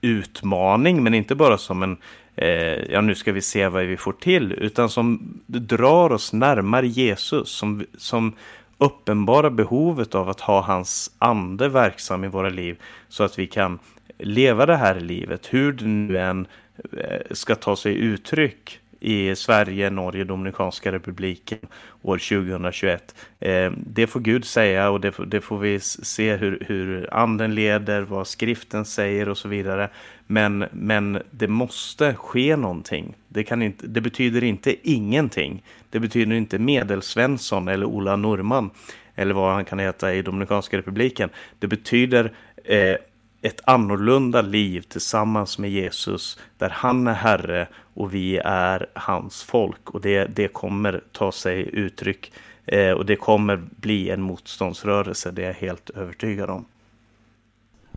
utmaning, 0.00 1.02
men 1.02 1.14
inte 1.14 1.34
bara 1.34 1.58
som 1.58 1.82
en 1.82 1.96
eh, 2.36 2.92
ja 2.92 3.00
nu 3.00 3.14
ska 3.14 3.32
vi 3.32 3.40
se 3.40 3.68
vad 3.68 3.84
vi 3.84 3.96
får 3.96 4.12
till, 4.12 4.52
utan 4.52 4.88
som 4.88 5.40
drar 5.46 6.12
oss 6.12 6.32
närmare 6.32 6.86
Jesus, 6.86 7.48
som, 7.48 7.84
som 7.98 8.32
uppenbara 8.78 9.50
behovet 9.50 10.14
av 10.14 10.28
att 10.28 10.40
ha 10.40 10.60
hans 10.60 11.14
ande 11.18 11.68
verksam 11.68 12.24
i 12.24 12.28
våra 12.28 12.48
liv, 12.48 12.80
så 13.08 13.24
att 13.24 13.38
vi 13.38 13.46
kan 13.46 13.78
leva 14.18 14.66
det 14.66 14.76
här 14.76 15.00
livet, 15.00 15.46
hur 15.50 15.72
det 15.72 15.84
nu 15.84 16.18
än 16.18 16.46
eh, 16.92 17.20
ska 17.30 17.54
ta 17.54 17.76
sig 17.76 17.94
uttryck 17.94 18.79
i 19.00 19.36
Sverige, 19.36 19.90
Norge, 19.90 20.24
Dominikanska 20.24 20.92
republiken 20.92 21.58
år 22.02 22.18
2021. 22.18 23.14
Eh, 23.40 23.72
det 23.76 24.06
får 24.06 24.20
Gud 24.20 24.44
säga 24.44 24.90
och 24.90 25.00
det, 25.00 25.14
det 25.26 25.40
får 25.40 25.58
vi 25.58 25.80
se 25.80 26.36
hur, 26.36 26.64
hur 26.68 27.14
anden 27.14 27.54
leder, 27.54 28.02
vad 28.02 28.26
skriften 28.26 28.84
säger 28.84 29.28
och 29.28 29.38
så 29.38 29.48
vidare. 29.48 29.88
Men, 30.26 30.64
men 30.72 31.22
det 31.30 31.48
måste 31.48 32.14
ske 32.14 32.56
någonting. 32.56 33.14
Det, 33.28 33.44
kan 33.44 33.62
inte, 33.62 33.86
det 33.86 34.00
betyder 34.00 34.44
inte 34.44 34.90
ingenting. 34.90 35.62
Det 35.90 36.00
betyder 36.00 36.36
inte 36.36 36.58
Medelsvensson 36.58 37.68
eller 37.68 37.86
Ola 37.86 38.16
Norman 38.16 38.70
eller 39.14 39.34
vad 39.34 39.54
han 39.54 39.64
kan 39.64 39.78
heta 39.78 40.14
i 40.14 40.22
Dominikanska 40.22 40.78
republiken. 40.78 41.30
Det 41.58 41.66
betyder 41.66 42.32
eh, 42.64 42.96
ett 43.42 43.60
annorlunda 43.64 44.42
liv 44.42 44.80
tillsammans 44.80 45.58
med 45.58 45.70
Jesus 45.70 46.38
där 46.58 46.70
han 46.70 47.06
är 47.06 47.14
Herre 47.14 47.68
och 47.94 48.14
vi 48.14 48.36
är 48.44 48.86
hans 48.94 49.42
folk. 49.42 49.90
Och 49.90 50.00
det, 50.00 50.24
det 50.24 50.48
kommer 50.48 51.04
ta 51.12 51.32
sig 51.32 51.70
uttryck 51.72 52.32
eh, 52.66 52.90
och 52.90 53.06
det 53.06 53.16
kommer 53.16 53.56
bli 53.56 54.10
en 54.10 54.22
motståndsrörelse, 54.22 55.30
det 55.30 55.42
är 55.42 55.46
jag 55.46 55.54
helt 55.54 55.90
övertygad 55.90 56.50
om. 56.50 56.64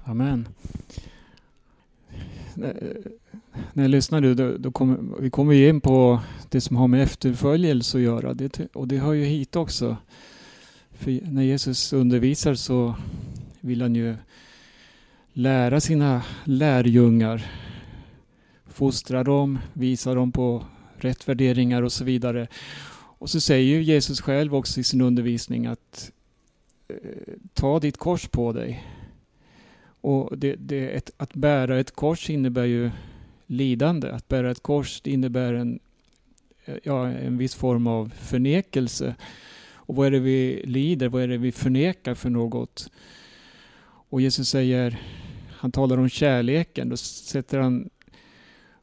Amen. 0.05 0.47
När 3.73 3.83
jag 3.83 3.89
lyssnar 3.89 4.21
nu, 4.21 4.33
då, 4.33 4.57
då 4.57 4.71
kommer, 4.71 4.97
vi 5.19 5.29
kommer 5.29 5.53
in 5.53 5.81
på 5.81 6.19
det 6.49 6.61
som 6.61 6.75
har 6.75 6.87
med 6.87 7.03
efterföljelse 7.03 7.97
att 7.97 8.03
göra. 8.03 8.33
Det, 8.33 8.59
och 8.73 8.87
det 8.87 8.97
hör 8.97 9.13
ju 9.13 9.23
hit 9.23 9.55
också. 9.55 9.97
För 10.91 11.19
när 11.31 11.43
Jesus 11.43 11.93
undervisar 11.93 12.55
så 12.55 12.95
vill 13.59 13.81
han 13.81 13.95
ju 13.95 14.15
lära 15.33 15.79
sina 15.79 16.23
lärjungar, 16.43 17.45
fostra 18.67 19.23
dem, 19.23 19.59
visa 19.73 20.13
dem 20.13 20.31
på 20.31 20.65
rätt 20.97 21.27
värderingar 21.29 21.81
och 21.81 21.91
så 21.91 22.03
vidare. 22.03 22.47
Och 22.93 23.29
så 23.29 23.41
säger 23.41 23.75
ju 23.75 23.83
Jesus 23.83 24.21
själv 24.21 24.55
också 24.55 24.79
i 24.79 24.83
sin 24.83 25.01
undervisning 25.01 25.65
att 25.65 26.11
eh, 26.87 27.33
ta 27.53 27.79
ditt 27.79 27.97
kors 27.97 28.27
på 28.27 28.53
dig. 28.53 28.87
Och 30.01 30.37
det, 30.37 30.55
det, 30.55 30.89
ett, 30.89 31.11
att 31.17 31.33
bära 31.33 31.79
ett 31.79 31.91
kors 31.91 32.29
innebär 32.29 32.65
ju 32.65 32.91
lidande. 33.47 34.11
Att 34.11 34.27
bära 34.27 34.51
ett 34.51 34.63
kors 34.63 35.01
innebär 35.03 35.53
en, 35.53 35.79
ja, 36.83 37.07
en 37.07 37.37
viss 37.37 37.55
form 37.55 37.87
av 37.87 38.13
förnekelse. 38.19 39.15
Och 39.75 39.95
vad 39.95 40.07
är 40.07 40.11
det 40.11 40.19
vi 40.19 40.63
lider? 40.65 41.09
Vad 41.09 41.23
är 41.23 41.27
det 41.27 41.37
vi 41.37 41.51
förnekar 41.51 42.15
för 42.15 42.29
något? 42.29 42.89
Och 44.09 44.21
Jesus 44.21 44.49
säger 44.49 44.99
han 45.63 45.71
talar 45.71 45.97
om 45.97 46.09
kärleken, 46.09 46.89
då 46.89 46.97
sätter 46.97 47.59
han 47.59 47.89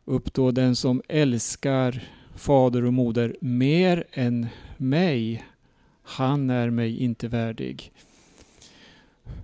upp 0.05 0.35
då 0.35 0.51
den 0.51 0.77
som 0.77 1.03
älskar 1.09 2.09
fader 2.37 2.85
och 2.85 2.93
moder 2.93 3.37
mer 3.41 4.05
än 4.13 4.47
mig, 4.77 5.45
han 6.03 6.51
är 6.51 6.71
mig 6.71 7.03
inte 7.03 7.29
värdig. 7.29 7.93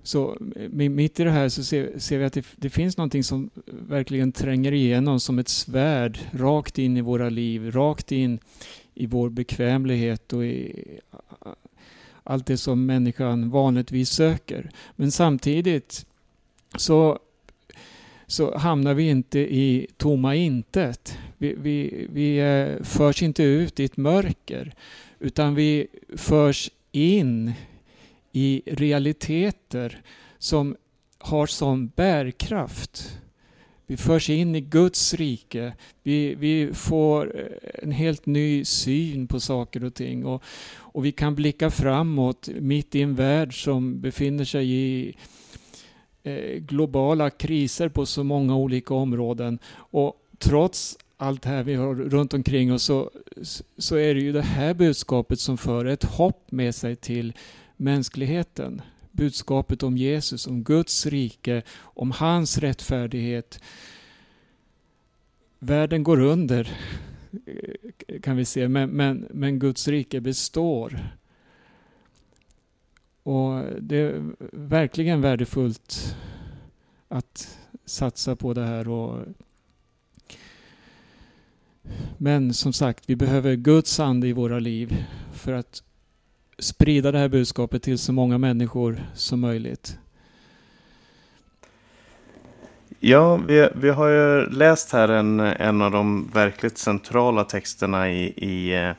Så 0.02 0.36
mitt 0.70 1.20
i 1.20 1.24
det 1.24 1.30
här 1.30 1.48
så 1.48 1.64
ser, 1.64 1.98
ser 1.98 2.18
vi 2.18 2.24
att 2.24 2.32
det, 2.32 2.46
det, 2.56 2.70
finns 2.70 2.96
någonting 2.96 3.24
som 3.24 3.50
verkligen 3.66 4.32
tränger 4.32 4.72
igenom 4.72 5.20
som 5.20 5.38
ett 5.38 5.48
svärd 5.48 6.18
rakt 6.32 6.78
in 6.78 6.96
i 6.96 7.00
våra 7.00 7.28
liv, 7.28 7.70
rakt 7.70 8.12
in 8.12 8.38
i 8.94 9.06
vår 9.06 9.30
bekvämlighet 9.30 10.32
och 10.32 10.44
i 10.44 10.84
allt 12.24 12.46
det 12.46 12.56
som 12.56 12.86
människan 12.86 13.50
vanligtvis 13.50 14.10
söker. 14.10 14.70
Men 14.96 15.12
samtidigt 15.12 16.06
så 16.76 17.18
så 18.26 18.58
hamnar 18.58 18.94
vi 18.94 19.08
inte 19.08 19.38
i 19.38 19.86
tomma 19.96 20.34
intet. 20.34 21.18
Vi, 21.38 21.54
vi, 21.58 22.06
vi 22.12 22.38
eh, 22.38 22.82
förs 22.84 23.22
inte 23.22 23.42
ut 23.42 23.80
i 23.80 23.84
ett 23.84 23.96
mörker 23.96 24.74
utan 25.20 25.54
vi 25.54 25.86
förs 26.16 26.70
in 26.92 27.52
i 28.32 28.62
realiteter 28.66 30.00
som 30.38 30.76
har 31.18 31.46
sån 31.46 31.88
bärkraft. 31.88 33.18
Vi 33.86 33.96
förs 33.96 34.30
in 34.30 34.54
i 34.54 34.60
Guds 34.60 35.14
rike. 35.14 35.72
Vi, 36.02 36.34
vi 36.34 36.70
får 36.74 37.40
eh, 37.40 37.82
en 37.82 37.92
helt 37.92 38.26
ny 38.26 38.64
syn 38.64 39.26
på 39.26 39.40
saker 39.40 39.84
och 39.84 39.94
ting. 39.94 40.24
Och, 40.26 40.42
och 40.74 41.04
vi 41.04 41.12
kan 41.12 41.34
blicka 41.34 41.70
framåt 41.70 42.48
mitt 42.60 42.94
i 42.94 43.02
en 43.02 43.14
värld 43.14 43.64
som 43.64 44.00
befinner 44.00 44.44
sig 44.44 44.72
i 44.72 45.16
Eh, 46.26 46.60
globala 46.60 47.30
kriser 47.30 47.88
på 47.88 48.06
så 48.06 48.24
många 48.24 48.56
olika 48.56 48.94
områden. 48.94 49.58
Och 49.76 50.22
trots 50.38 50.98
allt 51.16 51.42
det 51.42 51.48
här 51.48 51.62
vi 51.62 51.74
har 51.74 51.94
runt 51.94 52.34
omkring 52.34 52.72
oss 52.72 52.82
så, 52.82 53.10
så 53.78 53.96
är 53.96 54.14
det 54.14 54.20
ju 54.20 54.32
det 54.32 54.42
här 54.42 54.74
budskapet 54.74 55.40
som 55.40 55.58
för 55.58 55.84
ett 55.84 56.04
hopp 56.04 56.52
med 56.52 56.74
sig 56.74 56.96
till 56.96 57.32
mänskligheten. 57.76 58.82
Budskapet 59.12 59.82
om 59.82 59.96
Jesus, 59.96 60.46
om 60.46 60.62
Guds 60.62 61.06
rike, 61.06 61.62
om 61.78 62.10
hans 62.10 62.58
rättfärdighet. 62.58 63.60
Världen 65.58 66.02
går 66.02 66.20
under 66.20 66.70
eh, 67.46 68.20
kan 68.20 68.36
vi 68.36 68.44
se, 68.44 68.68
men, 68.68 68.90
men, 68.90 69.26
men 69.30 69.58
Guds 69.58 69.88
rike 69.88 70.20
består. 70.20 71.00
Och 73.26 73.64
det 73.80 73.96
är 73.96 74.22
verkligen 74.52 75.20
värdefullt 75.20 76.16
att 77.08 77.58
satsa 77.84 78.36
på 78.36 78.54
det 78.54 78.64
här. 78.64 78.88
Och 78.88 79.24
men 82.16 82.54
som 82.54 82.72
sagt, 82.72 83.04
vi 83.06 83.16
behöver 83.16 83.54
Guds 83.54 84.00
ande 84.00 84.28
i 84.28 84.32
våra 84.32 84.58
liv 84.58 85.04
för 85.32 85.52
att 85.52 85.82
sprida 86.58 87.12
det 87.12 87.18
här 87.18 87.28
budskapet 87.28 87.82
till 87.82 87.98
så 87.98 88.12
många 88.12 88.38
människor 88.38 89.02
som 89.14 89.40
möjligt. 89.40 89.98
Ja, 93.00 93.36
vi, 93.36 93.68
vi 93.74 93.88
har 93.88 94.08
ju 94.08 94.50
läst 94.50 94.92
här 94.92 95.08
en, 95.08 95.40
en 95.40 95.82
av 95.82 95.90
de 95.90 96.30
verkligt 96.34 96.78
centrala 96.78 97.44
texterna 97.44 98.10
i, 98.12 98.24
i 98.26 98.84
eh, 98.84 98.92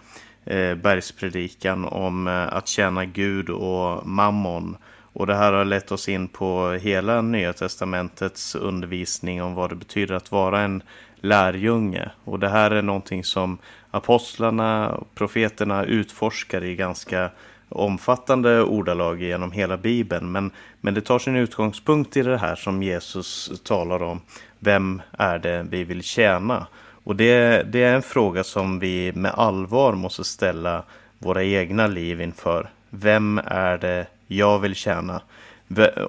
Eh, 0.49 0.75
bergspredikan 0.75 1.85
om 1.85 2.27
eh, 2.27 2.53
att 2.53 2.67
tjäna 2.67 3.05
Gud 3.05 3.49
och 3.49 4.07
mammon. 4.07 4.77
Och 5.13 5.27
det 5.27 5.35
här 5.35 5.53
har 5.53 5.65
lett 5.65 5.91
oss 5.91 6.09
in 6.09 6.27
på 6.27 6.71
hela 6.71 7.21
Nya 7.21 7.53
Testamentets 7.53 8.55
undervisning 8.55 9.43
om 9.43 9.53
vad 9.53 9.69
det 9.69 9.75
betyder 9.75 10.15
att 10.15 10.31
vara 10.31 10.61
en 10.61 10.83
lärjunge. 11.15 12.11
Och 12.23 12.39
det 12.39 12.49
här 12.49 12.71
är 12.71 12.81
någonting 12.81 13.23
som 13.23 13.57
apostlarna 13.91 14.89
och 14.89 15.15
profeterna 15.15 15.83
utforskar 15.83 16.63
i 16.63 16.75
ganska 16.75 17.29
omfattande 17.69 18.61
ordalag 18.61 19.21
genom 19.21 19.51
hela 19.51 19.77
Bibeln. 19.77 20.31
Men, 20.31 20.51
men 20.81 20.93
det 20.93 21.01
tar 21.01 21.19
sin 21.19 21.35
utgångspunkt 21.35 22.17
i 22.17 22.21
det 22.21 22.37
här 22.37 22.55
som 22.55 22.83
Jesus 22.83 23.61
talar 23.63 24.03
om. 24.03 24.21
Vem 24.59 25.01
är 25.11 25.39
det 25.39 25.65
vi 25.69 25.83
vill 25.83 26.03
tjäna? 26.03 26.67
Och 27.07 27.15
det, 27.15 27.63
det 27.63 27.83
är 27.83 27.95
en 27.95 28.01
fråga 28.01 28.43
som 28.43 28.79
vi 28.79 29.11
med 29.15 29.31
allvar 29.31 29.93
måste 29.93 30.23
ställa 30.23 30.83
våra 31.19 31.43
egna 31.43 31.87
liv 31.87 32.21
inför. 32.21 32.69
Vem 32.89 33.41
är 33.45 33.77
det 33.77 34.07
jag 34.27 34.59
vill 34.59 34.75
tjäna? 34.75 35.21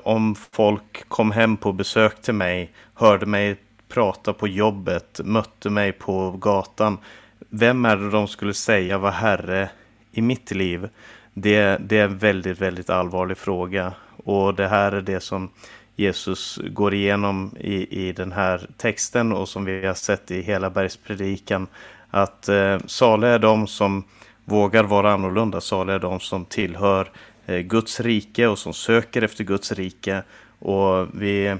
Om 0.02 0.34
folk 0.34 1.08
kom 1.08 1.30
hem 1.30 1.56
på 1.56 1.72
besök 1.72 2.22
till 2.22 2.34
mig, 2.34 2.72
hörde 2.94 3.26
mig 3.26 3.56
prata 3.88 4.32
på 4.32 4.48
jobbet, 4.48 5.20
mötte 5.24 5.70
mig 5.70 5.92
på 5.92 6.30
gatan. 6.30 6.98
Vem 7.38 7.84
är 7.84 7.96
det 7.96 8.10
de 8.10 8.28
skulle 8.28 8.54
säga 8.54 8.98
var 8.98 9.10
herre 9.10 9.70
i 10.12 10.22
mitt 10.22 10.50
liv? 10.50 10.88
Det, 11.34 11.76
det 11.80 11.98
är 11.98 12.04
en 12.04 12.18
väldigt, 12.18 12.60
väldigt 12.60 12.90
allvarlig 12.90 13.38
fråga. 13.38 13.92
Och 14.24 14.54
det 14.54 14.68
här 14.68 14.92
är 14.92 15.02
det 15.02 15.20
som 15.20 15.50
Jesus 15.98 16.58
går 16.70 16.94
igenom 16.94 17.54
i, 17.60 18.06
i 18.08 18.12
den 18.12 18.32
här 18.32 18.66
texten 18.76 19.32
och 19.32 19.48
som 19.48 19.64
vi 19.64 19.86
har 19.86 19.94
sett 19.94 20.30
i 20.30 20.42
hela 20.42 20.70
bergspredikan. 20.70 21.66
Att 22.10 22.48
eh, 22.48 22.78
saliga 22.86 23.30
är 23.30 23.38
de 23.38 23.66
som 23.66 24.04
vågar 24.44 24.84
vara 24.84 25.12
annorlunda. 25.12 25.60
Saliga 25.60 25.94
är 25.94 26.00
de 26.00 26.20
som 26.20 26.44
tillhör 26.44 27.10
eh, 27.46 27.58
Guds 27.58 28.00
rike 28.00 28.46
och 28.46 28.58
som 28.58 28.72
söker 28.72 29.22
efter 29.22 29.44
Guds 29.44 29.72
rike. 29.72 30.22
Och 30.58 31.06
vi, 31.14 31.56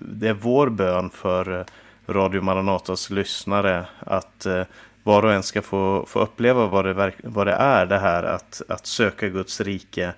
det 0.00 0.28
är 0.28 0.36
vår 0.40 0.68
bön 0.68 1.10
för 1.10 1.60
eh, 1.60 1.64
Radio 2.12 2.42
Maranatas 2.42 3.10
lyssnare 3.10 3.86
att 3.98 4.46
eh, 4.46 4.64
var 5.02 5.24
och 5.24 5.32
en 5.32 5.42
ska 5.42 5.62
få, 5.62 6.06
få 6.08 6.20
uppleva 6.20 6.66
vad 6.66 6.84
det, 6.84 7.12
vad 7.24 7.46
det 7.46 7.52
är 7.52 7.86
det 7.86 7.98
här 7.98 8.22
att, 8.22 8.62
att 8.68 8.86
söka 8.86 9.28
Guds 9.28 9.60
rike. 9.60 10.14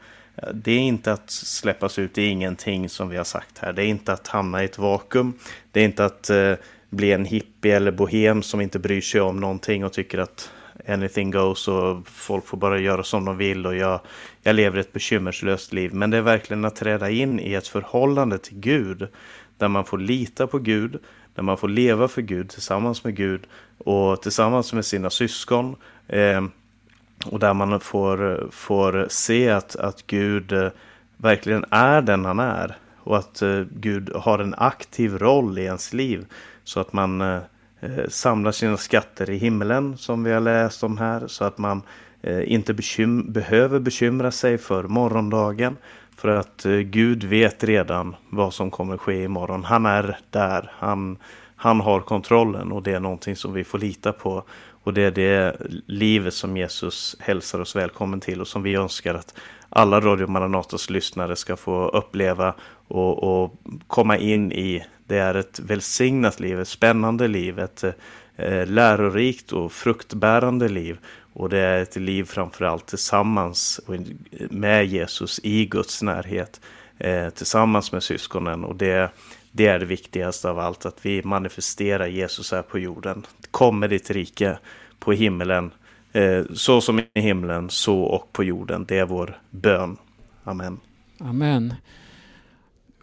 Det 0.55 0.73
är 0.73 0.79
inte 0.79 1.13
att 1.13 1.31
släppas 1.31 1.99
ut 1.99 2.19
i 2.19 2.25
ingenting 2.25 2.89
som 2.89 3.09
vi 3.09 3.17
har 3.17 3.25
sagt 3.25 3.59
här. 3.59 3.73
Det 3.73 3.83
är 3.83 3.87
inte 3.87 4.13
att 4.13 4.29
hamna 4.29 4.63
i 4.63 4.65
ett 4.65 4.79
vakuum. 4.79 5.33
Det 5.73 5.81
är 5.81 5.85
inte 5.85 6.05
att 6.05 6.31
eh, 6.31 6.55
bli 6.91 7.13
en 7.13 7.25
hippie 7.25 7.77
eller 7.77 7.93
bohem 7.93 8.43
som 8.43 8.61
inte 8.61 8.79
bryr 8.79 9.01
sig 9.01 9.21
om 9.21 9.41
någonting 9.41 9.85
och 9.85 9.93
tycker 9.93 10.19
att 10.19 10.51
anything 10.89 11.31
goes 11.31 11.69
och 11.69 12.09
folk 12.09 12.47
får 12.47 12.59
bara 12.59 12.79
göra 12.79 13.03
som 13.03 13.25
de 13.25 13.37
vill 13.37 13.67
och 13.67 13.77
jag, 13.77 14.01
jag 14.43 14.57
lever 14.57 14.79
ett 14.79 14.93
bekymmerslöst 14.93 15.73
liv. 15.73 15.95
Men 15.95 16.11
det 16.11 16.17
är 16.17 16.23
verkligen 16.23 16.65
att 16.65 16.77
träda 16.77 17.11
in 17.11 17.41
i 17.41 17.55
ett 17.55 17.69
förhållande 17.69 18.39
till 18.39 18.59
Gud 18.59 19.09
där 19.59 19.69
man 19.69 19.85
får 19.85 19.99
lita 19.99 20.47
på 20.47 20.59
Gud, 20.59 20.99
där 21.35 21.43
man 21.43 21.57
får 21.57 21.69
leva 21.69 22.09
för 22.09 22.23
Gud 22.23 22.49
tillsammans 22.49 23.05
med 23.05 23.17
Gud 23.17 23.47
och 23.79 24.23
tillsammans 24.23 24.73
med 24.73 24.85
sina 24.85 25.11
syskon. 25.11 25.77
Eh, 26.09 26.43
och 27.27 27.39
där 27.39 27.55
man 27.55 27.81
får, 27.81 28.49
får 28.51 29.07
se 29.11 29.51
att, 29.51 29.77
att 29.77 30.07
Gud 30.07 30.53
eh, 30.53 30.69
verkligen 31.17 31.65
är 31.71 32.03
den 32.03 32.25
han 32.25 32.39
är. 32.39 32.77
Och 32.97 33.19
att 33.19 33.43
eh, 33.43 33.61
Gud 33.71 34.11
har 34.15 34.39
en 34.39 34.55
aktiv 34.59 35.19
roll 35.19 35.59
i 35.59 35.63
ens 35.63 35.93
liv. 35.93 36.27
Så 36.65 36.81
att 36.81 36.93
man 36.93 37.21
eh, 37.21 37.39
samlar 38.09 38.53
sina 38.53 38.77
skatter 38.77 39.31
i 39.31 39.37
himlen 39.37 39.99
som 39.99 40.25
vi 40.25 40.33
har 40.33 40.41
läst 40.41 40.83
om 40.85 40.99
här. 40.99 41.27
Så 41.27 41.45
att 41.45 41.59
man 41.59 41.83
inte 42.45 42.75
bekym 42.75 43.33
behöver 43.33 43.79
bekymra 43.81 44.31
sig 44.31 44.59
för 44.59 44.83
morgondagen. 44.83 45.77
För 46.17 46.29
att 46.29 46.67
Gud 46.85 47.25
vet 47.25 47.65
redan 47.65 48.17
vad 48.31 48.55
som 48.55 48.71
kommer 48.71 48.97
ske 48.97 49.23
imorgon. 49.23 49.65
Han 49.65 49.87
är 49.87 50.19
där. 50.31 50.73
Han, 50.75 51.19
han 51.57 51.81
har 51.81 52.01
kontrollen 52.01 52.73
och 52.73 52.83
det 52.83 52.93
är 52.93 53.01
någonting 53.01 53.37
som 53.37 53.53
vi 53.53 53.65
får 53.65 53.79
lita 53.79 54.13
på. 54.13 54.45
Och 54.83 54.95
det 54.95 55.03
är 55.03 55.11
det 55.11 55.57
livet 55.87 56.35
som 56.35 56.57
Jesus 56.57 57.17
hälsar 57.21 57.61
oss 57.61 57.77
välkommen 57.77 58.21
till 58.21 58.41
och 58.41 58.49
som 58.49 58.63
vi 58.63 58.75
önskar 58.75 59.15
att 59.15 59.35
alla 59.69 60.01
Radio 60.01 60.27
Maranatos 60.27 60.91
lyssnare 60.91 61.37
ska 61.37 61.57
få 61.57 61.89
uppleva 61.89 62.55
och, 62.89 63.43
och, 63.43 63.55
komma 63.87 64.17
in 64.17 64.53
i. 64.53 64.85
Det 65.07 65.19
är 65.19 65.35
ett 65.35 65.61
välsignat 65.61 66.41
liv, 66.41 66.61
ett 66.61 66.69
spännande 66.69 67.29
liv, 67.29 67.59
ett 67.59 67.85
eh, 68.37 68.67
lärorikt 68.67 69.53
och 69.53 69.73
fruktbärande 69.73 70.69
liv. 70.69 70.99
Och 71.33 71.49
det 71.49 71.59
är 71.59 71.83
ett 71.83 71.97
liv 71.97 72.25
framförallt 72.25 72.87
tillsammans 72.87 73.81
med 74.51 74.87
Jesus 74.87 75.41
i 75.43 75.67
Guds 75.67 76.03
närhet. 76.03 76.61
Eh, 76.99 77.31
tillsammans 77.31 77.93
med 77.93 78.03
syskonen. 78.03 78.65
Och 78.65 78.77
det, 78.77 79.11
det 79.59 79.67
är 79.67 79.79
det 79.79 79.87
viktigaste 79.87 80.51
av 80.51 80.59
allt. 80.59 80.87
Att 80.87 81.07
vi 81.07 81.23
manifesterar 81.23 82.07
Jesus 82.07 82.53
här 82.53 82.63
på 82.63 82.79
jorden. 82.79 83.27
Kommer 83.51 83.89
ditt 83.89 84.11
rike 84.11 84.59
på 84.99 85.13
himmelen. 85.13 85.71
Eh, 86.13 86.45
så 86.55 86.81
som 86.81 86.99
i 86.99 87.21
himlen, 87.21 87.71
så 87.71 88.01
och 88.01 88.33
på 88.33 88.45
jorden. 88.45 88.85
Det 88.89 88.99
är 88.99 89.07
vår 89.07 89.41
bön. 89.51 89.97
Amen. 90.45 90.81
Amen. 91.19 91.75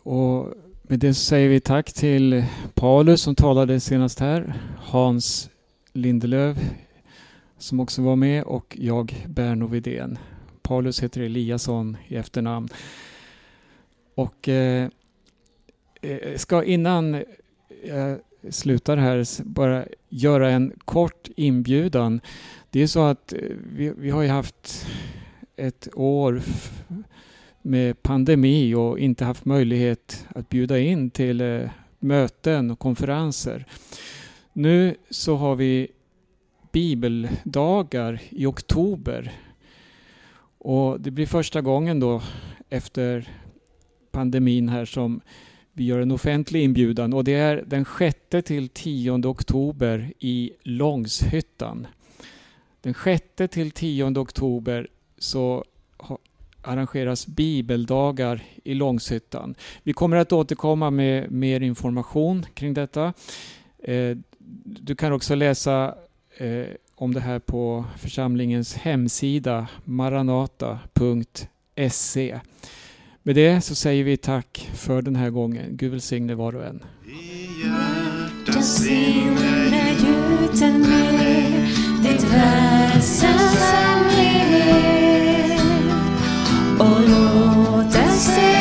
Och 0.04 0.54
med 0.82 1.00
det 1.00 1.14
säger 1.14 1.50
vi 1.50 1.60
tack 1.60 1.94
till 1.94 2.46
Paulus 2.74 3.22
som 3.22 3.36
talade 3.36 3.80
senast 3.80 4.20
här. 4.20 4.54
Hans 4.80 5.50
Lindelöv 5.94 6.60
som 7.58 7.80
också 7.80 8.02
var 8.02 8.16
med 8.16 8.44
och 8.44 8.78
jag 8.80 9.26
Berno 9.28 9.68
Vidén. 9.68 10.18
Paulus 10.62 11.04
heter 11.04 11.22
Eliasson 11.22 11.98
i 12.08 12.16
efternamn. 12.16 12.70
Och 14.16 14.50
eh 14.50 14.90
Eh, 16.06 16.38
ska 16.38 16.64
innan 16.64 17.24
jag 17.84 18.20
slutar 18.50 18.98
här 18.98 19.44
bara 19.44 19.86
göra 20.10 20.50
en 20.52 20.74
kort 20.86 21.30
inbjudan. 21.36 22.22
Det 22.70 22.82
är 22.82 22.88
så 22.88 23.04
att 23.04 23.34
eh, 23.34 23.40
vi, 23.76 23.94
vi 23.98 24.10
har 24.10 24.22
ju 24.22 24.28
haft 24.28 24.88
ett 25.56 25.88
år 25.94 26.42
med 27.62 28.04
pandemi 28.04 28.74
och 28.74 29.00
inte 29.00 29.26
haft 29.26 29.46
möjlighet 29.46 30.28
att 30.36 30.50
bjuda 30.50 30.80
in 30.80 31.10
till 31.10 31.42
eh, 31.42 31.70
möten 32.00 32.72
och 32.72 32.80
konferenser. 32.80 33.66
Nu 34.54 34.96
så 35.10 35.36
har 35.36 35.56
vi 35.56 35.88
bibeldagar 36.72 38.22
i 38.30 38.46
oktober. 38.46 39.32
Och 40.58 41.02
det 41.02 41.12
blir 41.12 41.26
första 41.26 41.62
gången 41.62 42.00
då 42.00 42.22
efter 42.70 43.30
pandemin 44.12 44.70
här 44.70 44.86
som 44.86 45.22
vi 45.78 45.84
gör 45.84 46.00
en 46.00 46.12
offentlig 46.12 46.64
inbjudan 46.64 47.14
och 47.14 47.24
det 47.24 47.34
är 47.34 47.64
den 47.68 47.86
6 47.98 48.18
till 48.46 48.70
10 48.70 49.12
oktober 49.12 50.14
i 50.20 50.52
Långshyttan. 50.64 51.88
Den 52.82 52.94
6 53.04 53.24
till 53.52 53.72
10 53.72 54.20
oktober 54.20 54.88
så 55.18 55.64
arrangeras 56.62 57.28
bibeldagar 57.28 58.44
i 58.64 58.74
Långshyttan. 58.74 59.56
Vi 59.84 59.94
kommer 59.94 60.18
att 60.18 60.32
återkomma 60.32 60.90
med 60.90 61.32
mer 61.32 61.62
information 61.62 62.46
kring 62.54 62.74
detta. 62.74 63.14
Eh, 63.84 64.18
du 64.66 64.96
kan 64.96 65.14
också 65.14 65.36
läsa 65.36 65.96
eh, 66.38 66.66
om 66.96 67.14
det 67.14 67.20
här 67.20 67.40
på 67.40 67.86
församlingens 67.98 68.76
hemsida 68.76 69.68
maranata.se. 69.84 70.80
Med 73.28 73.36
det 73.36 73.62
så 73.62 73.76
säger 73.76 74.04
vi 74.04 74.18
tack 74.18 74.70
för 74.74 75.02
den 75.02 75.16
här 75.16 75.30
gången. 75.30 75.78
Gud 75.78 75.92
välsigne 75.92 76.36
var 76.36 76.56
och 76.56 76.66
en. 76.66 76.84
Välsigne 78.48 79.90
gjuten 79.92 80.82
med 80.82 81.68
ditt 82.04 82.24
väsens 82.24 83.72
hemlighet 83.72 84.82
och 86.80 87.02
låt 87.10 87.94
den 87.94 88.12
sedan 88.12 88.55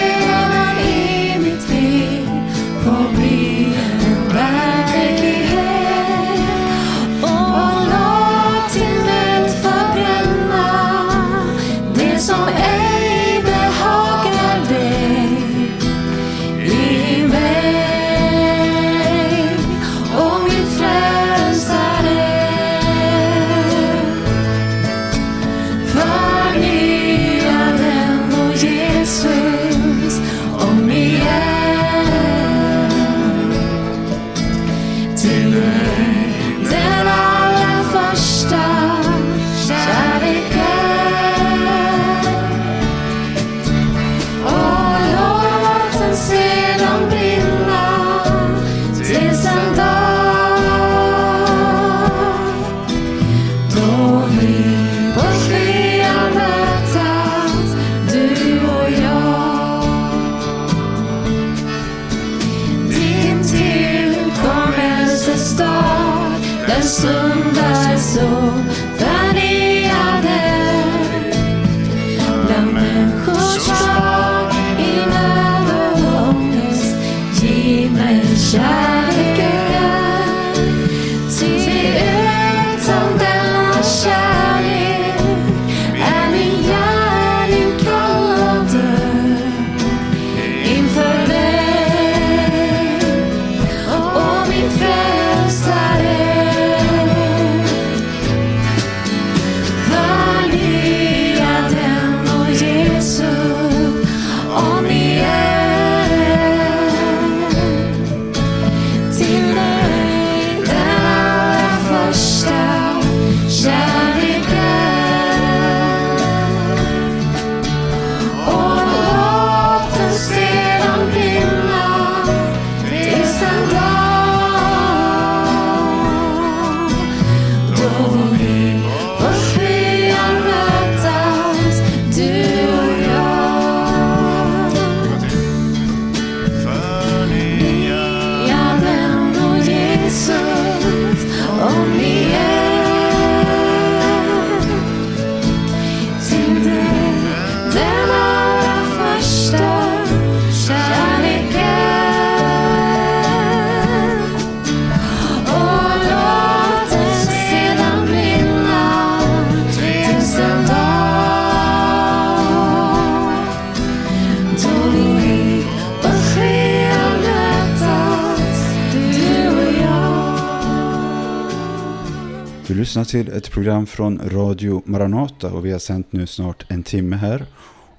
Du 172.67 172.75
lyssnar 172.75 173.05
till 173.05 173.29
ett 173.29 173.51
program 173.51 173.87
från 173.87 174.21
Radio 174.25 174.83
Maranata 174.85 175.53
och 175.53 175.67
vi 175.67 175.73
har 175.73 175.79
sänt 175.79 176.12
nu 176.12 176.27
snart 176.27 176.65
en 176.69 176.83
timme 176.83 177.17
här. 177.17 177.47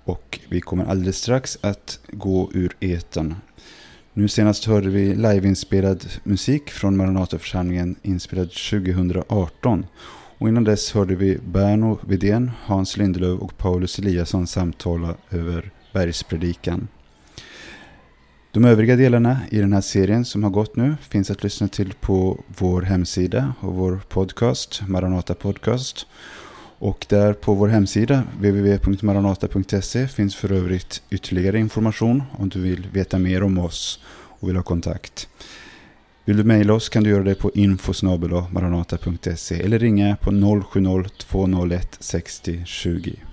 Och 0.03 0.39
vi 0.49 0.61
kommer 0.61 0.85
alldeles 0.85 1.17
strax 1.17 1.57
att 1.61 1.99
gå 2.11 2.49
ur 2.53 2.75
eten. 2.79 3.35
Nu 4.13 4.27
senast 4.27 4.65
hörde 4.65 4.89
vi 4.89 5.15
liveinspelad 5.15 6.05
musik 6.23 6.69
från 6.69 6.97
Maranataförsamlingen 6.97 7.95
inspelad 8.01 8.51
2018. 8.51 9.85
Och 10.37 10.49
innan 10.49 10.63
dess 10.63 10.91
hörde 10.91 11.15
vi 11.15 11.37
Berno 11.37 11.99
Vidén, 12.07 12.51
Hans 12.63 12.97
Lindelöf 12.97 13.39
och 13.39 13.57
Paulus 13.57 13.99
Eliasson 13.99 14.47
samtala 14.47 15.15
över 15.31 15.71
bergspredikan. 15.93 16.87
De 18.55 18.65
övriga 18.65 18.95
delarna 18.95 19.39
i 19.49 19.57
den 19.57 19.73
här 19.73 19.81
serien 19.81 20.25
som 20.25 20.43
har 20.43 20.49
gått 20.49 20.75
nu 20.75 20.95
finns 21.01 21.31
att 21.31 21.43
lyssna 21.43 21.67
till 21.67 21.93
på 21.93 22.43
vår 22.57 22.81
hemsida 22.81 23.53
och 23.59 23.73
vår 23.73 23.99
podcast, 24.09 24.81
Maranata 24.87 25.33
Podcast. 25.33 26.07
Och 26.79 27.05
där 27.09 27.33
på 27.33 27.53
vår 27.53 27.67
hemsida, 27.67 28.23
www.maranata.se, 28.37 30.07
finns 30.07 30.35
för 30.35 30.51
övrigt 30.51 31.01
ytterligare 31.09 31.59
information 31.59 32.23
om 32.31 32.49
du 32.49 32.61
vill 32.61 32.87
veta 32.93 33.19
mer 33.19 33.43
om 33.43 33.57
oss 33.57 33.99
och 34.13 34.49
vill 34.49 34.55
ha 34.55 34.63
kontakt. 34.63 35.29
Vill 36.25 36.37
du 36.37 36.43
mejla 36.43 36.73
oss 36.73 36.89
kan 36.89 37.03
du 37.03 37.09
göra 37.09 37.23
det 37.23 37.35
på 37.35 37.51
info.maranata.se 37.53 39.61
eller 39.61 39.79
ringa 39.79 40.15
på 40.15 40.31
070-201 40.31 41.87
60 41.99 42.61
20. 42.65 43.24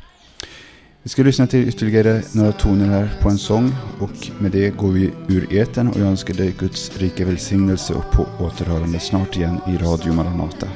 Vi 1.05 1.09
ska 1.09 1.23
lyssna 1.23 1.47
till 1.47 1.69
ytterligare 1.69 2.23
några 2.35 2.53
toner 2.53 2.87
här 2.87 3.19
på 3.23 3.29
en 3.29 3.39
sång 3.39 3.73
och 3.99 4.29
med 4.39 4.51
det 4.51 4.71
går 4.71 4.93
vi 4.93 5.11
ur 5.29 5.53
eten 5.53 5.89
och 5.89 5.97
jag 5.97 6.07
önskar 6.07 6.35
dig 6.35 6.55
Guds 6.59 6.99
rika 6.99 7.25
välsignelse 7.25 7.95
och 7.95 8.13
på 8.13 8.27
återhörande 8.45 8.99
snart 8.99 9.37
igen 9.37 9.61
i 9.69 9.77
Radio 9.77 10.13
Maranata. 10.13 10.69